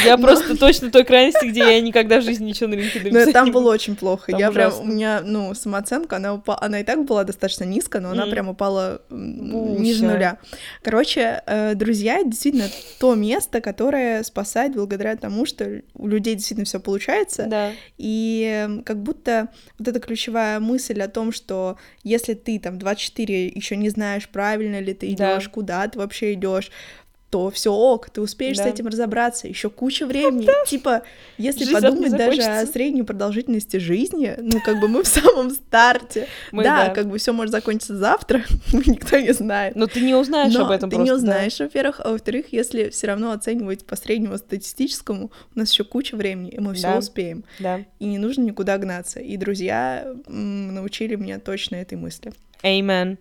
Я 0.06 0.18
просто 0.18 0.58
точно 0.58 0.92
той 0.92 1.04
крайности, 1.04 1.46
где 1.46 1.60
я 1.60 1.82
никогда 1.82 2.20
в 2.20 2.24
жизни 2.24 2.50
ничего 2.50 2.70
на 2.70 2.76
LinkedIn 2.76 3.10
Ну, 3.12 3.32
там 3.32 3.52
было 3.52 3.72
очень 3.72 3.96
плохо. 3.96 4.36
Я 4.38 4.52
прям, 4.52 4.80
у 4.80 4.86
меня, 4.86 5.22
ну, 5.24 5.54
самооценка, 5.54 6.18
она 6.18 6.34
упала, 6.34 6.60
она 6.62 6.80
и 6.80 6.84
так 6.84 7.06
была 7.06 7.24
достаточно 7.24 7.64
низкая, 7.64 8.02
но 8.02 8.12
она 8.12 8.26
прям 8.28 8.50
упала 8.50 9.02
ниже 9.10 10.06
нуля. 10.06 10.40
Короче, 10.84 11.42
э, 11.46 11.76
друзья, 11.76 12.24
действительно 12.24 12.68
то 13.00 13.16
место, 13.16 13.62
которое 13.62 14.24
спасает 14.24 14.74
благодаря 14.74 15.16
тому, 15.16 15.46
что 15.46 15.82
у 15.94 16.08
людей 16.08 16.36
действительно 16.36 16.66
все 16.66 16.80
получается. 16.80 17.46
Да. 17.48 17.72
И 17.98 18.68
как 18.86 19.02
будто 19.02 19.50
вот 19.80 19.88
эта 19.88 20.00
ключевая 20.00 20.60
мысль 20.60 21.02
о 21.02 21.08
том, 21.08 21.32
что 21.32 21.78
если 22.04 22.34
ты 22.34 22.60
там 22.60 22.78
24 22.80 23.48
еще 23.48 23.76
не 23.76 23.90
знаешь, 23.90 24.28
правильно 24.30 24.80
ли 24.80 24.94
ты 24.94 25.10
идешь, 25.10 25.46
да. 25.46 25.50
куда 25.52 25.88
ты 25.88 26.00
вообще 26.00 26.34
идешь, 26.34 26.72
то 27.30 27.50
все 27.52 27.74
ок, 27.74 28.10
ты 28.10 28.22
успеешь 28.22 28.58
да. 28.58 28.64
с 28.64 28.68
этим 28.68 28.88
разобраться, 28.88 29.48
еще 29.48 29.70
куча 29.70 30.06
времени. 30.06 30.46
Да. 30.46 30.54
Типа, 30.66 31.04
если 31.38 31.66
Жизнь 31.66 31.74
подумать 31.74 32.12
даже 32.12 32.42
о 32.42 32.66
средней 32.66 33.04
продолжительности 33.04 33.78
жизни, 33.78 34.34
ну, 34.38 34.62
как 34.62 34.80
бы 34.80 34.88
мы 34.88 35.04
в 35.04 35.08
самом 35.08 35.52
старте. 35.52 36.28
Мы, 36.52 36.64
да, 36.64 36.88
да, 36.88 36.94
как 36.94 37.10
бы 37.10 37.18
все 37.18 37.34
может 37.34 37.52
закончиться 37.52 37.98
завтра, 37.98 38.44
никто 38.72 39.20
не 39.20 39.34
знает. 39.34 39.76
Но 39.76 39.88
ты 39.88 40.00
не 40.00 40.16
узнаешь 40.16 40.54
Но 40.54 40.66
об 40.66 40.72
этом 40.72 40.90
ты 40.90 40.96
просто, 40.96 41.12
не 41.12 41.16
узнаешь, 41.16 41.58
да. 41.58 41.66
во-первых, 41.66 42.02
а 42.04 42.12
во-вторых, 42.12 42.46
если 42.52 42.90
все 42.90 43.08
равно 43.08 43.32
оценивать 43.32 43.86
по 43.86 43.98
среднему 43.98 44.38
статистическому, 44.38 45.32
у 45.54 45.60
нас 45.60 45.72
еще 45.72 45.84
куча 45.84 46.16
времени, 46.16 46.52
и 46.52 46.60
мы 46.60 46.76
все 46.76 46.88
да. 46.88 46.98
успеем. 46.98 47.44
Да. 47.60 47.82
И 48.00 48.06
не 48.06 48.20
нужно 48.20 48.44
никуда 48.44 48.78
гнаться. 48.78 49.20
И 49.20 49.36
друзья 49.36 50.08
научили 50.28 51.16
меня 51.16 51.40
точно 51.40 51.76
этой 51.76 51.98
мысли. 51.98 52.32
Amen. 52.64 53.18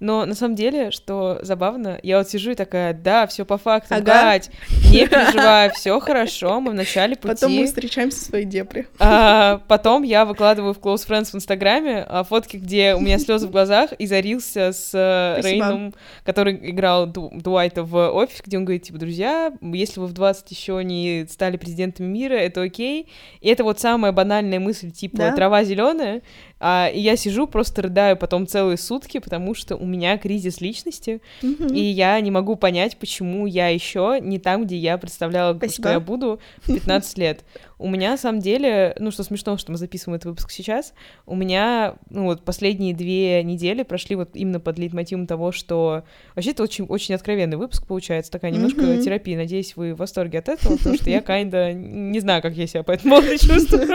Но 0.00 0.26
на 0.26 0.34
самом 0.34 0.54
деле, 0.54 0.90
что 0.90 1.38
забавно, 1.42 1.98
я 2.02 2.18
вот 2.18 2.28
сижу 2.28 2.50
и 2.50 2.54
такая, 2.54 2.92
да, 2.92 3.26
все 3.26 3.44
по 3.44 3.56
факту, 3.56 3.94
ага. 3.94 4.04
Кать, 4.04 4.50
не 4.92 5.06
переживай, 5.06 5.70
все 5.70 5.98
хорошо, 6.00 6.60
мы 6.60 6.72
в 6.72 6.74
начале 6.74 7.16
пути. 7.16 7.34
Потом 7.34 7.52
мы 7.52 7.66
встречаемся 7.66 8.18
в 8.18 8.22
своей 8.22 8.44
депре. 8.44 8.86
А, 8.98 9.62
потом 9.66 10.02
я 10.02 10.24
выкладываю 10.24 10.74
в 10.74 10.78
Close 10.78 11.08
Friends 11.08 11.30
в 11.30 11.34
Инстаграме 11.36 12.04
а, 12.06 12.22
фотки, 12.22 12.58
где 12.58 12.94
у 12.94 13.00
меня 13.00 13.18
слезы 13.18 13.46
в 13.46 13.50
глазах, 13.50 13.92
и 13.92 14.06
зарился 14.06 14.72
с 14.72 14.90
э, 14.92 15.40
Спасибо. 15.40 15.66
Рейном, 15.66 15.94
который 16.24 16.70
играл 16.70 17.06
Ду 17.06 17.30
Дуайта 17.32 17.82
в 17.82 18.10
офис, 18.10 18.42
где 18.44 18.58
он 18.58 18.64
говорит, 18.64 18.82
типа, 18.82 18.98
друзья, 18.98 19.52
если 19.62 20.00
вы 20.00 20.06
в 20.06 20.12
20 20.12 20.50
еще 20.50 20.84
не 20.84 21.26
стали 21.30 21.56
президентами 21.56 22.06
мира, 22.06 22.34
это 22.34 22.62
окей. 22.62 23.08
И 23.40 23.48
это 23.48 23.64
вот 23.64 23.80
самая 23.80 24.12
банальная 24.12 24.60
мысль, 24.60 24.90
типа, 24.90 25.16
да? 25.16 25.32
трава 25.32 25.64
зеленая, 25.64 26.22
а, 26.60 26.88
и 26.88 27.00
я 27.00 27.16
сижу, 27.16 27.46
просто 27.46 27.82
рыдаю 27.82 28.16
потом 28.16 28.46
целые 28.46 28.78
сутки, 28.78 29.18
потому 29.18 29.53
что 29.54 29.76
у 29.76 29.86
меня 29.86 30.18
кризис 30.18 30.60
личности, 30.60 31.20
mm-hmm. 31.42 31.74
и 31.74 31.80
я 31.80 32.20
не 32.20 32.30
могу 32.30 32.56
понять, 32.56 32.96
почему 32.98 33.46
я 33.46 33.68
еще 33.68 34.18
не 34.20 34.38
там, 34.38 34.64
где 34.64 34.76
я 34.76 34.98
представляла, 34.98 35.56
Спасибо. 35.56 35.88
что 35.88 35.92
я 35.92 36.00
буду 36.00 36.40
в 36.62 36.74
15 36.74 37.18
лет. 37.18 37.44
У 37.78 37.88
меня, 37.88 38.12
на 38.12 38.16
самом 38.16 38.40
деле, 38.40 38.94
ну, 38.98 39.10
что 39.10 39.24
смешно, 39.24 39.56
что 39.58 39.72
мы 39.72 39.78
записываем 39.78 40.16
этот 40.16 40.26
выпуск 40.26 40.50
сейчас, 40.50 40.94
у 41.26 41.34
меня, 41.34 41.96
ну, 42.08 42.24
вот 42.24 42.44
последние 42.44 42.94
две 42.94 43.42
недели 43.42 43.82
прошли 43.82 44.16
вот 44.16 44.30
именно 44.34 44.60
под 44.60 44.78
лейтмотивом 44.78 45.26
того, 45.26 45.52
что... 45.52 46.04
Вообще, 46.34 46.52
это 46.52 46.62
очень, 46.62 46.84
очень 46.84 47.14
откровенный 47.14 47.56
выпуск 47.56 47.84
получается, 47.86 48.32
такая 48.32 48.50
немножко 48.50 48.80
mm-hmm. 48.80 49.02
терапия. 49.02 49.36
Надеюсь, 49.36 49.76
вы 49.76 49.94
в 49.94 49.98
восторге 49.98 50.38
от 50.38 50.48
этого, 50.48 50.76
потому 50.76 50.96
что 50.96 51.10
я 51.10 51.20
kinda 51.20 51.72
не 51.72 52.20
знаю, 52.20 52.42
как 52.42 52.54
я 52.54 52.66
себя 52.66 52.82
по 52.82 52.92
этому 52.92 53.16
поводу 53.16 53.38
чувствую. 53.38 53.88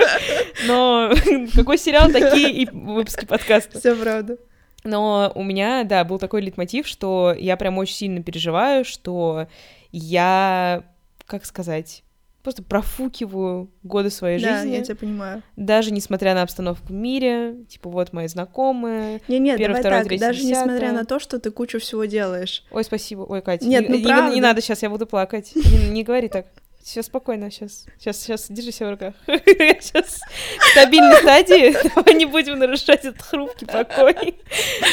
Но 0.68 1.12
какой 1.54 1.78
сериал, 1.78 2.12
такие 2.12 2.52
и 2.52 2.70
выпуски 2.72 3.26
подкаста. 3.26 3.80
Все 3.80 3.96
правда. 3.96 4.38
Но 4.84 5.32
у 5.36 5.44
меня, 5.44 5.84
да, 5.84 6.04
был 6.04 6.20
такой 6.20 6.42
лейтмотив, 6.42 6.88
что 6.88 7.36
я 7.38 7.58
прям 7.58 7.78
очень 7.78 7.96
сильно 7.96 8.24
переживаю, 8.24 8.86
что 8.86 9.48
я, 9.92 10.84
как 11.26 11.46
сказать, 11.46 12.04
просто 12.44 12.64
профукиваю 12.64 13.70
годы 13.84 14.10
своей 14.10 14.42
да, 14.42 14.58
жизни. 14.58 14.72
Да, 14.72 14.78
я 14.78 14.84
тебя 14.84 14.96
понимаю. 14.96 15.44
Даже 15.56 15.92
несмотря 15.92 16.34
на 16.34 16.44
обстановку 16.44 16.88
в 16.88 16.92
мире, 16.92 17.56
типа 17.68 17.90
вот 17.90 18.14
мои 18.14 18.28
знакомые. 18.28 19.22
Не, 19.28 19.40
нет, 19.40 19.58
первый, 19.58 19.74
давай 19.74 19.82
второй, 19.82 20.00
так, 20.00 20.08
третий, 20.08 20.22
даже 20.22 20.42
десятый. 20.42 20.74
несмотря 20.74 20.94
на 20.94 21.06
то, 21.06 21.20
что 21.20 21.40
ты 21.40 21.52
кучу 21.52 21.80
всего 21.80 22.06
делаешь. 22.06 22.64
Ой, 22.72 22.84
спасибо, 22.84 23.22
ой, 23.22 23.42
Катя. 23.42 23.66
Нет, 23.66 23.90
не, 23.90 23.98
ну 23.98 24.04
правда. 24.04 24.30
Не, 24.30 24.36
не 24.36 24.42
надо 24.42 24.62
сейчас, 24.62 24.82
я 24.82 24.90
буду 24.90 25.06
плакать. 25.06 25.52
Не, 25.56 25.90
не 25.90 26.04
говори 26.04 26.30
так. 26.30 26.48
Все 26.90 27.04
спокойно, 27.04 27.52
сейчас, 27.52 27.86
сейчас, 28.00 28.20
сейчас, 28.20 28.48
держи 28.50 28.72
себя 28.72 28.88
в 28.88 28.92
руках. 28.94 29.14
Сейчас 29.28 30.22
в 30.60 30.72
стабильной 30.72 31.18
стадии, 31.18 31.76
давай 31.96 32.16
не 32.16 32.26
будем 32.26 32.58
нарушать 32.58 33.06
этот 33.06 33.22
хрупкий 33.22 33.68
покой. 33.68 34.36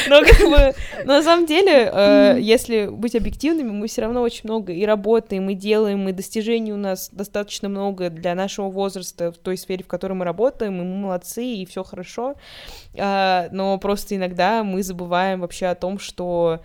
Но 0.07 0.21
как 0.21 0.41
бы, 0.41 0.75
на 1.07 1.23
самом 1.23 1.47
деле, 1.47 1.91
э, 1.91 2.37
если 2.39 2.89
быть 2.89 3.17
объективными, 3.17 3.71
мы 3.71 3.87
все 3.87 4.03
равно 4.03 4.21
очень 4.21 4.43
много 4.45 4.75
и 4.75 4.85
работаем, 4.85 5.49
и 5.49 5.55
делаем, 5.55 6.07
и 6.07 6.13
достижений 6.13 6.75
у 6.75 6.77
нас 6.77 7.09
достаточно 7.11 7.71
много 7.71 8.11
для 8.11 8.35
нашего 8.35 8.69
возраста 8.69 9.33
в 9.33 9.39
той 9.39 9.57
сфере, 9.57 9.83
в 9.83 9.87
которой 9.87 10.13
мы 10.13 10.27
работаем, 10.27 10.79
и 10.79 10.85
мы 10.85 10.97
молодцы, 10.97 11.47
и 11.47 11.65
все 11.65 11.83
хорошо. 11.83 12.35
Э, 12.93 13.49
но 13.53 13.79
просто 13.79 14.17
иногда 14.17 14.65
мы 14.65 14.83
забываем 14.83 15.41
вообще 15.41 15.65
о 15.69 15.75
том, 15.75 15.99
что 15.99 16.61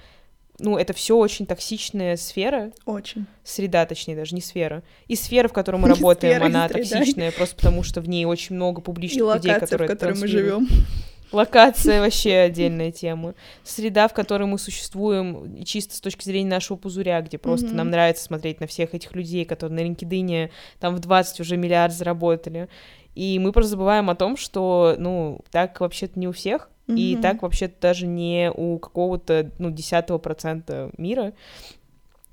ну, 0.62 0.78
это 0.78 0.94
все 0.94 1.18
очень 1.18 1.46
токсичная 1.46 2.16
сфера. 2.16 2.72
Очень. 2.86 3.26
Среда, 3.44 3.86
точнее, 3.86 4.16
даже 4.16 4.36
не 4.36 4.42
сфера. 4.42 4.84
И 5.08 5.16
сфера, 5.16 5.48
в 5.48 5.54
которой 5.54 5.78
мы 5.78 5.88
работаем, 5.96 6.44
она 6.44 6.68
токсичная, 6.70 7.32
просто 7.32 7.56
потому 7.56 7.84
что 7.84 8.02
в 8.02 8.08
ней 8.08 8.26
очень 8.26 8.56
много 8.56 8.82
публичных 8.82 9.36
людей, 9.36 9.54
которые 9.60 9.88
в 9.88 9.92
которой 9.92 10.18
мы 10.18 10.28
живем. 10.28 10.68
Локация 11.32 12.02
вообще 12.02 12.36
отдельная 12.36 12.92
тема. 12.92 13.36
Среда, 13.64 14.10
в 14.10 14.14
которой 14.14 14.44
мы 14.48 14.60
существуем, 14.60 15.64
чисто 15.64 15.96
с 15.96 16.02
точки 16.02 16.26
зрения 16.26 16.50
нашего 16.50 16.78
пузыря, 16.78 17.22
где 17.22 17.38
просто 17.38 17.68
mm-hmm. 17.68 17.76
нам 17.76 17.90
нравится 17.90 18.24
смотреть 18.26 18.60
на 18.60 18.68
всех 18.68 18.94
этих 18.94 19.16
людей, 19.16 19.46
которые 19.46 19.82
на 19.82 19.90
LinkedIn 19.90 20.52
там 20.80 20.94
в 20.94 21.00
20 21.00 21.40
уже 21.40 21.56
миллиард 21.56 21.94
заработали. 21.94 22.68
И 23.16 23.40
мы 23.40 23.54
просто 23.54 23.72
забываем 23.72 24.10
о 24.10 24.16
том, 24.16 24.36
что, 24.36 24.96
ну, 24.98 25.40
так 25.52 25.80
вообще-то 25.80 26.20
не 26.20 26.28
у 26.28 26.34
всех, 26.34 26.70
mm-hmm. 26.88 26.98
и 26.98 27.16
так 27.18 27.42
вообще-то 27.42 27.76
даже 27.82 28.08
не 28.08 28.52
у 28.52 28.80
какого-то, 28.80 29.52
ну, 29.60 29.72
десятого 29.72 30.18
процента 30.18 30.92
мира. 30.98 31.34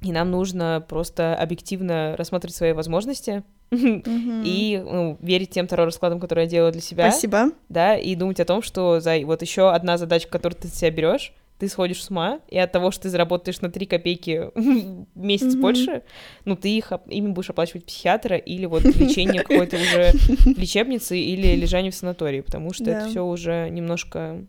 И 0.03 0.13
нам 0.13 0.31
нужно 0.31 0.85
просто 0.89 1.35
объективно 1.35 2.15
рассматривать 2.17 2.55
свои 2.55 2.73
возможности, 2.73 3.43
и 3.71 4.83
ну, 4.85 5.19
верить 5.21 5.51
тем 5.51 5.67
вторым 5.67 5.87
раскладам, 5.87 6.21
которые 6.21 6.45
я 6.45 6.51
делаю 6.51 6.73
для 6.73 6.81
себя. 6.81 7.11
Спасибо. 7.11 7.51
Да, 7.69 7.97
и 7.97 8.15
думать 8.15 8.41
о 8.41 8.45
том, 8.45 8.63
что 8.63 9.01
за 9.01 9.19
вот 9.25 9.43
еще 9.43 9.71
одна 9.71 9.99
задача, 9.99 10.29
которую 10.29 10.61
ты 10.61 10.69
себя 10.69 10.91
берешь, 10.91 11.33
ты 11.59 11.69
сходишь 11.69 12.03
с 12.03 12.11
ума, 12.11 12.41
и 12.49 12.59
от 12.59 12.71
того, 12.71 12.91
что 12.91 13.05
ты 13.05 13.09
заработаешь 13.11 13.61
на 13.61 13.71
3 13.71 13.87
копейки 13.87 14.51
в 14.55 15.07
месяц 15.15 15.55
mm-hmm. 15.55 15.61
больше, 15.61 16.03
ну, 16.45 16.57
ты 16.57 16.77
их, 16.77 16.93
ими 17.09 17.29
будешь 17.29 17.51
оплачивать 17.51 17.85
психиатра 17.85 18.37
или 18.37 18.67
вот 18.67 18.85
лечение 18.85 19.43
какой-то 19.43 19.77
уже 19.77 20.13
лечебницы 20.57 21.19
или 21.19 21.57
лежание 21.57 21.91
в 21.91 21.95
санатории, 21.95 22.41
потому 22.41 22.73
что 22.73 22.85
это 22.85 23.09
все 23.09 23.25
уже 23.25 23.69
немножко 23.71 24.45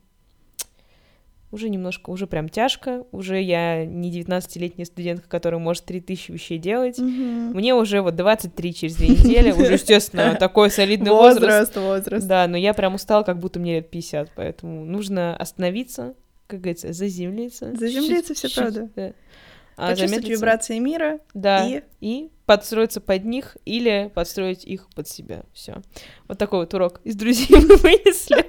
уже 1.52 1.70
немножко, 1.70 2.12
уже 2.12 2.28
прям 2.28 2.48
тяжко, 2.48 3.06
уже 3.12 3.42
я 3.42 3.84
не 3.84 4.12
19-летняя 4.12 4.86
студентка, 4.86 5.28
которая 5.28 5.60
может 5.60 5.86
3000 5.86 6.32
вещей 6.32 6.60
делать, 6.60 7.00
mm-hmm. 7.00 7.54
мне 7.56 7.74
уже 7.74 8.02
вот 8.02 8.16
23 8.16 8.74
через 8.74 8.96
две 8.96 9.10
недели, 9.10 9.52
уже, 9.52 9.74
естественно, 9.74 10.36
такой 10.36 10.70
солидный 10.70 11.10
возраст. 11.10 11.76
Возраст, 11.76 11.78
возраст. 11.78 12.28
Да, 12.28 12.48
но 12.48 12.56
я 12.56 12.76
прям 12.76 12.94
устала, 12.94 13.24
как 13.24 13.40
будто 13.40 13.60
мне 13.60 13.78
лет 13.78 13.90
50, 13.90 14.32
поэтому 14.36 14.86
нужно 14.86 15.36
остановиться, 15.36 16.14
как 16.50 16.62
говорится, 16.62 16.92
заземлиться. 16.94 17.76
Заземлиться, 17.76 18.34
все 18.34 18.50
правда. 18.50 18.90
Да. 18.96 19.14
А 19.80 19.92
Почувствовать 19.92 20.28
вибрации 20.28 20.78
мира. 20.80 21.20
Да, 21.34 21.66
и... 21.66 21.84
и 22.02 22.30
подстроиться 22.50 23.00
под 23.00 23.26
них 23.26 23.58
или 23.64 24.12
подстроить 24.16 24.66
их 24.66 24.88
под 24.96 25.08
себя. 25.08 25.44
Все. 25.54 25.84
Вот 26.28 26.40
такой 26.40 26.62
вот 26.62 26.74
урок 26.74 27.00
из 27.04 27.16
друзей 27.16 27.48
мы 27.52 27.76
вынесли. 27.76 28.44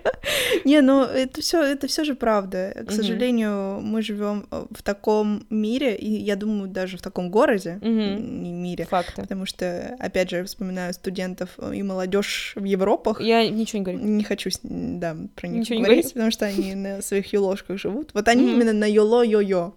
Не, 0.64 0.80
ну 0.80 1.02
это 1.02 1.42
все, 1.42 1.62
это 1.62 1.86
все 1.86 2.04
же 2.04 2.14
правда. 2.14 2.74
К 2.88 2.90
сожалению, 2.92 3.80
мы 3.82 4.00
живем 4.00 4.46
э, 4.50 4.64
в 4.70 4.82
таком 4.82 5.44
мире, 5.50 5.94
и 5.96 6.10
я 6.10 6.36
думаю, 6.36 6.70
даже 6.70 6.96
в 6.96 7.02
таком 7.02 7.30
городе, 7.30 7.78
не 7.82 8.52
мире. 8.52 8.86
Факты. 8.86 9.20
Потому 9.20 9.44
что, 9.44 9.94
опять 9.98 10.30
же, 10.30 10.36
я 10.36 10.44
вспоминаю 10.44 10.94
студентов 10.94 11.58
и 11.58 11.82
молодежь 11.82 12.54
в 12.56 12.64
Европах. 12.64 13.20
Я 13.20 13.46
ничего 13.50 13.80
не 13.80 13.84
говорю. 13.84 14.00
Не 14.02 14.24
хочу, 14.24 14.48
да, 14.62 15.14
про 15.36 15.46
них 15.46 15.68
говорить, 15.68 16.14
потому 16.14 16.30
что 16.30 16.46
они 16.46 16.74
на 16.74 17.02
своих 17.02 17.30
юложках 17.34 17.78
живут. 17.78 18.12
Вот 18.14 18.28
они 18.28 18.50
именно 18.50 18.72
на 18.72 18.88
йоло-йо-йо. 18.88 19.74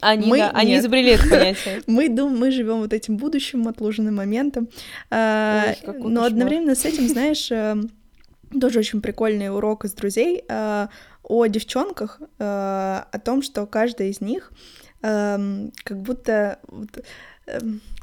Они, 0.00 0.28
мы, 0.28 0.38
да, 0.38 0.50
они 0.50 0.78
изобрели 0.78 1.12
это 1.12 1.28
понятие. 1.28 1.82
мы 1.86 2.08
думаем, 2.08 2.38
мы 2.38 2.50
живем 2.50 2.78
вот 2.78 2.92
этим 2.92 3.16
будущим, 3.16 3.68
отложенным 3.68 4.16
моментом. 4.16 4.68
А, 5.10 5.74
Ой, 5.86 5.98
но 5.98 6.24
одновременно 6.24 6.74
с 6.74 6.84
этим, 6.84 7.08
знаешь, 7.08 7.50
э, 7.50 7.76
тоже 8.58 8.78
очень 8.78 9.00
прикольный 9.00 9.54
урок 9.54 9.84
из 9.84 9.92
друзей 9.92 10.44
э, 10.48 10.88
о 11.22 11.46
девчонках, 11.46 12.20
э, 12.38 12.44
о 12.44 13.18
том, 13.24 13.42
что 13.42 13.66
каждая 13.66 14.08
из 14.08 14.20
них 14.20 14.52
как 15.02 16.02
будто 16.02 16.58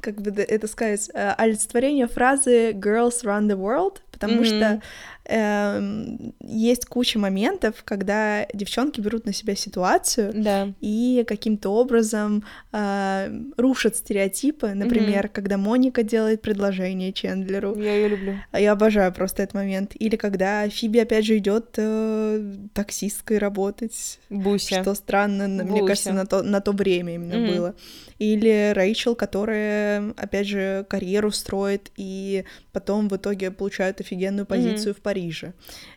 как 0.02 0.20
бы 0.20 0.32
это 0.42 0.66
сказать, 0.66 1.12
олицетворение 1.14 2.08
фразы 2.08 2.72
«girls 2.72 3.24
run 3.24 3.48
the 3.48 3.56
world», 3.56 4.02
потому 4.12 4.42
mm-hmm. 4.42 4.46
что 4.46 4.82
есть 5.30 6.86
куча 6.86 7.20
моментов, 7.20 7.76
когда 7.84 8.46
девчонки 8.54 9.02
берут 9.02 9.26
на 9.26 9.34
себя 9.34 9.56
ситуацию 9.56 10.32
да. 10.34 10.74
и 10.80 11.26
каким-то 11.28 11.70
образом 11.70 12.44
э, 12.72 13.30
рушат 13.58 13.98
стереотипы. 13.98 14.70
Например, 14.70 15.26
mm-hmm. 15.26 15.32
когда 15.34 15.58
Моника 15.58 16.04
делает 16.04 16.42
предложение 16.42 17.12
Чендлеру. 17.12 17.76
Я 17.76 17.96
ее 17.96 18.08
люблю. 18.08 18.36
Я 18.54 18.72
обожаю 18.72 19.12
просто 19.12 19.44
этот 19.44 19.56
момент. 19.56 19.92
Или 19.96 20.16
когда 20.16 20.70
Фиби 20.70 21.00
опять 21.00 21.26
же 21.26 21.38
идет 21.38 21.76
э, 21.78 22.56
таксисткой 22.74 23.40
работать. 23.40 24.20
Буся. 24.30 24.82
Что 24.82 24.96
странно, 24.96 25.64
Буся. 25.64 25.72
мне 25.72 25.86
кажется, 25.86 26.14
на 26.14 26.26
то, 26.26 26.42
на 26.42 26.62
то 26.62 26.72
время 26.72 27.16
именно 27.16 27.34
mm-hmm. 27.34 27.56
было. 27.56 27.76
Или 28.18 28.72
Рэйчел, 28.74 29.14
которая, 29.14 30.14
опять 30.18 30.48
же, 30.48 30.86
карьеру 30.90 31.32
строит 31.32 31.92
и 31.98 32.46
потом 32.72 33.10
в 33.10 33.16
итоге 33.16 33.52
получает 33.52 34.02
офигенную 34.02 34.46
позицию 34.46 34.94
mm-hmm. 34.94 34.98
в 34.98 35.02
Париже. 35.02 35.17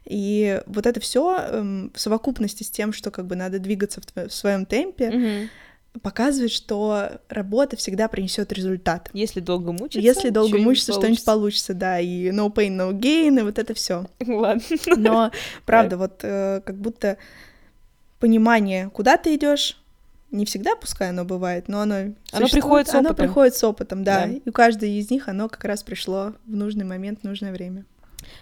И 0.05 0.61
вот 0.67 0.87
это 0.87 1.01
все 1.01 1.37
эм, 1.39 1.93
в 1.95 2.01
совокупности 2.01 2.63
с 2.63 2.71
тем, 2.71 2.93
что 2.93 3.11
как 3.11 3.27
бы 3.27 3.37
надо 3.37 3.59
двигаться 3.59 4.01
в, 4.01 4.29
в 4.29 4.33
своем 4.33 4.67
темпе, 4.67 5.09
mm-hmm 5.09 5.49
показывает, 6.03 6.53
что 6.53 7.21
работа 7.29 7.77
всегда 7.77 8.09
принесет 8.09 8.53
результат. 8.53 9.11
Если 9.13 9.41
долго 9.41 9.73
мучиться, 9.73 9.99
если 9.99 10.31
долго 10.31 10.59
мучиться, 10.59 10.93
что-нибудь 10.93 11.25
получится, 11.25 11.75
да, 11.75 11.99
и 11.99 12.31
no 12.31 12.53
pain, 12.53 12.77
no 12.77 12.93
gain, 12.93 13.41
и 13.41 13.43
вот 13.43 13.59
это 13.59 13.75
все. 13.75 14.07
Ладно. 14.25 14.63
Но 14.87 15.33
правда, 15.67 15.97
вот 15.97 16.21
э, 16.23 16.61
как 16.65 16.77
будто 16.77 17.19
понимание, 18.21 18.89
куда 18.91 19.17
ты 19.17 19.35
идешь, 19.35 19.83
не 20.31 20.45
всегда, 20.45 20.77
пускай 20.77 21.11
оно 21.11 21.25
бывает, 21.25 21.67
но 21.67 21.81
оно 21.81 22.15
оно 22.31 22.49
приходит 22.49 22.87
с 22.87 22.91
опытом. 22.91 23.07
Оно 23.07 23.15
приходит 23.15 23.55
с 23.57 23.65
опытом, 23.65 24.05
да. 24.05 24.27
да. 24.27 24.33
И 24.33 24.49
у 24.49 24.53
каждой 24.53 24.93
из 24.93 25.11
них 25.11 25.29
оно 25.29 25.49
как 25.49 25.65
раз 25.65 25.83
пришло 25.83 26.35
в 26.47 26.55
нужный 26.55 26.85
момент, 26.85 27.21
в 27.23 27.25
нужное 27.25 27.53
время. 27.53 27.85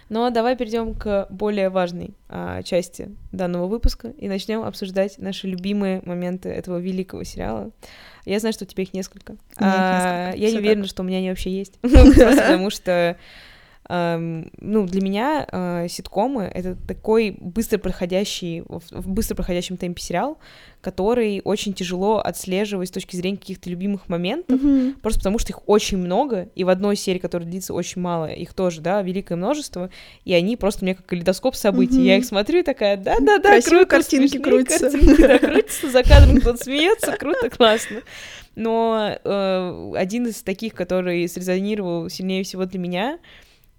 Но 0.09 0.25
а 0.25 0.29
давай 0.29 0.55
перейдем 0.55 0.93
к 0.93 1.27
более 1.29 1.69
важной 1.69 2.11
а, 2.27 2.63
части 2.63 3.15
данного 3.31 3.67
выпуска 3.67 4.09
и 4.09 4.27
начнем 4.27 4.63
обсуждать 4.63 5.17
наши 5.17 5.47
любимые 5.47 6.01
моменты 6.05 6.49
этого 6.49 6.77
великого 6.77 7.23
сериала. 7.23 7.71
Я 8.25 8.39
знаю, 8.39 8.53
что 8.53 8.65
у 8.65 8.67
тебя 8.67 8.83
их 8.83 8.93
несколько. 8.93 9.35
А, 9.57 10.33
я 10.35 10.51
не 10.51 10.57
уверена, 10.57 10.85
что 10.85 11.03
у 11.03 11.05
меня 11.05 11.17
они 11.17 11.29
вообще 11.29 11.51
есть. 11.51 11.79
Потому 11.81 12.69
что 12.69 13.17
ну, 13.89 14.85
для 14.85 15.01
меня 15.01 15.47
э, 15.51 15.87
ситкомы— 15.89 16.43
это 16.53 16.75
такой 16.87 17.35
быстро 17.39 17.79
проходящий, 17.79 18.61
в 18.67 19.09
быстро 19.09 19.33
проходящем 19.33 19.77
темпе 19.77 19.99
сериал, 19.99 20.37
который 20.81 21.41
очень 21.43 21.73
тяжело 21.73 22.19
отслеживать 22.19 22.89
с 22.89 22.91
точки 22.91 23.15
зрения 23.15 23.37
каких-то 23.37 23.67
любимых 23.67 24.07
моментов, 24.07 24.61
mm-hmm. 24.61 24.99
просто 25.01 25.21
потому 25.21 25.39
что 25.39 25.53
их 25.53 25.67
очень 25.67 25.97
много, 25.97 26.49
и 26.53 26.63
в 26.63 26.69
одной 26.69 26.95
серии, 26.97 27.17
которая 27.17 27.49
длится 27.49 27.73
очень 27.73 27.99
мало, 27.99 28.27
их 28.27 28.53
тоже, 28.53 28.81
да, 28.81 29.01
великое 29.01 29.37
множество, 29.37 29.89
и 30.23 30.35
они 30.35 30.55
просто 30.55 30.85
мне 30.85 30.93
как 30.93 31.07
калейдоскоп 31.07 31.55
событий. 31.55 31.97
Mm-hmm. 31.99 32.05
Я 32.05 32.17
их 32.17 32.25
смотрю 32.25 32.59
и 32.59 32.63
такая, 32.63 32.95
да-да-да, 32.95 33.59
круто, 33.61 33.87
картинки 33.87 34.37
крутятся. 34.37 34.91
Картинки, 34.91 35.21
да, 35.21 35.39
крутятся, 35.39 35.89
за 35.89 36.03
кадром 36.03 36.39
кто-то 36.41 36.63
смеется, 36.63 37.17
круто, 37.17 37.49
классно. 37.49 38.01
Но 38.55 39.17
э, 39.23 39.93
один 39.95 40.27
из 40.27 40.43
таких, 40.43 40.75
который 40.75 41.27
срезонировал 41.27 42.07
сильнее 42.09 42.43
всего 42.43 42.65
для 42.65 42.79
меня— 42.79 43.17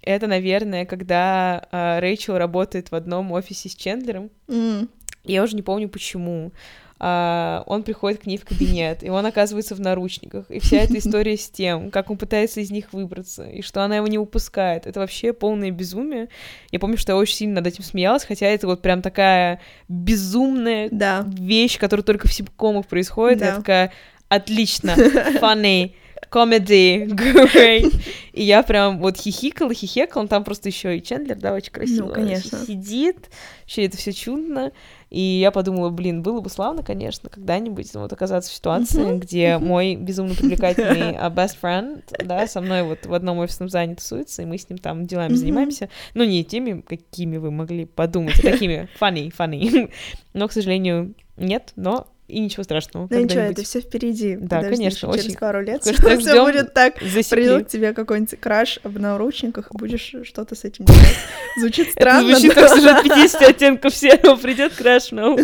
это, 0.03 0.27
наверное, 0.27 0.87
когда 0.87 1.67
э, 1.71 1.99
Рэйчел 2.01 2.39
работает 2.39 2.91
в 2.91 2.95
одном 2.95 3.33
офисе 3.33 3.69
с 3.69 3.75
Чендлером. 3.75 4.31
Mm. 4.49 4.89
Я 5.25 5.43
уже 5.43 5.57
не 5.57 5.63
помню 5.63 5.89
почему. 5.89 6.53
Uh, 6.99 7.63
он 7.65 7.83
приходит 7.83 8.21
к 8.21 8.27
ней 8.27 8.37
в 8.37 8.45
кабинет, 8.45 9.03
и 9.03 9.09
он 9.09 9.25
оказывается 9.25 9.75
в 9.75 9.81
наручниках. 9.81 10.51
И 10.51 10.61
вся 10.61 10.83
эта 10.83 10.99
история 10.99 11.39
с 11.39 11.49
тем, 11.49 11.91
как 11.91 12.11
он 12.11 12.19
пытается 12.19 12.61
из 12.61 12.71
них 12.71 12.93
выбраться, 12.93 13.49
и 13.49 13.63
что 13.63 13.83
она 13.83 13.97
его 13.97 14.07
не 14.07 14.19
упускает. 14.19 14.87
Это 14.87 15.01
вообще 15.01 15.33
полное 15.33 15.71
безумие. 15.71 16.29
Я 16.71 16.79
помню, 16.79 16.99
что 16.99 17.13
я 17.13 17.17
очень 17.17 17.37
сильно 17.37 17.55
над 17.55 17.69
этим 17.69 17.85
смеялась, 17.85 18.25
хотя 18.25 18.45
это 18.49 18.67
вот 18.67 18.83
прям 18.83 19.01
такая 19.01 19.63
безумная 19.89 20.91
да. 20.93 21.25
вещь, 21.27 21.79
которая 21.79 22.05
только 22.05 22.29
в 22.29 22.35
ситкомах 22.35 22.87
происходит. 22.87 23.39
Да. 23.39 23.47
Я 23.47 23.55
такая, 23.55 23.93
отлично, 24.29 24.91
funny 25.41 25.93
comedy, 26.31 27.07
great. 27.07 28.01
И 28.33 28.45
я 28.45 28.63
прям 28.63 29.01
вот 29.01 29.17
хихикала, 29.17 29.75
хихекала, 29.75 30.29
там 30.29 30.45
просто 30.45 30.69
еще 30.69 30.97
и 30.97 31.03
Чендлер, 31.03 31.37
да, 31.37 31.53
очень 31.53 31.73
красиво. 31.73 32.07
Ну, 32.07 32.13
конечно. 32.13 32.59
Сидит, 32.59 33.29
вообще 33.63 33.87
это 33.87 33.97
все 33.97 34.13
чудно. 34.13 34.73
И 35.11 35.21
я 35.21 35.51
подумала, 35.51 35.91
блин, 35.91 36.23
было 36.23 36.41
бы 36.41 36.49
славно, 36.49 36.85
конечно, 36.85 37.29
когда-нибудь 37.29 37.93
ну, 37.95 38.03
вот 38.03 38.13
оказаться 38.13 38.51
в 38.51 38.55
ситуации, 38.55 39.03
uh-huh. 39.03 39.19
где 39.19 39.59
мой 39.59 39.97
безумно 39.97 40.35
привлекательный 40.37 41.17
uh, 41.17 41.35
best 41.35 41.57
friend, 41.61 42.05
да, 42.25 42.47
со 42.47 42.61
мной 42.61 42.85
вот 42.85 43.07
в 43.07 43.13
одном 43.13 43.39
офисном 43.39 43.69
здании 43.69 43.97
тусуется, 43.97 44.43
и 44.43 44.45
мы 44.45 44.57
с 44.57 44.69
ним 44.71 44.79
там 44.79 45.07
делами 45.07 45.33
uh-huh. 45.33 45.37
занимаемся. 45.37 45.89
Ну, 46.15 46.23
не 46.23 46.45
теми, 46.45 46.81
какими 46.81 47.39
вы 47.39 47.51
могли 47.51 47.87
подумать, 47.87 48.39
а 48.39 48.43
такими 48.43 48.89
funny, 49.01 49.33
funny. 49.37 49.93
но, 50.33 50.47
к 50.47 50.53
сожалению, 50.53 51.15
нет, 51.37 51.73
но 51.75 52.07
и 52.31 52.39
ничего 52.39 52.63
страшного. 52.63 53.07
Ну 53.11 53.19
ничего, 53.19 53.41
это 53.41 53.63
все 53.63 53.81
впереди. 53.81 54.37
Да, 54.37 54.57
Подожди, 54.59 54.77
конечно, 54.77 55.13
через 55.13 55.27
очень. 55.27 55.39
пару 55.39 55.63
лет 55.63 55.83
все 56.21 56.45
будет 56.45 56.75
так. 56.75 56.95
Придет 56.97 57.67
к 57.67 57.69
тебе 57.69 57.93
какой-нибудь 57.93 58.39
краш 58.41 58.81
в 58.85 58.99
наручниках, 58.99 59.71
и 59.73 59.77
будешь 59.77 60.15
что-то 60.25 60.55
с 60.55 60.65
этим 60.65 60.85
делать. 60.85 61.17
Звучит 61.59 61.91
странно. 61.91 62.35
звучит 62.37 62.55
как 62.55 62.71
сюжет 62.71 63.03
50 63.03 63.43
оттенков 63.43 63.95
серого. 63.95 64.37
Придет 64.37 64.75
краш 64.75 65.11
на 65.11 65.37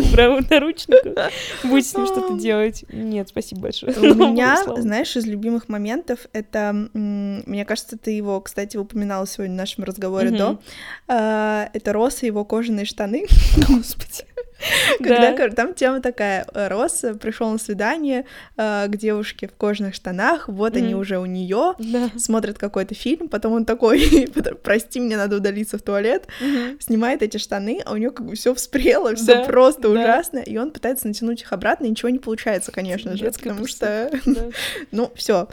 наручниках, 0.49 1.31
будет 1.63 1.85
с 1.85 1.95
ним 1.95 2.05
что-то 2.07 2.37
делать. 2.39 2.85
Нет, 2.91 3.29
спасибо 3.29 3.61
большое. 3.61 3.93
У 3.93 4.13
меня, 4.15 4.57
знаешь, 4.77 5.15
из 5.15 5.25
любимых 5.25 5.69
моментов 5.69 6.27
это, 6.33 6.73
мне 6.93 7.65
кажется, 7.65 7.97
ты 7.97 8.11
его, 8.11 8.39
кстати, 8.41 8.77
упоминала 8.77 9.27
сегодня 9.27 9.53
в 9.53 9.57
нашем 9.57 9.83
разговоре 9.83 10.31
до. 10.31 10.59
А, 11.07 11.69
это 11.73 11.93
Росса 11.93 12.25
его 12.25 12.45
кожаные 12.45 12.85
штаны. 12.85 13.25
Господи. 13.67 14.25
Когда 14.99 15.35
да. 15.35 15.49
там 15.49 15.73
тема 15.73 16.01
такая, 16.01 16.45
э, 16.53 16.67
Росс 16.67 17.03
пришел 17.21 17.49
на 17.49 17.57
свидание 17.57 18.25
э, 18.57 18.87
к 18.87 18.97
девушке 18.97 19.47
в 19.47 19.55
кожаных 19.55 19.95
штанах, 19.95 20.47
вот 20.47 20.73
mm. 20.73 20.77
они 20.77 20.95
уже 20.95 21.19
у 21.19 21.25
нее 21.25 21.73
да. 21.79 22.09
смотрят 22.17 22.57
какой-то 22.57 22.95
фильм, 22.95 23.29
потом 23.29 23.53
он 23.53 23.65
такой, 23.65 24.27
прости, 24.63 24.99
мне 24.99 25.17
надо 25.17 25.37
удалиться 25.37 25.77
в 25.77 25.81
туалет, 25.81 26.27
mm-hmm. 26.41 26.81
снимает 26.81 27.21
эти 27.21 27.37
штаны, 27.37 27.81
а 27.85 27.93
у 27.93 27.97
него 27.97 28.11
как 28.11 28.25
бы 28.25 28.35
все 28.35 28.53
вспрело, 28.53 29.15
все 29.15 29.35
да. 29.35 29.43
просто 29.45 29.83
да. 29.83 29.89
ужасно, 29.89 30.39
и 30.39 30.57
он 30.57 30.71
пытается 30.71 31.07
натянуть 31.07 31.41
их 31.41 31.53
обратно, 31.53 31.85
и 31.85 31.89
ничего 31.89 32.09
не 32.09 32.19
получается, 32.19 32.71
конечно 32.71 33.15
же, 33.15 33.31
потому 33.31 33.67
что, 33.67 34.11
ну, 34.91 35.11
все. 35.15 35.47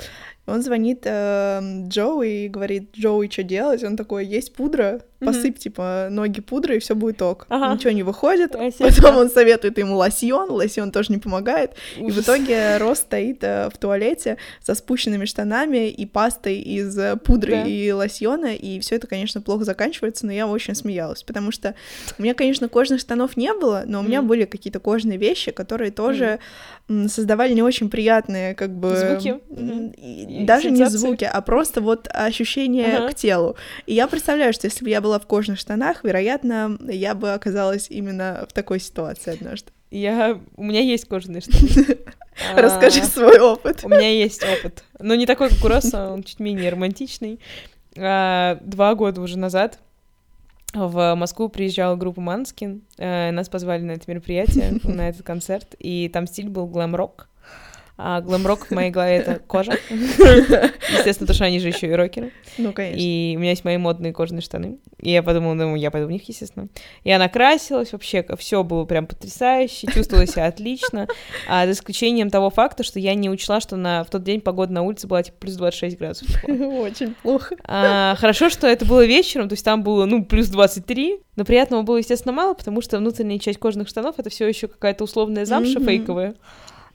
Он 0.47 0.63
звонит 0.63 1.03
э, 1.05 1.61
Джоуи 1.89 2.45
и 2.45 2.49
говорит, 2.49 2.91
Джоуи, 2.95 3.31
что 3.31 3.43
делать? 3.43 3.83
Он 3.83 3.97
такой, 3.97 4.27
есть 4.27 4.53
пудра, 4.55 5.01
посыпь, 5.25 5.57
mm-hmm. 5.57 5.59
типа, 5.59 6.09
ноги 6.11 6.41
пудрой, 6.41 6.77
и 6.77 6.81
все 6.81 6.95
будет 6.95 7.20
ок. 7.22 7.47
Ага. 7.49 7.75
Ничего 7.75 7.91
не 7.91 8.03
выходит. 8.03 8.53
Спасибо. 8.53 8.89
Потом 8.89 9.16
он 9.16 9.31
советует 9.31 9.79
ему 9.79 9.97
лосьон, 9.97 10.51
лосьон 10.51 10.91
тоже 10.91 11.12
не 11.12 11.18
помогает. 11.18 11.72
Ужас. 11.99 12.16
И 12.16 12.20
в 12.20 12.25
итоге 12.25 12.77
Рос 12.79 12.99
стоит 12.99 13.43
э, 13.43 13.68
в 13.72 13.79
туалете 13.79 14.39
со 14.62 14.75
спущенными 14.75 15.25
штанами 15.25 15.89
и 15.89 16.07
пастой 16.07 16.59
из 16.61 16.97
э, 16.99 17.16
пудры 17.16 17.53
да. 17.53 17.64
и 17.64 17.91
лосьона, 17.93 18.55
и 18.55 18.81
все 18.81 18.97
это, 18.97 19.07
конечно, 19.07 19.41
плохо 19.41 19.64
заканчивается, 19.64 20.27
но 20.27 20.33
я 20.33 20.47
очень 20.47 20.75
смеялась, 20.75 21.22
потому 21.22 21.51
что 21.51 21.75
у 22.18 22.22
меня, 22.22 22.35
конечно, 22.35 22.68
кожных 22.68 23.01
штанов 23.01 23.37
не 23.37 23.53
было, 23.53 23.85
но 23.87 24.01
у 24.01 24.03
меня 24.03 24.22
были 24.22 24.45
какие-то 24.45 24.81
кожные 24.81 25.18
вещи, 25.18 25.51
которые 25.51 25.91
тоже 25.91 26.39
mm-hmm. 26.89 27.09
создавали 27.09 27.53
не 27.53 27.62
очень 27.62 27.91
приятные, 27.91 28.55
как 28.55 28.70
бы... 28.70 28.97
Звуки? 28.97 29.41
Mm-hmm. 29.51 30.45
Даже 30.45 30.70
не 30.70 30.85
звуки, 30.89 31.25
а 31.25 31.41
просто 31.41 31.81
вот 31.81 32.09
ощущение 32.11 32.97
ага. 32.97 33.09
к 33.11 33.14
телу. 33.14 33.57
И 33.87 33.95
я 33.95 34.07
представляю, 34.07 34.53
что 34.53 34.66
если 34.66 34.85
бы 34.85 34.91
я 34.91 35.01
была 35.01 35.14
в 35.19 35.27
кожных 35.27 35.59
штанах, 35.59 36.05
вероятно, 36.05 36.79
я 36.89 37.15
бы 37.15 37.33
оказалась 37.33 37.91
именно 37.91 38.47
в 38.49 38.53
такой 38.53 38.81
ситуации 38.81 39.35
однажды. 39.35 39.71
Я... 39.91 40.41
У 40.57 40.65
меня 40.65 40.81
есть 40.81 41.07
кожаные 41.07 41.41
штаны. 41.41 41.99
Расскажи 42.57 43.01
а, 43.01 43.05
свой 43.05 43.39
опыт. 43.39 43.85
У 43.85 43.89
меня 43.89 44.11
есть 44.11 44.43
опыт. 44.43 44.83
Но 44.99 45.15
не 45.15 45.27
такой, 45.27 45.51
как 45.51 45.65
у 45.65 45.69
Росса, 45.69 46.11
он 46.11 46.25
чуть 46.25 46.41
менее 46.41 46.71
романтичный. 46.71 47.39
А, 47.97 48.59
два 48.62 48.95
года 48.95 49.21
уже 49.21 49.39
назад 49.39 49.79
в 50.75 51.15
Москву 51.15 51.49
приезжала 51.49 51.97
группа 51.97 52.21
Манскин. 52.21 52.83
Э, 52.99 53.31
нас 53.31 53.49
позвали 53.49 53.83
на 53.83 53.93
это 53.93 54.11
мероприятие, 54.11 54.81
на 54.83 55.09
этот 55.09 55.23
концерт. 55.23 55.75
И 55.79 56.11
там 56.12 56.27
стиль 56.27 56.49
был 56.49 56.67
глэм-рок. 56.67 57.29
А 57.97 58.21
глэм-рок 58.21 58.67
в 58.67 58.71
моей 58.73 58.91
голове— 58.91 59.17
это 59.19 59.39
кожа. 59.39 59.73
Естественно, 59.91 61.27
потому 61.27 61.35
что 61.35 61.45
они 61.45 61.61
же 61.61 61.69
еще 61.69 61.87
и 61.87 61.93
рокеры. 61.93 62.33
Ну, 62.59 62.73
конечно. 62.73 63.01
И 63.01 63.35
у 63.37 63.39
меня 63.39 63.51
есть 63.51 63.65
мои 63.65 63.77
модные 63.77 64.13
кожаные 64.13 64.43
штаны. 64.43 64.79
И 64.99 65.13
я 65.13 65.23
подумала, 65.23 65.55
думаю, 65.55 65.77
я 65.77 65.93
пойду 65.93 66.09
в 66.09 66.11
них, 66.11 66.29
естественно. 66.29 66.69
Я 67.05 67.19
накрасилась, 67.19 67.93
вообще 67.93 68.27
все 68.37 68.65
было 68.65 68.85
прям 68.85 69.07
потрясающе, 69.07 69.87
чувствовала 69.93 70.27
себя 70.27 70.47
отлично, 70.47 71.07
а, 71.47 71.67
за 71.67 71.73
исключением 71.73 72.31
того 72.31 72.51
факта, 72.51 72.83
что 72.83 72.99
я 72.99 73.15
не 73.15 73.31
учла, 73.31 73.61
что 73.61 73.77
на, 73.77 74.03
в 74.03 74.11
тот 74.11 74.25
день 74.25 74.41
погода 74.41 74.73
на 74.73 74.83
улице 74.83 75.07
была 75.07 75.23
типа 75.23 75.37
плюс 75.39 75.55
26 75.55 75.97
градусов. 75.97 76.45
Очень 76.49 77.15
плохо. 77.15 77.55
А, 77.65 78.17
хорошо, 78.17 78.51
что 78.51 78.67
это 78.67 78.85
было 78.85 79.05
вечером, 79.05 79.49
то 79.49 79.53
есть 79.53 79.65
там 79.65 79.85
было, 79.85 80.05
ну, 80.05 80.25
плюс 80.25 80.49
23, 80.49 81.21
но 81.37 81.45
приятного 81.45 81.83
было, 81.83 81.99
естественно, 81.99 82.33
мало, 82.33 82.55
потому 82.55 82.81
что 82.81 82.99
внутренняя 82.99 83.39
часть 83.39 83.61
кожаных 83.61 83.89
штанов— 83.89 84.17
это 84.19 84.31
все 84.31 84.49
еще 84.49 84.67
какая-то 84.67 85.05
условная 85.05 85.45
замша 85.45 85.79
mm-hmm. 85.79 85.85
фейковая. 85.85 86.35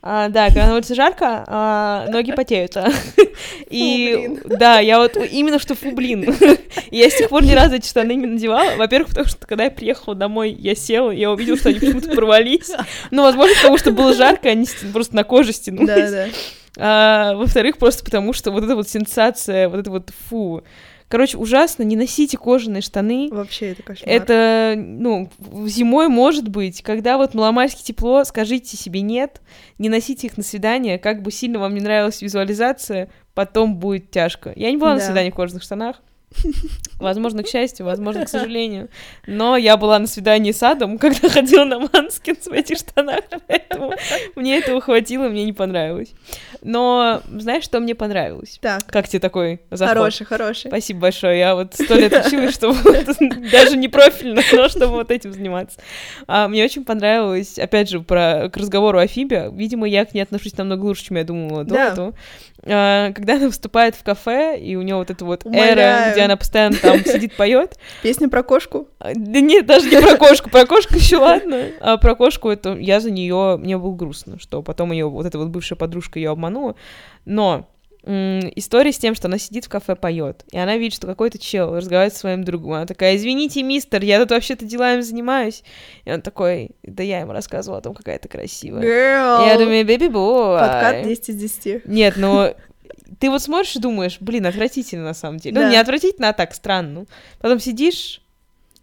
А, 0.02 0.30
да, 0.30 0.47
когда 0.47 0.68
на 0.68 0.76
улице 0.76 0.95
жарко, 0.95 1.43
а, 1.45 2.06
ноги 2.10 2.32
потеют. 2.32 2.78
А. 2.78 2.89
И 3.70 4.39
фу, 4.43 4.50
да, 4.58 4.80
я 4.80 5.00
вот 5.00 5.18
именно 5.18 5.60
что 5.60 5.76
фу, 5.76 5.91
блин. 5.91 6.34
я 6.91 7.10
с 7.10 7.18
тех 7.18 7.30
пор 7.30 7.43
ни 7.43 7.52
разу 7.52 7.76
эти 7.76 7.88
штаны 7.88 8.16
не 8.16 8.26
надевала. 8.26 8.78
Во-первых, 8.78 9.10
потому 9.10 9.28
что 9.28 9.45
когда 9.45 9.66
я 9.66 9.72
приехала 9.72 10.16
домой, 10.16 10.52
я 10.58 10.74
села, 10.74 11.12
я 11.12 11.30
увидела, 11.30 11.58
что 11.58 11.70
они 11.70 11.80
почему-то 11.80 12.16
порвались. 12.16 12.72
Ну, 13.12 13.24
возможно, 13.24 13.56
потому 13.56 13.78
что 13.78 13.91
было 13.91 14.14
жарко, 14.14 14.50
они 14.50 14.66
просто 14.93 15.16
на 15.16 15.26
коже 15.26 15.52
стянулись. 15.52 15.88
Да, 15.88 16.10
да. 16.10 16.28
А, 16.78 17.36
во-вторых, 17.36 17.78
просто 17.78 18.06
потому 18.06 18.32
что 18.32 18.52
вот 18.52 18.64
эта 18.64 18.76
вот 18.76 18.88
сенсация, 18.88 19.68
вот 19.68 19.82
это 19.82 19.91
вот 19.91 20.12
фу, 20.30 20.64
Короче, 21.10 21.38
ужасно, 21.38 21.82
не 21.82 21.95
носите 21.95 22.38
кожаные 22.38 22.84
штаны. 22.84 23.30
Вообще 23.32 23.72
это 23.72 23.82
кошмар. 23.82 24.07
Это, 24.07 24.76
ну, 24.78 25.30
зимой 25.66 26.07
может 26.07 26.47
быть, 26.47 26.84
когда 26.84 27.18
вот 27.18 27.34
маломальски 27.34 27.84
тепло, 27.84 28.24
скажите 28.24 28.78
себе 28.78 29.01
нет, 29.01 29.41
не 29.80 29.89
носите 29.89 30.28
их 30.28 30.38
на 30.38 30.43
свидание, 30.43 30.99
как 30.99 31.24
бы 31.24 31.32
сильно 31.32 31.57
вам 31.57 31.74
не 31.74 31.82
нравилась 31.82 32.22
визуализация, 32.22 33.10
потом 33.34 33.78
будет 33.78 34.12
тяжко. 34.12 34.53
Я 34.55 34.70
не 34.70 34.78
была 34.78 34.91
да. 34.91 34.95
на 34.97 35.01
свидании 35.01 35.32
в 35.32 35.36
кожаных 35.36 35.64
штанах, 35.64 36.01
Возможно, 36.99 37.43
к 37.43 37.47
счастью, 37.47 37.86
возможно, 37.86 38.25
к 38.25 38.30
сожалению. 38.30 38.89
Но 39.25 39.55
я 39.55 39.77
была 39.77 39.99
на 39.99 40.07
свидании 40.07 40.51
с 40.51 40.61
Адом, 40.61 40.97
когда 40.97 41.30
ходила 41.30 41.63
на 41.63 41.80
Манскин 41.80 42.36
в 42.36 42.51
этих 42.51 42.77
штанах, 42.77 43.21
поэтому 43.47 43.93
мне 44.36 44.57
этого 44.57 44.82
хватило, 44.82 45.30
мне 45.30 45.45
не 45.45 45.53
понравилось. 45.53 46.09
Но 46.61 47.21
знаешь, 47.30 47.63
что 47.63 47.80
мне 47.80 47.95
понравилось? 47.95 48.59
Так. 48.61 48.86
Как 48.86 49.07
тебе 49.07 49.19
такой 49.19 49.61
заход? 49.71 49.97
Хороший, 49.97 50.25
хороший. 50.25 50.67
Спасибо 50.67 50.99
большое. 51.01 51.39
Я 51.39 51.55
вот 51.55 51.73
сто 51.73 51.95
лет 51.95 52.13
училась, 52.25 52.53
чтобы 52.53 52.77
даже 53.51 53.77
не 53.77 53.88
профильно, 53.88 54.41
но 54.51 54.67
чтобы 54.67 54.95
вот 54.95 55.11
этим 55.11 55.32
заниматься. 55.32 55.80
А, 56.27 56.47
мне 56.47 56.65
очень 56.65 56.84
понравилось, 56.84 57.57
опять 57.57 57.89
же, 57.89 58.01
про, 58.01 58.49
к 58.51 58.57
разговору 58.57 58.99
о 58.99 59.07
Фибе. 59.07 59.49
Видимо, 59.53 59.88
я 59.88 60.03
к 60.05 60.13
ней 60.13 60.21
отношусь 60.21 60.57
намного 60.57 60.84
лучше, 60.84 61.05
чем 61.05 61.17
я 61.17 61.23
думала 61.23 61.63
до 61.63 61.75
этого. 61.75 62.13
А, 62.63 63.13
когда 63.13 63.36
она 63.36 63.47
выступает 63.47 63.95
в 63.95 64.03
кафе, 64.03 64.59
и 64.59 64.75
у 64.75 64.82
нее 64.82 64.95
вот 64.95 65.09
эта 65.09 65.23
вот 65.23 65.45
эра, 65.45 66.13
где 66.20 66.26
она 66.26 66.38
постоянно 66.38 66.78
там 66.78 66.99
сидит, 67.05 67.36
поет. 67.36 67.78
Песня 68.03 68.30
про 68.30 68.43
кошку? 68.43 68.88
А, 68.99 69.11
да 69.15 69.39
нет, 69.39 69.65
даже 69.65 69.89
не 69.89 70.01
про 70.01 70.17
кошку. 70.17 70.49
Про 70.49 70.65
кошку 70.65 70.95
еще 70.95 71.17
ладно. 71.17 71.67
А 71.80 71.97
про 71.97 72.15
кошку 72.15 72.49
это 72.49 72.74
я 72.76 72.99
за 72.99 73.11
нее 73.11 73.57
мне 73.57 73.78
было 73.78 73.95
грустно, 73.95 74.39
что 74.39 74.61
потом 74.61 74.91
ее 74.91 75.09
вот 75.09 75.26
эта 75.26 75.38
вот 75.38 75.49
бывшая 75.49 75.76
подружка 75.76 76.20
ее 76.20 76.32
обманула. 76.32 76.76
Но 77.26 77.67
история 78.05 78.91
с 78.91 78.97
тем, 78.97 79.13
что 79.13 79.28
она 79.28 79.38
сидит 79.38 79.65
в 79.65 79.70
кафе, 79.70 79.95
поет, 79.95 80.45
и 80.51 80.57
она 80.57 80.78
видит, 80.78 80.95
что 80.95 81.05
какой-то 81.05 81.38
чел 81.38 81.76
разговаривает 81.76 82.13
со 82.13 82.20
своим 82.20 82.43
другом. 82.43 82.74
Она 82.74 82.86
такая, 82.86 83.15
извините, 83.17 83.61
мистер, 83.61 84.03
я 84.03 84.20
тут 84.20 84.32
вообще-то 84.32 84.65
делами 84.65 85.01
занимаюсь. 85.01 85.63
И 86.05 86.11
он 86.11 86.22
такой, 86.22 86.72
да 86.84 87.03
я 87.03 87.20
ему 87.20 87.34
рассказывала 87.34 87.80
о 87.80 87.82
том, 87.82 87.93
какая 87.93 88.17
ты 88.17 88.30
красивая. 88.30 88.82
Girl. 88.82 89.45
И 89.45 89.49
я 89.49 89.57
думаю, 89.57 89.86
бэби 89.86 90.07
бой. 90.07 90.59
Подкат 90.59 91.03
10 91.03 91.30
из 91.30 91.36
10. 91.36 91.86
Нет, 91.88 92.13
ну, 92.17 92.53
ты 93.20 93.30
вот 93.30 93.41
смотришь 93.41 93.76
и 93.76 93.80
думаешь, 93.80 94.18
блин, 94.20 94.45
отвратительно 94.45 95.03
на 95.03 95.14
самом 95.14 95.38
деле. 95.38 95.55
Ну, 95.55 95.62
да. 95.62 95.66
Ну, 95.68 95.72
не 95.72 95.78
отвратительно, 95.78 96.30
а 96.30 96.34
так, 96.34 96.53
странно. 96.53 97.05
Потом 97.39 97.60
сидишь, 97.60 98.22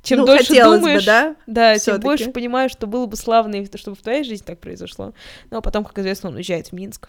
чем 0.02 0.20
ну, 0.20 0.26
дольше 0.26 0.54
думаешь, 0.62 1.02
бы, 1.02 1.06
да, 1.06 1.36
да 1.46 1.78
тем 1.78 2.00
больше 2.00 2.30
понимаешь, 2.30 2.70
что 2.70 2.86
было 2.86 3.06
бы 3.06 3.16
славно, 3.16 3.64
чтобы 3.74 3.96
в 3.96 4.02
твоей 4.02 4.24
жизни 4.24 4.44
так 4.44 4.58
произошло. 4.58 5.12
Ну, 5.50 5.58
а 5.58 5.60
потом, 5.60 5.84
как 5.84 5.98
известно, 5.98 6.30
он 6.30 6.36
уезжает 6.36 6.68
в 6.68 6.72
Минск. 6.72 7.08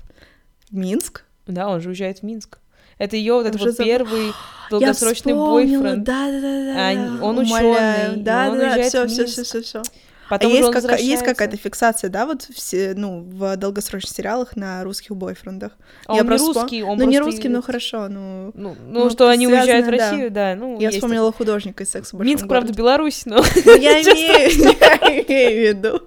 Минск? 0.72 1.24
Да, 1.46 1.70
он 1.70 1.82
же 1.82 1.90
уезжает 1.90 2.20
в 2.20 2.24
Минск. 2.24 2.60
Это 2.98 3.16
ее 3.16 3.34
вот 3.34 3.46
этот 3.46 3.62
вот 3.62 3.76
за... 3.76 3.84
первый 3.84 4.34
долгосрочный 4.72 5.34
бойфренд. 5.34 6.04
Да, 6.04 6.32
да, 6.32 6.42
да, 6.42 6.74
да. 6.74 6.90
А, 6.90 7.24
он 7.24 7.38
ученый. 7.40 8.18
Да, 8.24 8.50
да, 8.50 8.76
да, 8.76 8.84
все, 8.84 9.08
все, 9.08 9.26
все, 9.26 9.44
все, 9.44 9.62
все. 9.62 9.84
Потом 10.30 10.52
а 10.52 10.56
есть, 10.56 10.72
как, 10.72 11.00
есть 11.00 11.24
какая-то 11.24 11.58
фиксация, 11.58 12.10
да, 12.10 12.26
вот 12.26 12.44
все, 12.44 12.94
ну, 12.96 13.22
в 13.22 13.56
долгосрочных 13.58 14.14
сериалах 14.14 14.56
на 14.56 14.84
русских 14.84 15.16
бойфрендах. 15.16 15.74
А 16.06 16.16
Я 16.16 16.22
он 16.22 16.30
не 16.30 16.38
русский, 16.38 16.84
он 16.84 16.98
Ну, 16.98 17.06
не 17.06 17.20
русский, 17.20 17.50
но 17.50 17.62
хорошо, 17.62 18.08
ну... 18.08 18.52
Ну, 18.54 18.76
ну, 18.88 19.04
ну 19.06 19.10
что 19.10 19.30
они 19.30 19.48
уезжают 19.48 19.88
в 19.88 19.90
Россию, 19.90 20.32
да, 20.32 20.56
ну, 20.56 20.80
Я 20.80 20.92
вспомнила 20.92 21.32
художника 21.32 21.84
из 21.84 21.92
«Секса 21.92 22.18
Минск, 22.18 22.48
правда, 22.48 22.74
Беларусь, 22.74 23.26
но... 23.26 23.38
Я 23.66 24.02
имею 24.02 25.74
в 25.74 25.78
виду. 25.78 26.02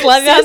Славян. 0.00 0.44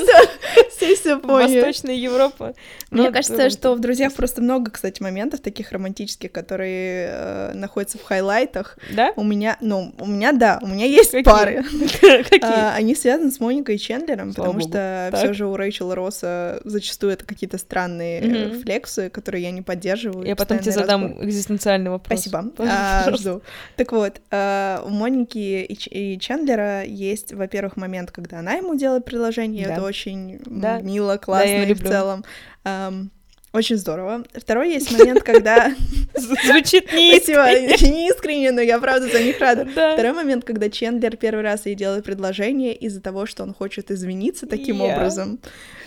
Все 0.76 0.94
все 0.94 1.18
поняли. 1.18 1.60
Восточная 1.60 1.94
Европа. 1.94 2.54
Мне 2.90 3.04
ну, 3.04 3.12
кажется, 3.12 3.50
что 3.50 3.74
в 3.74 3.80
«Друзьях» 3.80 4.12
просто 4.14 4.42
много, 4.42 4.70
кстати, 4.70 5.02
моментов 5.02 5.40
таких 5.40 5.72
романтических, 5.72 6.30
которые 6.30 7.08
э, 7.10 7.52
находятся 7.54 7.98
в 7.98 8.02
хайлайтах. 8.02 8.78
Да? 8.94 9.12
У 9.16 9.24
меня, 9.24 9.56
ну, 9.60 9.94
у 9.98 10.06
меня, 10.06 10.32
да, 10.32 10.58
у 10.62 10.66
меня 10.66 10.86
есть 10.86 11.12
Какие? 11.12 11.24
пары. 11.24 11.62
Какие? 12.00 12.42
А, 12.42 12.74
они 12.74 12.94
связаны 12.94 13.30
с 13.30 13.40
Моникой 13.40 13.76
и 13.76 13.78
Чендлером, 13.78 14.34
потому 14.34 14.60
что 14.60 15.10
все 15.14 15.32
же 15.32 15.46
у 15.46 15.56
Рэйчел 15.56 15.94
Росса 15.94 16.60
зачастую 16.64 17.12
это 17.12 17.24
какие-то 17.24 17.58
странные 17.58 18.60
флексы, 18.62 19.08
которые 19.08 19.44
я 19.44 19.50
не 19.50 19.62
поддерживаю. 19.62 20.26
Я 20.26 20.36
потом 20.36 20.58
тебе 20.58 20.72
задам 20.72 21.22
экзистенциальный 21.24 21.90
вопрос. 21.90 22.20
Спасибо. 22.20 22.52
А, 22.74 23.10
жду. 23.14 23.42
Так 23.76 23.92
вот, 23.92 24.20
а, 24.30 24.82
у 24.84 24.88
Моники 24.88 25.62
и 25.62 26.18
Чендлера 26.18 26.84
есть, 26.84 27.32
во-первых, 27.32 27.76
момент, 27.76 28.10
когда 28.10 28.38
она 28.38 28.54
ему 28.54 28.74
делает 28.74 29.01
предложение, 29.02 29.66
это 29.66 29.82
очень 29.82 30.40
да. 30.46 30.80
мило, 30.80 31.16
классно 31.16 31.52
да, 31.52 31.64
и 31.64 31.74
в 31.74 31.82
целом. 31.82 32.24
Um, 32.64 33.08
очень 33.52 33.76
здорово. 33.76 34.24
Второй 34.34 34.72
есть 34.72 34.90
момент, 34.98 35.22
когда... 35.22 35.74
Звучит 36.14 36.90
неискренне. 36.92 37.68
Неискренне, 37.92 38.50
но 38.50 38.62
я 38.62 38.78
правда 38.80 39.08
за 39.08 39.22
них 39.22 39.38
рада. 39.40 39.66
Второй 39.66 40.12
момент, 40.12 40.44
когда 40.44 40.70
Чендлер 40.70 41.16
первый 41.16 41.42
раз 41.42 41.66
ей 41.66 41.74
делает 41.74 42.04
предложение 42.04 42.74
из-за 42.74 43.02
того, 43.02 43.26
что 43.26 43.42
он 43.42 43.52
хочет 43.52 43.90
извиниться 43.90 44.46
таким 44.46 44.80
образом 44.80 45.38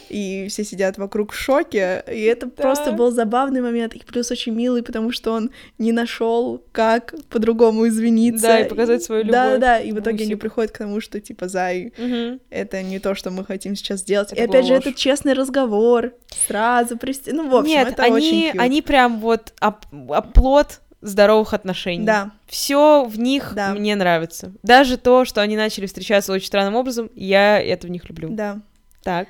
и 0.10 0.48
все 0.50 0.64
сидят 0.64 0.98
вокруг 0.98 1.32
в 1.32 1.36
шоке, 1.36 2.04
и 2.12 2.22
это 2.22 2.48
да. 2.48 2.52
просто 2.52 2.92
был 2.92 3.12
забавный 3.12 3.62
момент, 3.62 3.94
и 3.94 4.00
плюс 4.00 4.32
очень 4.32 4.54
милый, 4.54 4.84
потому 4.84 5.12
что 5.12 5.32
он 5.32 5.52
не 5.78 5.92
нашел, 5.92 6.64
как 6.72 7.16
по-другому 7.30 7.88
извиниться. 7.88 8.48
Да, 8.48 8.60
и 8.60 8.70
показать 8.70 9.04
свою 9.04 9.24
любовь. 9.24 9.34
Да, 9.34 9.58
да, 9.58 9.80
и 9.80 9.92
в 9.92 10.00
итоге 10.00 10.26
они 10.26 10.36
приходят 10.36 10.72
к 10.72 10.78
тому, 10.78 11.02
что 11.02 11.20
типа 11.20 11.48
Зай, 11.48 11.94
угу. 11.98 12.40
это 12.50 12.82
не 12.84 13.00
то, 13.00 13.16
что 13.16 13.32
мы 13.32 13.46
хотим 13.46 13.76
сейчас 13.76 14.02
сделать. 14.02 14.32
Это 14.32 14.42
и 14.42 14.46
опять 14.46 14.66
же, 14.66 14.74
ложь. 14.74 14.86
это 14.86 14.94
честный 14.94 15.34
разговор, 15.34 16.14
сразу 16.48 16.98
присти... 16.98 17.32
Ну, 17.32 17.50
в 17.50 17.56
общем, 17.56 17.72
Нет, 17.72 17.90
это 17.90 18.04
они, 18.04 18.16
очень 18.16 18.52
cute. 18.52 18.60
они 18.60 18.82
прям 18.82 19.20
вот 19.20 19.54
оп- 19.62 19.86
оплот 20.10 20.82
здоровых 21.02 21.54
отношений. 21.54 22.06
Да. 22.06 22.32
Все 22.48 23.06
в 23.06 23.20
них 23.20 23.54
да. 23.56 23.74
мне 23.74 23.96
нравится. 23.96 24.54
Даже 24.64 24.98
то, 24.98 25.26
что 25.26 25.42
они 25.42 25.56
начали 25.56 25.86
встречаться 25.86 26.34
очень 26.34 26.48
странным 26.48 26.76
образом, 26.76 27.10
я 27.16 27.62
это 27.62 27.88
в 27.88 27.90
них 27.90 28.08
люблю. 28.10 28.30
Да. 28.32 28.62
Так. 29.04 29.28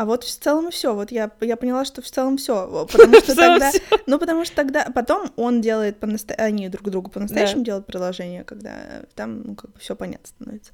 А 0.00 0.06
вот 0.06 0.24
в 0.24 0.38
целом 0.38 0.70
все. 0.70 0.94
Вот 0.94 1.12
я, 1.12 1.30
я 1.42 1.58
поняла, 1.58 1.84
что 1.84 2.00
в 2.00 2.06
целом 2.06 2.38
все. 2.38 2.86
Потому 2.90 3.16
что 3.16 3.36
тогда. 3.36 3.70
Ну, 4.06 4.18
потому 4.18 4.46
что 4.46 4.56
тогда 4.56 4.86
потом 4.94 5.30
он 5.36 5.60
делает 5.60 5.98
по 5.98 6.08
они 6.38 6.70
друг 6.70 6.88
другу 6.88 7.10
по-настоящему 7.10 7.64
делают 7.64 7.84
приложение, 7.84 8.42
когда 8.44 9.02
там, 9.14 9.42
ну, 9.42 9.54
как 9.56 9.72
бы 9.72 9.78
все 9.78 9.94
понятно 9.94 10.26
становится. 10.26 10.72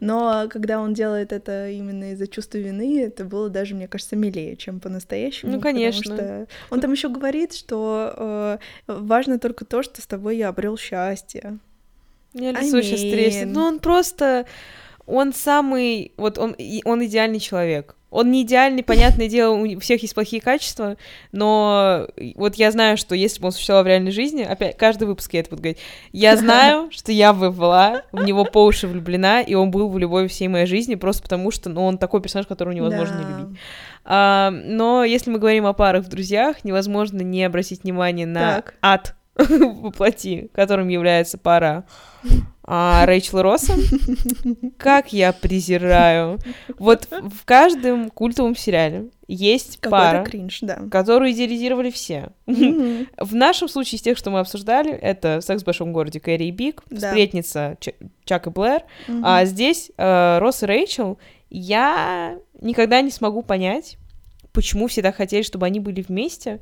Но 0.00 0.46
когда 0.48 0.80
он 0.80 0.94
делает 0.94 1.32
это 1.32 1.68
именно 1.68 2.12
из-за 2.12 2.28
чувства 2.28 2.58
вины, 2.58 3.02
это 3.02 3.24
было 3.24 3.50
даже, 3.50 3.74
мне 3.74 3.88
кажется, 3.88 4.14
милее, 4.14 4.54
чем 4.54 4.78
по-настоящему. 4.78 5.50
Ну, 5.50 5.60
конечно. 5.60 6.14
Потому 6.14 6.46
что 6.46 6.46
он 6.70 6.80
там 6.80 6.92
еще 6.92 7.08
говорит, 7.08 7.54
что 7.54 8.14
э, 8.16 8.58
важно 8.86 9.40
только 9.40 9.64
то, 9.64 9.82
что 9.82 10.00
с 10.00 10.06
тобой 10.06 10.36
я 10.36 10.48
обрел 10.48 10.76
счастье. 10.76 11.58
Мне 12.34 12.52
лицо 12.52 12.80
сейчас 12.82 13.00
треснет. 13.00 13.48
Ну, 13.48 13.62
он 13.62 13.80
просто 13.80 14.46
он 15.10 15.32
самый, 15.32 16.12
вот 16.16 16.38
он, 16.38 16.56
он 16.84 17.04
идеальный 17.04 17.40
человек. 17.40 17.96
Он 18.10 18.30
не 18.30 18.42
идеальный, 18.42 18.82
понятное 18.82 19.28
дело, 19.28 19.54
у 19.54 19.78
всех 19.78 20.02
есть 20.02 20.14
плохие 20.14 20.42
качества, 20.42 20.96
но 21.30 22.08
вот 22.34 22.56
я 22.56 22.72
знаю, 22.72 22.96
что 22.96 23.14
если 23.14 23.40
бы 23.40 23.46
он 23.46 23.52
существовал 23.52 23.84
в 23.84 23.86
реальной 23.86 24.10
жизни, 24.10 24.42
опять, 24.42 24.76
каждый 24.76 25.06
выпуск 25.06 25.32
я 25.32 25.40
это 25.40 25.50
буду 25.50 25.62
говорить, 25.62 25.78
я 26.12 26.36
знаю, 26.38 26.88
что 26.90 27.12
я 27.12 27.32
бы 27.32 27.52
была 27.52 28.02
в 28.10 28.24
него 28.24 28.44
по 28.44 28.64
уши 28.64 28.88
влюблена, 28.88 29.42
и 29.42 29.54
он 29.54 29.70
был 29.70 29.88
в 29.88 29.96
любой 29.96 30.26
всей 30.26 30.48
моей 30.48 30.66
жизни, 30.66 30.96
просто 30.96 31.22
потому 31.22 31.52
что, 31.52 31.70
ну, 31.70 31.84
он 31.84 31.98
такой 31.98 32.20
персонаж, 32.20 32.48
которого 32.48 32.74
невозможно 32.74 33.16
да. 33.16 33.22
не 33.22 33.42
любить. 33.42 33.60
А, 34.04 34.50
но 34.50 35.04
если 35.04 35.30
мы 35.30 35.38
говорим 35.38 35.66
о 35.66 35.72
парах 35.72 36.04
в 36.04 36.08
друзьях, 36.08 36.64
невозможно 36.64 37.20
не 37.20 37.44
обратить 37.44 37.84
внимание 37.84 38.26
на 38.26 38.56
так. 38.56 38.74
ад 38.82 39.14
воплоти, 39.36 40.50
которым 40.52 40.88
является 40.88 41.38
пара 41.38 41.84
а, 42.62 43.04
Рэйчел 43.06 43.42
Россом. 43.42 43.80
Как 44.78 45.12
я 45.12 45.32
презираю. 45.32 46.38
Вот 46.78 47.08
в 47.10 47.44
каждом 47.44 48.10
культовом 48.10 48.54
сериале 48.54 49.10
есть 49.26 49.80
пара, 49.80 50.24
кринж, 50.24 50.60
да. 50.62 50.76
которую 50.90 51.32
идеализировали 51.32 51.90
все. 51.90 52.30
Mm-hmm. 52.46 53.08
В 53.24 53.34
нашем 53.34 53.68
случае 53.68 53.98
из 53.98 54.02
тех, 54.02 54.18
что 54.18 54.30
мы 54.30 54.40
обсуждали, 54.40 54.92
это 54.92 55.40
«Секс 55.40 55.62
в 55.62 55.66
большом 55.66 55.92
городе» 55.92 56.20
Кэрри 56.20 56.46
и 56.46 56.50
Биг, 56.50 56.82
да. 56.90 57.10
«Сплетница» 57.10 57.76
Ч- 57.80 57.94
Чак 58.24 58.46
и 58.46 58.50
Блэр, 58.50 58.82
mm-hmm. 59.08 59.20
а 59.24 59.44
здесь 59.44 59.90
э, 59.96 60.38
Росс 60.38 60.62
и 60.62 60.66
Рэйчел. 60.66 61.18
Я 61.48 62.38
никогда 62.60 63.00
не 63.02 63.10
смогу 63.10 63.42
понять, 63.42 63.98
почему 64.52 64.86
все 64.86 65.02
так 65.02 65.16
хотели, 65.16 65.42
чтобы 65.42 65.66
они 65.66 65.80
были 65.80 66.02
вместе, 66.02 66.60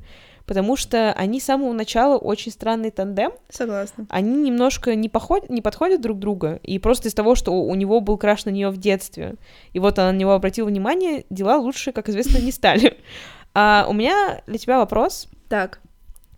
потому 0.48 0.76
что 0.76 1.12
они 1.12 1.40
с 1.40 1.44
самого 1.44 1.74
начала 1.74 2.16
очень 2.16 2.50
странный 2.50 2.90
тандем. 2.90 3.32
Согласна. 3.50 4.06
Они 4.08 4.34
немножко 4.34 4.94
не, 4.94 5.10
поход... 5.10 5.50
не 5.50 5.60
подходят 5.60 6.00
друг 6.00 6.18
друга, 6.18 6.58
и 6.62 6.78
просто 6.78 7.08
из 7.08 7.14
того, 7.14 7.34
что 7.34 7.52
у 7.52 7.74
него 7.74 8.00
был 8.00 8.16
краш 8.16 8.46
на 8.46 8.50
нее 8.50 8.70
в 8.70 8.78
детстве, 8.78 9.34
и 9.74 9.78
вот 9.78 9.98
она 9.98 10.10
на 10.10 10.16
него 10.16 10.32
обратила 10.32 10.66
внимание, 10.66 11.26
дела 11.28 11.58
лучше, 11.58 11.92
как 11.92 12.08
известно, 12.08 12.38
не 12.38 12.50
стали. 12.50 12.96
А 13.54 13.86
у 13.88 13.92
меня 13.92 14.42
для 14.46 14.58
тебя 14.58 14.78
вопрос. 14.78 15.26
Так. 15.48 15.80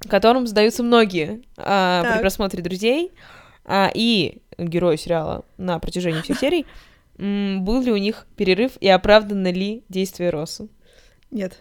Которым 0.08 0.46
задаются 0.46 0.82
многие 0.82 1.42
а, 1.58 2.02
при 2.02 2.20
просмотре 2.20 2.62
друзей 2.62 3.12
а, 3.66 3.90
и 3.92 4.40
герои 4.56 4.96
сериала 4.96 5.44
на 5.58 5.78
протяжении 5.80 6.22
всех 6.22 6.38
серий. 6.40 6.66
Был 7.18 7.82
ли 7.82 7.92
у 7.92 7.98
них 7.98 8.26
перерыв 8.36 8.72
и 8.80 8.88
оправдано 8.88 9.52
ли 9.52 9.84
действие 9.90 10.30
Росса? 10.30 10.68
Нет. 11.30 11.58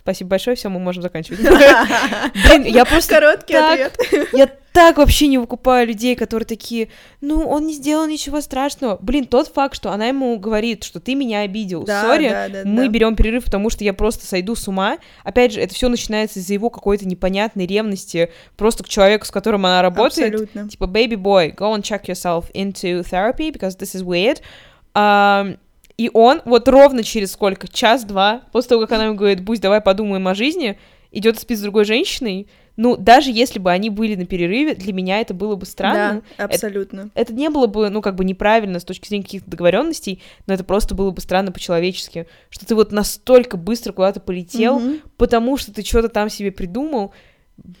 Спасибо 0.00 0.30
большое, 0.30 0.56
все, 0.56 0.68
мы 0.68 0.80
можем 0.80 1.02
заканчивать. 1.02 1.40
Блин, 2.48 2.64
я 2.64 2.84
просто 2.84 3.14
Короткий 3.14 3.54
ответ. 3.54 3.98
Я 4.32 4.50
так 4.72 4.98
вообще 4.98 5.26
не 5.26 5.38
выкупаю 5.38 5.86
людей, 5.86 6.14
которые 6.14 6.46
такие, 6.46 6.88
ну, 7.20 7.46
он 7.46 7.66
не 7.66 7.74
сделал 7.74 8.06
ничего 8.06 8.40
страшного. 8.40 8.98
Блин, 9.00 9.26
тот 9.26 9.48
факт, 9.48 9.74
что 9.74 9.90
она 9.90 10.06
ему 10.06 10.38
говорит, 10.38 10.84
что 10.84 11.00
ты 11.00 11.14
меня 11.14 11.40
обидел, 11.40 11.86
сори, 11.86 12.64
мы 12.64 12.88
берем 12.88 13.16
перерыв, 13.16 13.44
потому 13.44 13.70
что 13.70 13.84
я 13.84 13.92
просто 13.92 14.26
сойду 14.26 14.54
с 14.54 14.68
ума. 14.68 14.98
Опять 15.24 15.52
же, 15.52 15.60
это 15.60 15.74
все 15.74 15.88
начинается 15.88 16.38
из-за 16.38 16.54
его 16.54 16.70
какой-то 16.70 17.06
непонятной 17.06 17.66
ревности 17.66 18.30
просто 18.56 18.84
к 18.84 18.88
человеку, 18.88 19.26
с 19.26 19.30
которым 19.30 19.66
она 19.66 19.82
работает. 19.82 20.32
Абсолютно. 20.32 20.68
Типа, 20.68 20.84
baby 20.84 21.16
boy, 21.16 21.54
go 21.54 21.74
and 21.74 21.82
check 21.82 22.06
yourself 22.06 22.50
into 22.54 23.02
therapy, 23.02 23.50
because 23.50 23.76
this 23.76 23.94
is 23.94 24.02
weird. 24.02 24.40
Um, 24.94 25.58
и 26.00 26.10
он 26.14 26.40
вот 26.46 26.66
ровно 26.66 27.02
через 27.02 27.32
сколько? 27.32 27.68
Час-два, 27.68 28.44
после 28.52 28.70
того, 28.70 28.80
как 28.80 28.92
она 28.92 29.04
ему 29.04 29.16
говорит, 29.16 29.42
Бусь, 29.42 29.60
давай 29.60 29.82
подумаем 29.82 30.26
о 30.28 30.34
жизни, 30.34 30.78
идет 31.12 31.38
спит 31.38 31.58
с 31.58 31.60
другой 31.60 31.84
женщиной, 31.84 32.48
ну, 32.78 32.96
даже 32.96 33.30
если 33.30 33.58
бы 33.58 33.70
они 33.70 33.90
были 33.90 34.14
на 34.14 34.24
перерыве, 34.24 34.74
для 34.74 34.94
меня 34.94 35.20
это 35.20 35.34
было 35.34 35.56
бы 35.56 35.66
странно. 35.66 36.22
Да, 36.38 36.44
абсолютно. 36.44 37.10
Это, 37.12 37.32
это 37.32 37.32
не 37.34 37.50
было 37.50 37.66
бы, 37.66 37.90
ну, 37.90 38.00
как 38.00 38.14
бы 38.14 38.24
неправильно 38.24 38.80
с 38.80 38.84
точки 38.84 39.08
зрения 39.08 39.24
каких-то 39.24 39.50
договоренностей, 39.50 40.22
но 40.46 40.54
это 40.54 40.64
просто 40.64 40.94
было 40.94 41.10
бы 41.10 41.20
странно 41.20 41.52
по-человечески, 41.52 42.26
что 42.48 42.64
ты 42.64 42.74
вот 42.74 42.92
настолько 42.92 43.58
быстро 43.58 43.92
куда-то 43.92 44.20
полетел, 44.20 44.76
угу. 44.76 44.94
потому 45.18 45.58
что 45.58 45.74
ты 45.74 45.84
что-то 45.84 46.08
там 46.08 46.30
себе 46.30 46.50
придумал, 46.50 47.12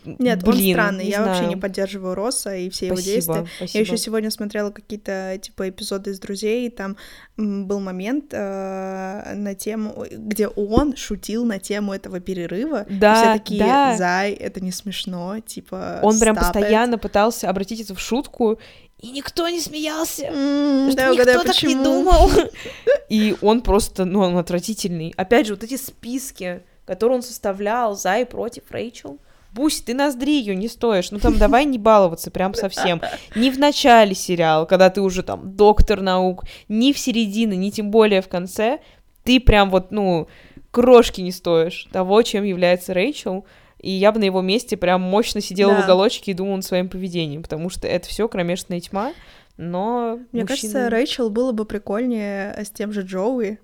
нет, 0.04 0.42
Блин, 0.42 0.54
он 0.54 0.74
странный. 0.74 1.06
Я 1.06 1.22
знаю. 1.22 1.28
вообще 1.28 1.46
не 1.48 1.56
поддерживаю 1.56 2.14
Росса 2.14 2.54
и 2.54 2.70
все 2.70 2.86
спасибо, 2.86 3.00
его 3.00 3.14
действия. 3.14 3.46
Спасибо. 3.56 3.78
Я 3.78 3.80
еще 3.80 3.96
сегодня 3.96 4.30
смотрела 4.30 4.70
какие-то 4.70 5.38
типа 5.40 5.68
эпизоды 5.68 6.10
из 6.10 6.20
друзей, 6.20 6.66
и 6.66 6.70
там 6.70 6.96
был 7.36 7.80
момент 7.80 8.32
э, 8.32 9.34
на 9.34 9.54
тему, 9.54 10.06
где 10.10 10.48
он 10.48 10.96
шутил 10.96 11.44
на 11.44 11.58
тему 11.58 11.92
этого 11.94 12.20
перерыва. 12.20 12.86
Да. 12.88 13.12
И 13.12 13.16
все 13.16 13.32
такие, 13.38 13.60
да. 13.60 13.96
Зай, 13.96 14.32
это 14.32 14.60
не 14.60 14.72
смешно, 14.72 15.40
типа. 15.40 16.00
Он 16.02 16.18
прям 16.18 16.36
постоянно 16.36 16.94
it. 16.94 16.98
пытался 16.98 17.48
обратить 17.48 17.80
это 17.80 17.94
в 17.94 18.00
шутку, 18.00 18.58
и 19.00 19.10
никто 19.12 19.48
не 19.48 19.60
смеялся. 19.60 20.26
Mm, 20.26 20.94
да, 20.94 21.08
никто 21.08 21.24
так 21.24 21.46
почему? 21.46 21.70
не 21.70 21.82
думал. 21.82 22.30
И 23.08 23.34
он 23.40 23.62
просто, 23.62 24.04
ну, 24.04 24.20
он 24.20 24.36
отвратительный. 24.36 25.14
Опять 25.16 25.46
же, 25.46 25.54
вот 25.54 25.64
эти 25.64 25.78
списки, 25.78 26.62
которые 26.84 27.16
он 27.16 27.22
составлял 27.22 27.96
за 27.96 28.18
и 28.18 28.24
против 28.26 28.70
Рэйчел 28.70 29.18
Бусь, 29.52 29.80
ты 29.80 29.94
ноздри 29.94 30.32
ее 30.32 30.54
не 30.54 30.68
стоишь. 30.68 31.10
Ну 31.10 31.18
там 31.18 31.38
давай 31.38 31.64
не 31.64 31.78
баловаться 31.78 32.30
прям 32.30 32.54
совсем. 32.54 33.00
Ни 33.34 33.50
в 33.50 33.58
начале 33.58 34.14
сериала, 34.14 34.64
когда 34.64 34.90
ты 34.90 35.00
уже 35.00 35.22
там 35.22 35.56
доктор 35.56 36.00
наук, 36.00 36.44
ни 36.68 36.92
в 36.92 36.98
середине, 36.98 37.56
ни 37.56 37.70
тем 37.70 37.90
более 37.90 38.22
в 38.22 38.28
конце, 38.28 38.80
ты 39.24 39.40
прям 39.40 39.70
вот, 39.70 39.90
ну, 39.90 40.28
крошки 40.70 41.20
не 41.20 41.32
стоишь 41.32 41.88
того, 41.92 42.22
чем 42.22 42.44
является 42.44 42.94
Рэйчел. 42.94 43.44
И 43.80 43.90
я 43.90 44.12
бы 44.12 44.18
на 44.18 44.24
его 44.24 44.42
месте 44.42 44.76
прям 44.76 45.00
мощно 45.00 45.40
сидела 45.40 45.72
да. 45.72 45.80
в 45.80 45.84
уголочке 45.84 46.30
и 46.30 46.34
думала 46.34 46.56
над 46.56 46.64
своим 46.64 46.88
поведением, 46.88 47.42
потому 47.42 47.70
что 47.70 47.88
это 47.88 48.08
все 48.08 48.28
кромешная 48.28 48.80
тьма, 48.80 49.12
но... 49.56 50.18
Мне 50.32 50.42
мужчины... 50.42 50.46
кажется, 50.46 50.90
Рэйчел 50.90 51.30
было 51.30 51.52
бы 51.52 51.64
прикольнее 51.64 52.54
с 52.62 52.70
тем 52.70 52.92
же 52.92 53.02
Джоуи, 53.02 53.58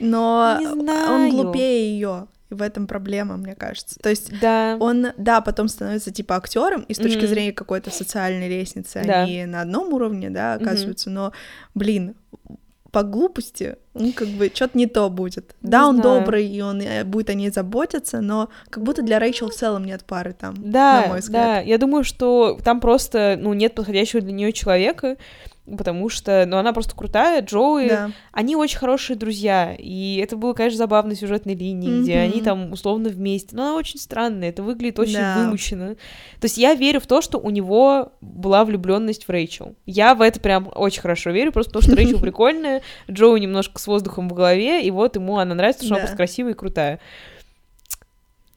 но 0.00 0.58
он 1.08 1.30
глупее 1.30 1.92
ее 1.92 2.26
в 2.50 2.62
этом 2.62 2.86
проблема, 2.86 3.36
мне 3.36 3.54
кажется. 3.54 3.98
То 4.00 4.10
есть 4.10 4.38
да. 4.40 4.76
он, 4.80 5.08
да, 5.16 5.40
потом 5.40 5.68
становится 5.68 6.10
типа 6.10 6.36
актером, 6.36 6.82
и 6.82 6.94
с 6.94 6.98
точки 6.98 7.20
mm-hmm. 7.20 7.26
зрения 7.26 7.52
какой-то 7.52 7.90
социальной 7.90 8.48
лестницы 8.48 9.02
да. 9.04 9.22
они 9.22 9.44
на 9.46 9.62
одном 9.62 9.92
уровне, 9.92 10.30
да, 10.30 10.54
оказываются, 10.54 11.10
mm-hmm. 11.10 11.14
но, 11.14 11.32
блин, 11.74 12.14
по 12.90 13.02
глупости, 13.02 13.76
ну, 13.94 14.12
как 14.12 14.28
бы, 14.28 14.50
что-то 14.52 14.76
не 14.76 14.86
то 14.86 15.08
будет. 15.10 15.54
Не 15.62 15.70
да, 15.70 15.86
он 15.86 15.96
знаю. 15.96 16.20
добрый, 16.20 16.46
и 16.46 16.60
он 16.60 16.80
э, 16.80 17.04
будет 17.04 17.30
о 17.30 17.34
ней 17.34 17.50
заботиться, 17.50 18.20
но 18.20 18.48
как 18.68 18.82
будто 18.82 19.02
для 19.02 19.18
Рэйчел 19.18 19.50
в 19.50 19.54
целом 19.54 19.84
нет 19.84 20.04
пары 20.04 20.32
там, 20.32 20.54
да, 20.58 21.02
на 21.02 21.08
мой 21.08 21.20
взгляд. 21.20 21.44
Да, 21.44 21.60
я 21.60 21.78
думаю, 21.78 22.04
что 22.04 22.58
там 22.64 22.80
просто, 22.80 23.36
ну, 23.38 23.52
нет 23.52 23.74
подходящего 23.74 24.20
для 24.20 24.32
нее 24.32 24.52
человека, 24.52 25.16
потому 25.76 26.08
что, 26.08 26.44
ну, 26.46 26.56
она 26.56 26.72
просто 26.72 26.94
крутая, 26.94 27.42
Джоуи, 27.42 27.88
да. 27.88 28.10
они 28.32 28.56
очень 28.56 28.78
хорошие 28.78 29.16
друзья, 29.16 29.74
и 29.78 30.16
это 30.16 30.36
было, 30.36 30.52
конечно, 30.52 30.78
забавно 30.78 31.14
сюжетной 31.14 31.54
линии, 31.54 31.90
mm-hmm. 31.90 32.02
где 32.02 32.18
они 32.18 32.42
там 32.42 32.72
условно 32.72 33.08
вместе, 33.08 33.54
но 33.56 33.62
она 33.62 33.76
очень 33.76 33.98
странная, 33.98 34.50
это 34.50 34.62
выглядит 34.62 34.98
очень 34.98 35.14
да. 35.14 35.36
вымученно. 35.38 35.94
То 36.40 36.44
есть 36.44 36.58
я 36.58 36.74
верю 36.74 37.00
в 37.00 37.06
то, 37.06 37.20
что 37.20 37.38
у 37.38 37.50
него 37.50 38.12
была 38.20 38.64
влюбленность 38.64 39.26
в 39.26 39.30
Рэйчел. 39.30 39.74
Я 39.86 40.14
в 40.14 40.22
это 40.22 40.40
прям 40.40 40.70
очень 40.74 41.02
хорошо 41.02 41.30
верю, 41.30 41.52
просто 41.52 41.72
потому 41.72 41.82
что 41.82 41.96
Рэйчел 41.96 42.20
прикольная, 42.22 42.82
Джоуи 43.10 43.40
немножко 43.40 43.78
с 43.80 43.86
воздухом 43.86 44.28
в 44.28 44.34
голове, 44.34 44.84
и 44.84 44.90
вот 44.90 45.16
ему 45.16 45.38
она 45.38 45.54
нравится, 45.54 45.84
что 45.84 45.94
она 45.94 46.00
просто 46.00 46.16
красивая 46.16 46.52
и 46.52 46.56
крутая. 46.56 47.00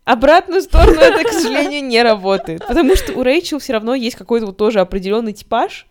Обратную 0.06 0.62
сторону 0.62 1.00
это, 1.00 1.24
к 1.24 1.32
сожалению, 1.32 1.84
не 1.84 2.02
работает. 2.04 2.66
Потому 2.68 2.96
что 2.96 3.14
у 3.14 3.24
Рэйчел 3.24 3.60
все 3.60 3.74
равно 3.74 3.96
есть 3.96 4.18
какой-то 4.18 4.48
вот 4.48 4.58
тоже 4.58 4.82
определенный 4.82 5.32
типаж, 5.32 5.88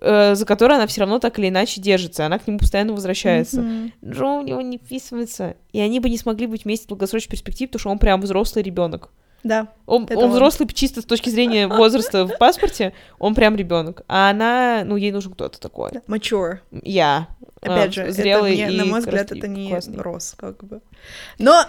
э, 0.00 0.34
за 0.34 0.44
который 0.46 0.76
она 0.76 0.86
все 0.86 1.00
равно 1.00 1.18
так 1.18 1.38
или 1.38 1.48
иначе 1.48 1.80
держится. 1.80 2.26
Она 2.26 2.38
к 2.38 2.46
нему 2.46 2.58
постоянно 2.58 2.92
возвращается. 2.92 3.60
Mm-hmm. 3.60 3.92
Джо 4.04 4.26
у 4.26 4.42
него 4.42 4.60
не 4.60 4.78
вписывается. 4.78 5.56
И 5.72 5.80
они 5.80 6.00
бы 6.00 6.08
не 6.10 6.18
смогли 6.18 6.46
быть 6.46 6.64
вместе 6.64 6.86
в 6.86 6.88
долгосрочной 6.88 7.30
перспективе, 7.30 7.68
потому 7.68 7.80
что 7.80 7.90
он 7.90 7.98
прям 7.98 8.20
взрослый 8.20 8.62
ребенок. 8.62 9.10
Да. 9.44 9.68
Он, 9.86 10.06
он, 10.10 10.16
он 10.24 10.30
взрослый 10.32 10.68
чисто 10.68 11.00
с 11.00 11.04
точки 11.04 11.30
зрения 11.30 11.68
возраста 11.68 12.26
в 12.26 12.36
паспорте, 12.38 12.92
он 13.18 13.34
прям 13.34 13.56
ребенок. 13.56 14.02
А 14.08 14.30
она, 14.30 14.82
ну, 14.84 14.96
ей 14.96 15.12
нужен 15.12 15.32
кто-то 15.32 15.60
такой. 15.60 15.90
Mature. 16.06 16.58
Я. 16.82 17.28
Опять 17.60 17.90
а, 17.98 18.04
же, 18.06 18.12
зрелый 18.12 18.56
это 18.56 18.66
мне, 18.66 18.74
и 18.74 18.78
на 18.78 18.84
мой 18.84 19.00
взгляд, 19.00 19.32
это 19.32 19.48
не 19.48 19.68
классный. 19.68 19.98
Росс, 19.98 20.34
как 20.36 20.62
бы. 20.62 20.80
Но 21.38 21.64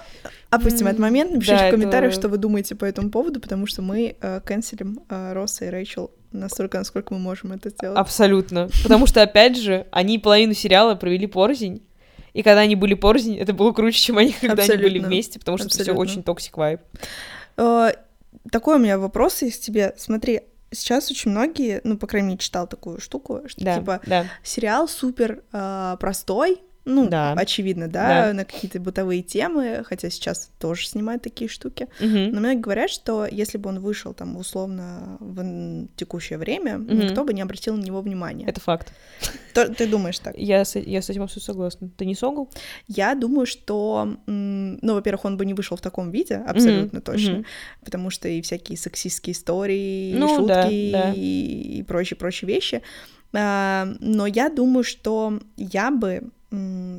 опустим 0.51 0.85
mm, 0.85 0.89
этот 0.89 0.99
момент, 0.99 1.31
напишите 1.31 1.57
да, 1.57 1.67
в 1.67 1.71
комментариях, 1.71 2.11
это... 2.11 2.21
что 2.21 2.29
вы 2.29 2.37
думаете 2.37 2.75
по 2.75 2.85
этому 2.85 3.09
поводу, 3.09 3.39
потому 3.39 3.65
что 3.65 3.81
мы 3.81 4.15
э, 4.19 4.41
канцелим 4.41 4.99
э, 5.09 5.33
Росса 5.33 5.65
и 5.65 5.69
Рэйчел 5.69 6.11
настолько, 6.31 6.77
насколько 6.77 7.13
мы 7.13 7.19
можем 7.19 7.51
это 7.51 7.69
сделать. 7.69 7.97
Абсолютно. 7.97 8.69
Потому 8.83 9.07
что, 9.07 9.21
опять 9.21 9.57
же, 9.57 9.87
они 9.91 10.19
половину 10.19 10.53
сериала 10.53 10.95
провели 10.95 11.27
порознь, 11.27 11.81
и 12.33 12.43
когда 12.43 12.61
они 12.61 12.75
были 12.75 12.93
порознь, 12.93 13.37
это 13.37 13.53
было 13.53 13.71
круче, 13.71 13.99
чем 13.99 14.17
они, 14.17 14.31
когда 14.31 14.61
Абсолютно. 14.61 14.87
они 14.87 14.99
были 14.99 15.05
вместе, 15.05 15.39
потому 15.39 15.57
что 15.57 15.67
Абсолютно. 15.67 15.91
это 15.91 16.01
все 16.01 16.11
очень 16.11 16.23
toxic 16.23 16.57
vibe. 16.57 16.81
Такой 17.55 18.75
у 18.75 18.79
меня 18.79 18.97
вопрос 18.97 19.41
есть 19.41 19.65
тебе. 19.65 19.93
Смотри, 19.97 20.41
сейчас 20.71 21.11
очень 21.11 21.31
многие, 21.31 21.81
ну, 21.83 21.97
по 21.97 22.07
крайней 22.07 22.29
мере, 22.29 22.39
читал 22.39 22.67
такую 22.67 22.99
штуку, 22.99 23.41
что, 23.47 23.63
да, 23.63 23.79
типа, 23.79 24.01
да. 24.05 24.25
сериал 24.43 24.87
супер 24.87 25.43
э, 25.51 25.97
простой, 25.99 26.61
ну, 26.85 27.07
да. 27.07 27.33
очевидно, 27.33 27.87
да, 27.87 28.27
да, 28.27 28.33
на 28.33 28.45
какие-то 28.45 28.79
бытовые 28.79 29.21
темы, 29.21 29.83
хотя 29.85 30.09
сейчас 30.09 30.51
тоже 30.59 30.87
снимают 30.87 31.21
такие 31.21 31.49
штуки. 31.49 31.87
Угу. 31.99 32.07
Но 32.33 32.39
многие 32.39 32.59
говорят, 32.59 32.89
что 32.89 33.27
если 33.29 33.57
бы 33.57 33.69
он 33.69 33.79
вышел 33.79 34.13
там 34.13 34.37
условно 34.37 35.17
в 35.19 35.87
текущее 35.95 36.39
время, 36.39 36.77
угу. 36.77 36.93
никто 36.93 37.23
бы 37.23 37.33
не 37.33 37.41
обратил 37.41 37.75
на 37.75 37.81
него 37.83 38.01
внимания. 38.01 38.45
Это 38.47 38.59
факт. 38.59 38.93
То, 39.53 39.67
ты 39.67 39.87
думаешь 39.87 40.19
так? 40.19 40.37
Я 40.37 40.65
с, 40.65 40.77
я 40.79 41.01
с 41.01 41.09
этим 41.09 41.23
абсолютно 41.23 41.53
согласна. 41.53 41.89
Ты 41.97 42.05
не 42.05 42.15
согл? 42.15 42.49
Я 42.87 43.15
думаю, 43.15 43.45
что, 43.45 44.17
ну, 44.25 44.93
во-первых, 44.93 45.25
он 45.25 45.37
бы 45.37 45.45
не 45.45 45.53
вышел 45.53 45.77
в 45.77 45.81
таком 45.81 46.11
виде, 46.11 46.35
абсолютно 46.35 46.99
угу. 46.99 47.05
точно, 47.05 47.39
угу. 47.39 47.45
потому 47.83 48.09
что 48.09 48.27
и 48.27 48.41
всякие 48.41 48.77
сексистские 48.77 49.33
истории, 49.33 50.15
ну, 50.15 50.25
и 50.25 50.37
шутки, 50.37 50.91
да, 50.91 51.03
да. 51.03 51.13
И, 51.15 51.83
прочие-прочие 51.83 52.47
вещи. 52.47 52.81
А, 53.33 53.87
но 53.99 54.25
я 54.25 54.49
думаю, 54.49 54.83
что 54.83 55.39
я 55.55 55.91
бы 55.91 56.31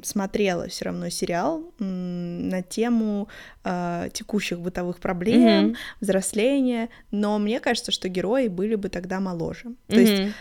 смотрела 0.03 0.69
все 0.69 0.87
равно 0.87 1.11
сериал 1.11 1.73
на 1.79 2.63
тему 2.63 3.29
э, 3.65 4.09
текущих 4.13 4.61
бытовых 4.61 5.01
проблем, 5.01 5.71
mm-hmm. 5.71 5.77
взросления, 6.01 6.89
но 7.11 7.39
мне 7.39 7.59
кажется, 7.59 7.91
что 7.91 8.09
герои 8.09 8.47
были 8.47 8.77
бы 8.77 8.89
тогда 8.89 9.19
моложе. 9.19 9.67
Mm-hmm. 9.67 9.75
То 9.89 10.01
есть 10.01 10.35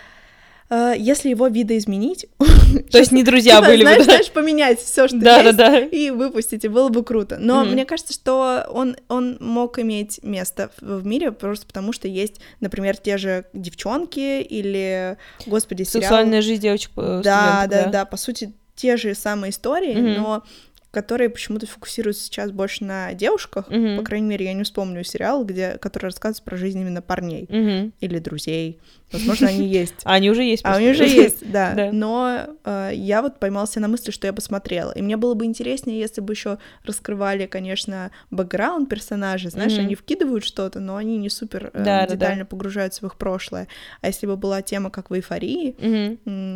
э, 0.70 0.94
если 1.00 1.30
его 1.30 1.48
видоизменить, 1.48 2.28
то 2.92 3.00
есть 3.00 3.12
не 3.12 3.24
друзья 3.24 3.62
были 3.62 3.84
бы, 3.84 4.04
знаешь, 4.04 4.30
поменять 4.30 4.80
все, 4.80 5.08
что 5.08 5.18
есть, 5.18 5.94
и 5.94 6.12
выпустить, 6.12 6.64
и 6.66 6.68
было 6.68 6.90
бы 6.90 7.04
круто. 7.04 7.38
Но 7.40 7.66
мне 7.66 7.86
кажется, 7.86 8.14
что 8.14 8.68
он 8.70 8.96
он 9.08 9.38
мог 9.40 9.80
иметь 9.80 10.20
место 10.22 10.70
в 10.82 11.04
мире 11.04 11.32
просто 11.32 11.66
потому, 11.66 11.94
что 11.94 12.08
есть, 12.08 12.42
например, 12.60 12.96
те 12.96 13.18
же 13.18 13.46
девчонки 13.54 14.42
или, 14.44 15.18
господи, 15.48 15.82
сериал. 15.82 16.04
Сексуальная 16.04 16.44
жизнь 16.44 16.62
девочек. 16.62 16.92
Э, 16.96 17.22
да, 17.24 17.66
да, 17.68 17.88
да, 17.88 18.06
по 18.06 18.16
сути 18.16 18.54
те 18.80 18.96
же 18.96 19.14
самые 19.14 19.52
истории, 19.52 19.94
mm-hmm. 19.94 20.18
но 20.20 20.44
которые 20.92 21.30
почему-то 21.30 21.68
фокусируются 21.68 22.24
сейчас 22.24 22.52
больше 22.52 22.86
на 22.86 23.14
девушках. 23.14 23.70
Mm-hmm. 23.70 23.98
По 23.98 24.04
крайней 24.04 24.28
мере, 24.28 24.46
я 24.46 24.54
не 24.54 24.64
вспомню 24.64 25.04
сериал, 25.04 25.44
где, 25.44 25.78
который 25.78 26.06
рассказывает 26.06 26.44
про 26.46 26.56
жизнь 26.56 26.80
именно 26.80 27.02
парней 27.02 27.44
mm-hmm. 27.44 27.92
или 28.00 28.20
друзей. 28.20 28.80
Возможно, 29.12 29.48
они 29.48 29.68
есть. 29.68 29.96
А 30.04 30.14
они 30.14 30.30
уже 30.30 30.44
есть. 30.44 30.64
А 30.66 30.76
они 30.76 30.90
уже 30.90 31.06
есть, 31.06 31.50
да. 31.52 31.90
Но 31.92 32.48
э, 32.64 32.92
я 32.94 33.22
вот 33.22 33.40
поймался 33.40 33.80
на 33.80 33.88
мысли, 33.88 34.12
что 34.12 34.28
я 34.28 34.34
посмотрела. 34.34 34.92
И 34.92 35.02
мне 35.02 35.18
было 35.18 35.34
бы 35.34 35.46
интереснее, 35.46 36.00
если 36.00 36.22
бы 36.22 36.34
еще 36.34 36.58
раскрывали, 36.84 37.46
конечно, 37.46 38.12
бэкграунд 38.32 38.90
персонажей. 38.90 39.52
Знаешь, 39.52 39.78
они 39.78 39.96
вкидывают 39.96 40.44
что-то, 40.44 40.80
но 40.80 40.96
они 40.96 41.18
не 41.18 41.30
супер 41.30 41.72
э, 41.74 41.84
детально 42.10 42.46
погружаются 42.46 43.02
в 43.02 43.08
их 43.08 43.16
прошлое. 43.18 43.68
А 44.02 44.08
если 44.08 44.28
бы 44.28 44.38
была 44.38 44.62
тема, 44.62 44.90
как 44.90 45.10
в 45.10 45.14
эйфории, 45.14 45.76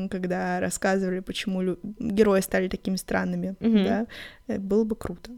когда 0.09 0.59
рассказывали, 0.59 1.19
почему 1.19 1.77
герои 1.99 2.41
стали 2.41 2.67
такими 2.67 2.95
странными, 2.97 3.55
да, 3.59 4.07
э, 4.47 4.59
было 4.59 4.83
бы 4.83 4.95
круто. 4.95 5.31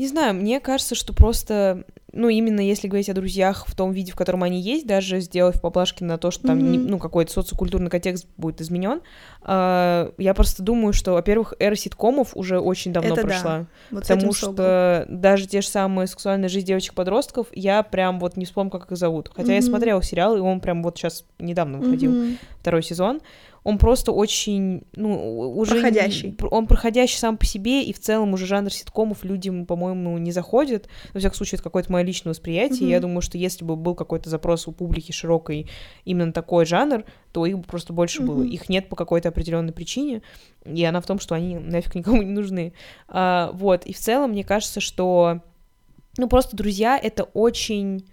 Не 0.00 0.06
знаю, 0.06 0.32
мне 0.34 0.60
кажется, 0.60 0.94
что 0.94 1.12
просто, 1.12 1.84
ну, 2.10 2.30
именно 2.30 2.60
если 2.60 2.88
говорить 2.88 3.10
о 3.10 3.12
друзьях 3.12 3.66
в 3.68 3.74
том 3.74 3.92
виде, 3.92 4.12
в 4.12 4.16
котором 4.16 4.42
они 4.42 4.58
есть, 4.58 4.86
даже 4.86 5.20
сделав 5.20 5.60
поблажки 5.60 6.02
на 6.02 6.16
то, 6.16 6.30
что 6.30 6.46
там, 6.46 6.58
mm-hmm. 6.58 6.70
не, 6.70 6.78
ну, 6.78 6.98
какой-то 6.98 7.30
социокультурный 7.30 7.90
контекст 7.90 8.26
будет 8.38 8.62
изменен, 8.62 9.02
э, 9.44 10.10
я 10.16 10.32
просто 10.32 10.62
думаю, 10.62 10.94
что, 10.94 11.12
во-первых, 11.12 11.52
эра 11.58 11.74
ситкомов 11.74 12.34
уже 12.34 12.60
очень 12.60 12.94
давно 12.94 13.12
Это 13.12 13.26
прошла. 13.26 13.58
Да. 13.58 13.66
Вот 13.90 14.08
потому 14.08 14.32
что 14.32 14.46
согласна. 14.46 15.06
даже 15.10 15.46
те 15.46 15.60
же 15.60 15.68
самые 15.68 16.06
сексуальная 16.06 16.48
жизнь 16.48 16.66
девочек-подростков, 16.66 17.48
я 17.52 17.82
прям 17.82 18.20
вот 18.20 18.38
не 18.38 18.46
вспомню, 18.46 18.70
как 18.70 18.90
их 18.90 18.96
зовут. 18.96 19.30
Хотя 19.36 19.52
mm-hmm. 19.52 19.56
я 19.56 19.60
смотрела 19.62 20.02
сериал, 20.02 20.34
и 20.34 20.40
он 20.40 20.62
прям 20.62 20.82
вот 20.82 20.96
сейчас 20.96 21.26
недавно 21.38 21.76
выходил, 21.76 22.14
mm-hmm. 22.14 22.38
второй 22.58 22.82
сезон 22.82 23.20
он 23.62 23.78
просто 23.78 24.12
очень, 24.12 24.82
ну, 24.96 25.50
уже... 25.56 25.72
Проходящий. 25.72 26.36
Он 26.50 26.66
проходящий 26.66 27.18
сам 27.18 27.36
по 27.36 27.44
себе, 27.44 27.82
и 27.82 27.92
в 27.92 28.00
целом 28.00 28.32
уже 28.32 28.46
жанр 28.46 28.72
ситкомов 28.72 29.24
людям, 29.24 29.66
по-моему, 29.66 30.16
не 30.18 30.32
заходит. 30.32 30.88
Во 31.12 31.20
всяком 31.20 31.36
случае, 31.36 31.56
это 31.56 31.64
какое-то 31.64 31.92
мое 31.92 32.02
личное 32.02 32.30
восприятие. 32.30 32.88
Mm-hmm. 32.88 32.92
Я 32.92 33.00
думаю, 33.00 33.20
что 33.20 33.36
если 33.36 33.64
бы 33.64 33.76
был 33.76 33.94
какой-то 33.94 34.30
запрос 34.30 34.66
у 34.66 34.72
публики 34.72 35.12
широкой 35.12 35.68
именно 36.04 36.32
такой 36.32 36.64
жанр, 36.64 37.04
то 37.32 37.44
их 37.44 37.58
бы 37.58 37.64
просто 37.64 37.92
больше 37.92 38.22
mm-hmm. 38.22 38.26
было. 38.26 38.42
Их 38.44 38.68
нет 38.68 38.88
по 38.88 38.96
какой-то 38.96 39.28
определенной 39.28 39.72
причине, 39.72 40.22
и 40.64 40.84
она 40.84 41.00
в 41.00 41.06
том, 41.06 41.18
что 41.18 41.34
они 41.34 41.58
нафиг 41.58 41.94
никому 41.94 42.22
не 42.22 42.30
нужны. 42.30 42.72
А, 43.08 43.50
вот, 43.52 43.84
и 43.84 43.92
в 43.92 43.98
целом, 43.98 44.30
мне 44.30 44.44
кажется, 44.44 44.80
что, 44.80 45.40
ну, 46.16 46.28
просто 46.28 46.56
«Друзья»— 46.56 46.98
это 47.02 47.24
очень... 47.24 48.06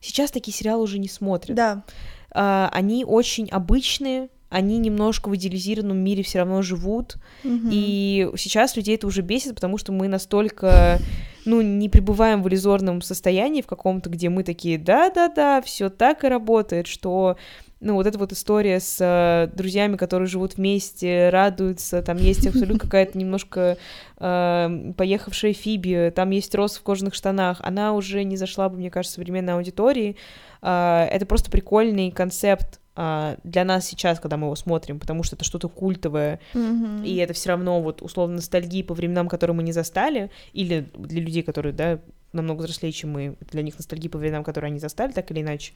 Сейчас 0.00 0.30
такие 0.30 0.52
сериалы 0.52 0.82
уже 0.82 0.98
не 0.98 1.08
смотрят. 1.08 1.56
Да. 1.56 1.84
А, 2.30 2.68
они 2.72 3.04
очень 3.04 3.48
обычные, 3.48 4.30
они 4.52 4.78
немножко 4.78 5.28
в 5.28 5.36
идеализированном 5.36 5.98
мире 5.98 6.22
все 6.22 6.40
равно 6.40 6.60
живут. 6.62 7.16
Mm-hmm. 7.42 7.68
И 7.70 8.28
сейчас 8.36 8.76
людей 8.76 8.96
это 8.96 9.06
уже 9.06 9.22
бесит, 9.22 9.54
потому 9.54 9.78
что 9.78 9.92
мы 9.92 10.08
настолько, 10.08 10.98
ну, 11.46 11.62
не 11.62 11.88
пребываем 11.88 12.42
в 12.42 12.48
иллюзорном 12.48 13.00
состоянии 13.00 13.62
в 13.62 13.66
каком-то, 13.66 14.10
где 14.10 14.28
мы 14.28 14.44
такие, 14.44 14.78
да-да-да, 14.78 15.62
все 15.62 15.88
так 15.88 16.24
и 16.24 16.28
работает, 16.28 16.86
что 16.86 17.36
ну, 17.80 17.94
вот 17.94 18.06
эта 18.06 18.18
вот 18.18 18.30
история 18.32 18.78
с 18.78 18.98
э, 19.00 19.50
друзьями, 19.56 19.96
которые 19.96 20.28
живут 20.28 20.56
вместе, 20.56 21.30
радуются, 21.30 22.02
там 22.02 22.16
есть 22.16 22.46
абсолютно 22.46 22.78
какая-то 22.78 23.18
немножко 23.18 23.76
э, 24.18 24.92
поехавшая 24.96 25.52
Фиби, 25.52 26.12
там 26.14 26.30
есть 26.30 26.54
Рос 26.54 26.76
в 26.76 26.82
кожаных 26.82 27.14
штанах, 27.14 27.58
она 27.62 27.94
уже 27.94 28.22
не 28.22 28.36
зашла 28.36 28.68
бы, 28.68 28.76
мне 28.76 28.90
кажется, 28.90 29.14
современной 29.14 29.54
аудитории. 29.54 30.16
Э, 30.60 31.08
это 31.10 31.26
просто 31.26 31.50
прикольный 31.50 32.12
концепт 32.12 32.81
а, 32.94 33.36
для 33.44 33.64
нас 33.64 33.86
сейчас, 33.86 34.20
когда 34.20 34.36
мы 34.36 34.46
его 34.46 34.56
смотрим, 34.56 34.98
потому 35.00 35.22
что 35.22 35.36
это 35.36 35.44
что-то 35.44 35.68
культовое, 35.68 36.40
mm-hmm. 36.54 37.06
и 37.06 37.16
это 37.16 37.32
все 37.32 37.50
равно 37.50 37.80
вот 37.80 38.02
условно 38.02 38.36
ностальгии 38.36 38.82
по 38.82 38.94
временам, 38.94 39.28
которые 39.28 39.56
мы 39.56 39.62
не 39.62 39.72
застали, 39.72 40.30
или 40.52 40.88
для 40.94 41.20
людей, 41.20 41.42
которые, 41.42 41.72
да, 41.72 42.00
намного 42.32 42.60
взрослее, 42.60 42.92
чем 42.92 43.10
мы, 43.10 43.36
для 43.50 43.62
них 43.62 43.78
ностальгии 43.78 44.08
по 44.08 44.18
временам, 44.18 44.44
которые 44.44 44.68
они 44.68 44.78
застали, 44.78 45.12
так 45.12 45.30
или 45.30 45.40
иначе. 45.40 45.72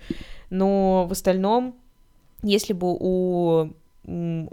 Но 0.51 1.07
в 1.07 1.13
остальном, 1.13 1.77
если 2.43 2.73
бы 2.73 2.97
у 2.99 3.73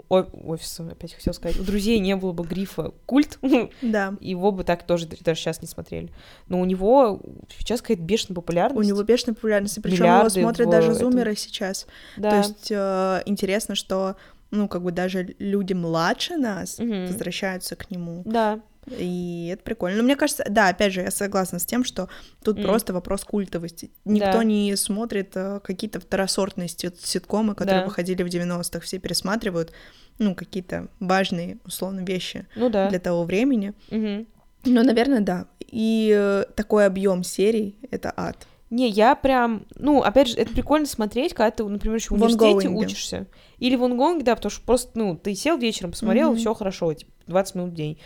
офиса, 0.08 0.84
опять 0.90 1.14
хотел 1.14 1.32
сказать, 1.32 1.58
у 1.58 1.62
друзей 1.62 1.98
не 2.00 2.16
было 2.16 2.32
бы 2.32 2.44
грифа 2.44 2.92
культ, 3.06 3.38
да. 3.82 4.14
его 4.20 4.50
бы 4.50 4.64
так 4.64 4.84
тоже 4.84 5.06
даже 5.06 5.40
сейчас 5.40 5.62
не 5.62 5.68
смотрели. 5.68 6.10
Но 6.48 6.60
у 6.60 6.64
него 6.64 7.20
сейчас 7.56 7.80
какая-то 7.80 8.02
бешеная 8.02 8.34
популярность. 8.34 8.78
У 8.78 8.82
него 8.82 9.02
бешеная 9.02 9.34
популярность, 9.34 9.80
причем 9.82 10.04
его 10.06 10.28
смотрят 10.28 10.70
даже 10.70 10.94
зумеры 10.94 11.32
этом... 11.32 11.36
сейчас. 11.36 11.86
Да. 12.16 12.30
То 12.30 12.36
есть 12.38 12.70
э, 12.70 13.22
интересно, 13.26 13.74
что 13.74 14.16
ну, 14.50 14.68
как 14.68 14.82
бы 14.82 14.92
даже 14.92 15.34
люди 15.38 15.72
младше 15.72 16.36
нас 16.36 16.78
угу. 16.78 17.06
возвращаются 17.06 17.76
к 17.76 17.90
нему. 17.90 18.22
Да. 18.24 18.60
И 18.86 19.50
это 19.52 19.62
прикольно. 19.62 19.98
Но 19.98 20.02
мне 20.02 20.16
кажется, 20.16 20.44
да, 20.48 20.68
опять 20.68 20.92
же, 20.92 21.00
я 21.00 21.10
согласна 21.10 21.58
с 21.58 21.66
тем, 21.66 21.84
что 21.84 22.08
тут 22.42 22.58
mm. 22.58 22.62
просто 22.62 22.92
вопрос 22.92 23.24
культовости. 23.24 23.90
Никто 24.04 24.38
да. 24.38 24.44
не 24.44 24.74
смотрит 24.76 25.32
э, 25.34 25.60
какие-то 25.62 26.00
второсортные 26.00 26.68
ситкомы, 26.68 27.54
которые 27.54 27.80
да. 27.80 27.86
выходили 27.86 28.22
в 28.22 28.26
90-х, 28.26 28.80
все 28.80 28.98
пересматривают, 28.98 29.72
ну, 30.18 30.34
какие-то 30.34 30.88
важные, 31.00 31.58
условно, 31.64 32.00
вещи 32.00 32.46
ну, 32.56 32.70
да. 32.70 32.88
для 32.88 32.98
того 32.98 33.24
времени. 33.24 33.74
Угу. 33.90 34.26
Ну, 34.66 34.82
наверное, 34.82 35.20
да. 35.20 35.46
И 35.60 36.14
э, 36.16 36.44
такой 36.54 36.86
объем 36.86 37.24
серий— 37.24 37.78
это 37.90 38.12
ад. 38.16 38.46
Не, 38.70 38.88
я 38.88 39.14
прям, 39.14 39.66
ну, 39.76 40.02
опять 40.02 40.28
же, 40.28 40.36
это 40.36 40.52
прикольно 40.52 40.86
смотреть, 40.86 41.34
когда 41.34 41.50
ты, 41.50 41.64
например, 41.64 41.96
еще 41.96 42.08
в 42.08 42.12
университете 42.14 42.68
учишься. 42.68 43.26
Или 43.58 43.76
в 43.76 43.84
онгонге, 43.84 44.24
да, 44.24 44.34
потому 44.34 44.50
что 44.50 44.62
просто, 44.62 44.90
ну, 44.98 45.16
ты 45.16 45.34
сел 45.34 45.56
вечером, 45.58 45.92
посмотрел, 45.92 46.32
mm-hmm. 46.32 46.38
все 46.38 46.54
хорошо, 46.54 46.92
типа, 46.92 47.12
20 47.26 47.54
минут 47.54 47.70
в 47.70 47.74
день. 47.74 47.98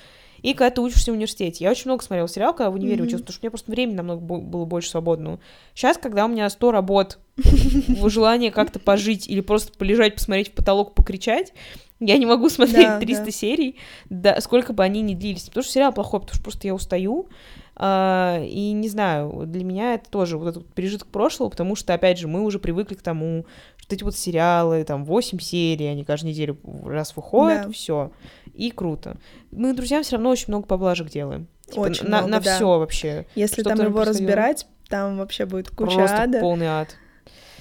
И 0.42 0.54
когда 0.54 0.70
ты 0.70 0.80
учишься 0.80 1.10
в 1.10 1.14
университете. 1.14 1.64
Я 1.64 1.70
очень 1.70 1.86
много 1.86 2.02
смотрела 2.02 2.28
сериал, 2.28 2.54
когда 2.54 2.70
в 2.70 2.74
универе 2.74 3.00
mm-hmm. 3.00 3.06
училась, 3.06 3.22
потому 3.22 3.32
что 3.32 3.40
у 3.40 3.44
меня 3.44 3.50
просто 3.50 3.70
времени 3.70 3.96
намного 3.96 4.20
было 4.20 4.64
больше 4.64 4.90
свободного. 4.90 5.40
Сейчас, 5.74 5.98
когда 5.98 6.24
у 6.24 6.28
меня 6.28 6.48
100 6.48 6.72
работ, 6.72 7.18
желание 8.06 8.50
как-то 8.50 8.78
пожить 8.78 9.28
или 9.28 9.40
просто 9.40 9.72
полежать, 9.76 10.14
посмотреть 10.14 10.48
в 10.48 10.52
потолок, 10.52 10.94
покричать, 10.94 11.52
я 12.00 12.16
не 12.16 12.26
могу 12.26 12.48
смотреть 12.48 13.00
300 13.00 13.30
серий, 13.32 13.76
да, 14.08 14.40
сколько 14.40 14.72
бы 14.72 14.84
они 14.84 15.00
ни 15.02 15.14
длились. 15.14 15.44
Потому 15.44 15.64
что 15.64 15.72
сериал 15.72 15.92
плохой, 15.92 16.20
потому 16.20 16.34
что 16.34 16.42
просто 16.42 16.66
я 16.66 16.74
устаю. 16.74 17.28
Uh, 17.76 18.44
и 18.44 18.72
не 18.72 18.88
знаю, 18.88 19.44
для 19.46 19.62
меня 19.62 19.94
это 19.94 20.10
тоже 20.10 20.36
вот 20.36 20.48
этот 20.48 20.74
пережиток 20.74 21.06
прошлого, 21.06 21.48
потому 21.48 21.76
что, 21.76 21.94
опять 21.94 22.18
же, 22.18 22.26
мы 22.26 22.42
уже 22.42 22.58
привыкли 22.58 22.96
к 22.96 23.02
тому, 23.02 23.46
что 23.88 23.94
эти 23.94 24.04
вот 24.04 24.16
сериалы, 24.16 24.84
там, 24.84 25.04
8 25.04 25.38
серий, 25.38 25.86
они 25.86 26.04
каждую 26.04 26.32
неделю 26.32 26.58
раз 26.84 27.16
выходят, 27.16 27.66
да. 27.66 27.72
все, 27.72 28.12
и 28.52 28.70
круто. 28.70 29.16
Мы 29.50 29.72
друзьям 29.72 30.02
все 30.02 30.16
равно 30.16 30.30
очень 30.30 30.46
много 30.48 30.66
поблажек 30.66 31.08
делаем. 31.08 31.48
Типа, 31.66 31.80
очень 31.80 32.04
на, 32.04 32.18
много, 32.18 32.32
на 32.32 32.40
да. 32.40 32.54
все 32.54 32.78
вообще. 32.78 33.26
Если 33.34 33.62
там 33.62 33.80
его 33.80 34.04
разбирать, 34.04 34.66
там 34.88 35.16
вообще 35.16 35.46
будет 35.46 35.70
куча 35.70 35.96
Просто 35.96 36.22
ада. 36.22 36.40
полный 36.40 36.66
ад. 36.66 36.96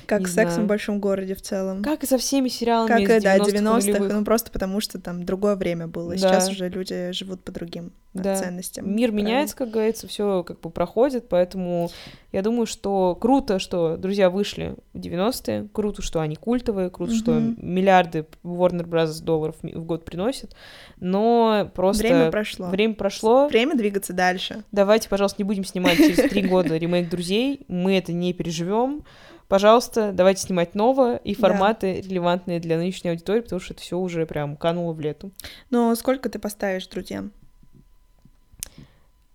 Как 0.08 0.22
не 0.22 0.26
секс 0.28 0.53
знаю. 0.53 0.66
в 0.66 0.70
большом 0.70 0.99
городе 0.99 1.36
в 1.36 1.41
целом. 1.41 1.84
Как 1.84 2.03
и 2.03 2.08
со 2.08 2.18
всеми 2.18 2.49
сериалами 2.49 3.05
как 3.05 3.18
из 3.18 3.24
90-х, 3.24 3.91
90-х, 3.91 4.14
ну 4.14 4.26
просто 4.26 4.51
потому 4.51 4.80
что 4.80 4.99
там 4.99 5.24
другое 5.24 5.55
время 5.55 5.88
было. 5.88 6.12
Да. 6.12 6.18
Сейчас 6.18 6.49
уже 6.49 6.70
люди 6.70 7.12
живут 7.12 7.43
по 7.43 7.51
другим 7.51 7.91
да. 8.14 8.36
ценностям. 8.36 8.89
Мир 8.89 9.10
правильно? 9.10 9.28
меняется, 9.28 9.55
как 9.55 9.70
говорится, 9.70 10.08
все 10.08 10.43
как 10.43 10.60
бы 10.60 10.70
проходит, 10.70 11.28
поэтому 11.30 11.89
я 12.32 12.41
думаю, 12.41 12.66
что 12.66 13.16
круто, 13.16 13.60
что 13.60 13.97
друзья 13.97 14.30
вышли 14.30 14.76
в 14.93 14.99
90-е, 14.99 15.70
круто, 15.72 16.01
что 16.01 16.20
они 16.20 16.36
культовые, 16.36 16.89
круто, 16.89 17.12
угу. 17.12 17.20
что 17.20 17.39
миллиарды 17.58 18.26
Warner 18.43 18.86
Bros. 18.86 19.22
долларов 19.24 19.55
в 19.62 19.86
год 19.86 20.05
приносят, 20.05 20.55
но 20.99 21.70
просто... 21.74 22.03
Время 22.03 22.32
прошло. 22.32 22.68
Время 22.68 22.93
прошло. 22.95 23.47
Время 23.47 23.76
двигаться 23.76 24.14
дальше. 24.14 24.64
Давайте, 24.72 25.10
пожалуйста, 25.10 25.41
не 25.41 25.45
будем 25.45 25.64
снимать 25.64 25.97
через 25.97 26.30
три 26.30 26.47
года 26.47 26.78
ремейк 26.78 27.10
«Друзей», 27.10 27.66
мы 27.68 27.97
это 27.97 28.14
не 28.14 28.34
переживем 28.34 29.03
пожалуйста, 29.48 30.12
давайте 30.12 30.41
снимать 30.41 30.76
новое 30.76 31.18
и 31.18 31.34
форматы 31.34 32.02
да. 32.02 32.08
релевантные 32.08 32.60
для 32.60 32.78
нынешней 32.78 33.12
аудитории, 33.12 33.41
потому 33.41 33.60
что 33.60 33.74
это 33.74 33.82
все 33.82 33.98
уже 33.98 34.26
прям 34.26 34.56
кануло 34.56 34.93
в 34.93 35.00
лету. 35.00 35.32
Но 35.70 35.93
сколько 35.95 36.30
ты 36.30 36.39
поставишь 36.39 36.88
друзьям? 36.88 37.32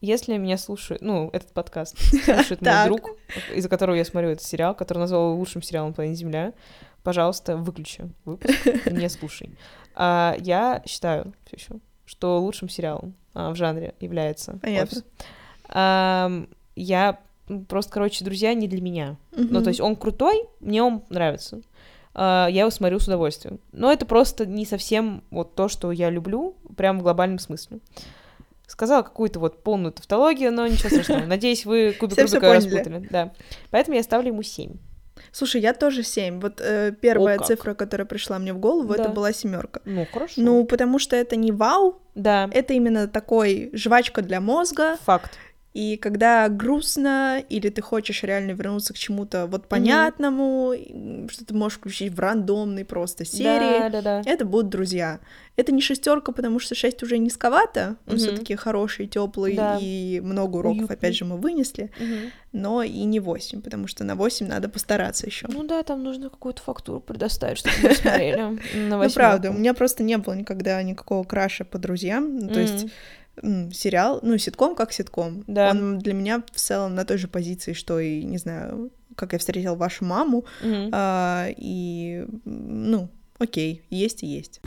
Если 0.00 0.36
меня 0.36 0.58
слушает, 0.58 1.00
ну, 1.00 1.30
этот 1.32 1.52
подкаст 1.52 1.96
слушает 2.24 2.60
мой 2.60 2.84
друг, 2.86 3.10
из-за 3.54 3.68
которого 3.68 3.94
я 3.94 4.04
смотрю 4.04 4.30
этот 4.30 4.44
сериал, 4.44 4.74
который 4.74 4.98
назвал 4.98 5.36
лучшим 5.36 5.62
сериалом 5.62 5.90
на 5.90 5.94
планете 5.94 6.20
Земля, 6.20 6.52
пожалуйста, 7.04 7.56
выключи 7.56 8.10
выпуск, 8.24 8.54
не 8.90 9.08
слушай. 9.08 9.50
А, 9.94 10.34
я 10.38 10.82
считаю 10.86 11.34
все 11.44 11.56
еще, 11.56 11.80
что 12.06 12.40
лучшим 12.40 12.70
сериалом 12.70 13.14
а, 13.34 13.50
в 13.50 13.56
жанре 13.56 13.94
является 14.00 14.58
Понятно. 14.62 15.02
А, 15.68 16.30
я 16.76 17.20
просто, 17.68 17.92
короче, 17.92 18.24
друзья 18.24 18.54
не 18.54 18.68
для 18.68 18.80
меня. 18.80 19.16
Mm-hmm. 19.32 19.48
Ну, 19.50 19.62
то 19.62 19.68
есть 19.68 19.80
он 19.80 19.96
крутой, 19.96 20.44
мне 20.60 20.82
он 20.82 21.02
нравится. 21.08 21.62
Uh, 22.14 22.50
я 22.50 22.60
его 22.60 22.70
смотрю 22.70 22.98
с 22.98 23.08
удовольствием. 23.08 23.58
Но 23.72 23.90
это 23.90 24.04
просто 24.04 24.44
не 24.44 24.66
совсем 24.66 25.24
вот 25.30 25.54
то, 25.54 25.68
что 25.68 25.92
я 25.92 26.10
люблю, 26.10 26.56
прям 26.76 26.98
в 26.98 27.02
глобальном 27.02 27.38
смысле. 27.38 27.78
Сказала 28.66 29.02
какую-то 29.02 29.40
вот 29.40 29.62
полную 29.62 29.92
тавтологию, 29.92 30.52
но 30.52 30.66
ничего 30.66 30.90
страшного. 30.90 31.24
Надеюсь, 31.24 31.64
вы 31.64 31.92
кубик 31.98 32.18
Рубика 32.18 32.52
распутали. 32.52 33.08
Да. 33.10 33.32
Поэтому 33.70 33.96
я 33.96 34.02
ставлю 34.02 34.28
ему 34.28 34.42
7. 34.42 34.76
Слушай, 35.30 35.62
я 35.62 35.72
тоже 35.72 36.02
7. 36.02 36.40
Вот 36.40 36.60
э, 36.60 36.92
первая 37.00 37.38
О, 37.38 37.42
цифра, 37.42 37.74
которая 37.74 38.06
пришла 38.06 38.38
мне 38.38 38.52
в 38.52 38.58
голову, 38.58 38.94
да. 38.94 39.04
это 39.04 39.12
была 39.12 39.32
семерка. 39.32 39.80
Ну, 39.84 40.06
хорошо. 40.12 40.34
Ну, 40.36 40.64
потому 40.64 40.98
что 40.98 41.16
это 41.16 41.36
не 41.36 41.52
вау. 41.52 42.02
Да. 42.14 42.50
Это 42.52 42.74
именно 42.74 43.08
такой 43.08 43.70
жвачка 43.72 44.20
для 44.22 44.40
мозга. 44.40 44.96
Факт. 45.04 45.38
И 45.74 45.96
когда 45.96 46.48
грустно, 46.50 47.42
или 47.48 47.70
ты 47.70 47.80
хочешь 47.80 48.22
реально 48.22 48.50
вернуться 48.50 48.92
к 48.92 48.98
чему-то 48.98 49.46
вот 49.46 49.68
понятному, 49.68 50.74
mm-hmm. 50.74 51.32
что 51.32 51.46
ты 51.46 51.54
можешь 51.54 51.78
включить 51.78 52.12
в 52.12 52.20
рандомной 52.20 52.84
просто 52.84 53.24
серии, 53.24 53.88
да, 53.88 54.02
да, 54.02 54.02
да. 54.02 54.22
это 54.30 54.44
будут 54.44 54.68
друзья. 54.68 55.20
Это 55.56 55.72
не 55.72 55.80
шестерка, 55.80 56.32
потому 56.32 56.58
что 56.58 56.74
шесть 56.74 57.02
уже 57.02 57.16
низковато, 57.16 57.96
он 58.06 58.14
mm-hmm. 58.14 58.18
все-таки 58.18 58.54
хороший, 58.54 59.06
теплый 59.06 59.54
да. 59.54 59.78
и 59.80 60.20
много 60.20 60.56
уроков, 60.58 60.80
Уютный. 60.80 60.96
опять 60.96 61.14
же, 61.14 61.24
мы 61.24 61.38
вынесли, 61.38 61.90
mm-hmm. 61.98 62.30
но 62.52 62.82
и 62.82 63.04
не 63.04 63.20
восемь, 63.20 63.62
потому 63.62 63.86
что 63.86 64.04
на 64.04 64.14
восемь 64.14 64.46
надо 64.46 64.68
постараться 64.68 65.26
еще. 65.26 65.46
Ну 65.48 65.64
да, 65.64 65.82
там 65.82 66.02
нужно 66.02 66.28
какую-то 66.28 66.60
фактуру 66.60 67.00
предоставить, 67.00 67.58
чтобы 67.58 67.76
мы 67.82 67.94
смотрели 67.94 68.36
на 68.88 68.98
Ну 68.98 69.10
правда, 69.10 69.50
у 69.50 69.54
меня 69.54 69.72
просто 69.72 70.02
не 70.02 70.18
было 70.18 70.34
никогда 70.34 70.82
никакого 70.82 71.24
краша 71.24 71.64
по 71.64 71.78
друзьям, 71.78 72.48
то 72.48 72.60
есть 72.60 72.88
сериал, 73.42 74.20
ну, 74.22 74.38
ситком 74.38 74.74
как 74.74 74.92
ситком. 74.92 75.44
Да. 75.46 75.70
Он 75.70 75.98
для 75.98 76.14
меня 76.14 76.42
в 76.52 76.58
целом 76.58 76.94
на 76.94 77.04
той 77.04 77.18
же 77.18 77.28
позиции, 77.28 77.72
что 77.72 77.98
и, 77.98 78.22
не 78.22 78.38
знаю, 78.38 78.90
как 79.16 79.32
я 79.32 79.38
встретил 79.38 79.76
вашу 79.76 80.04
маму. 80.04 80.44
Mm-hmm. 80.62 80.88
А, 80.92 81.48
и, 81.56 82.24
ну, 82.44 83.08
окей, 83.38 83.82
есть 83.90 84.22
и 84.22 84.26
есть. 84.26 84.60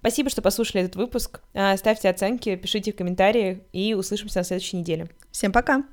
Спасибо, 0.00 0.30
что 0.30 0.40
послушали 0.40 0.84
этот 0.84 0.96
выпуск. 0.96 1.40
А, 1.52 1.76
ставьте 1.76 2.08
оценки, 2.08 2.56
пишите 2.56 2.92
в 2.92 2.96
комментарии 2.96 3.64
и 3.72 3.92
услышимся 3.92 4.38
на 4.38 4.44
следующей 4.44 4.78
неделе. 4.78 5.10
Всем 5.30 5.52
пока! 5.52 5.84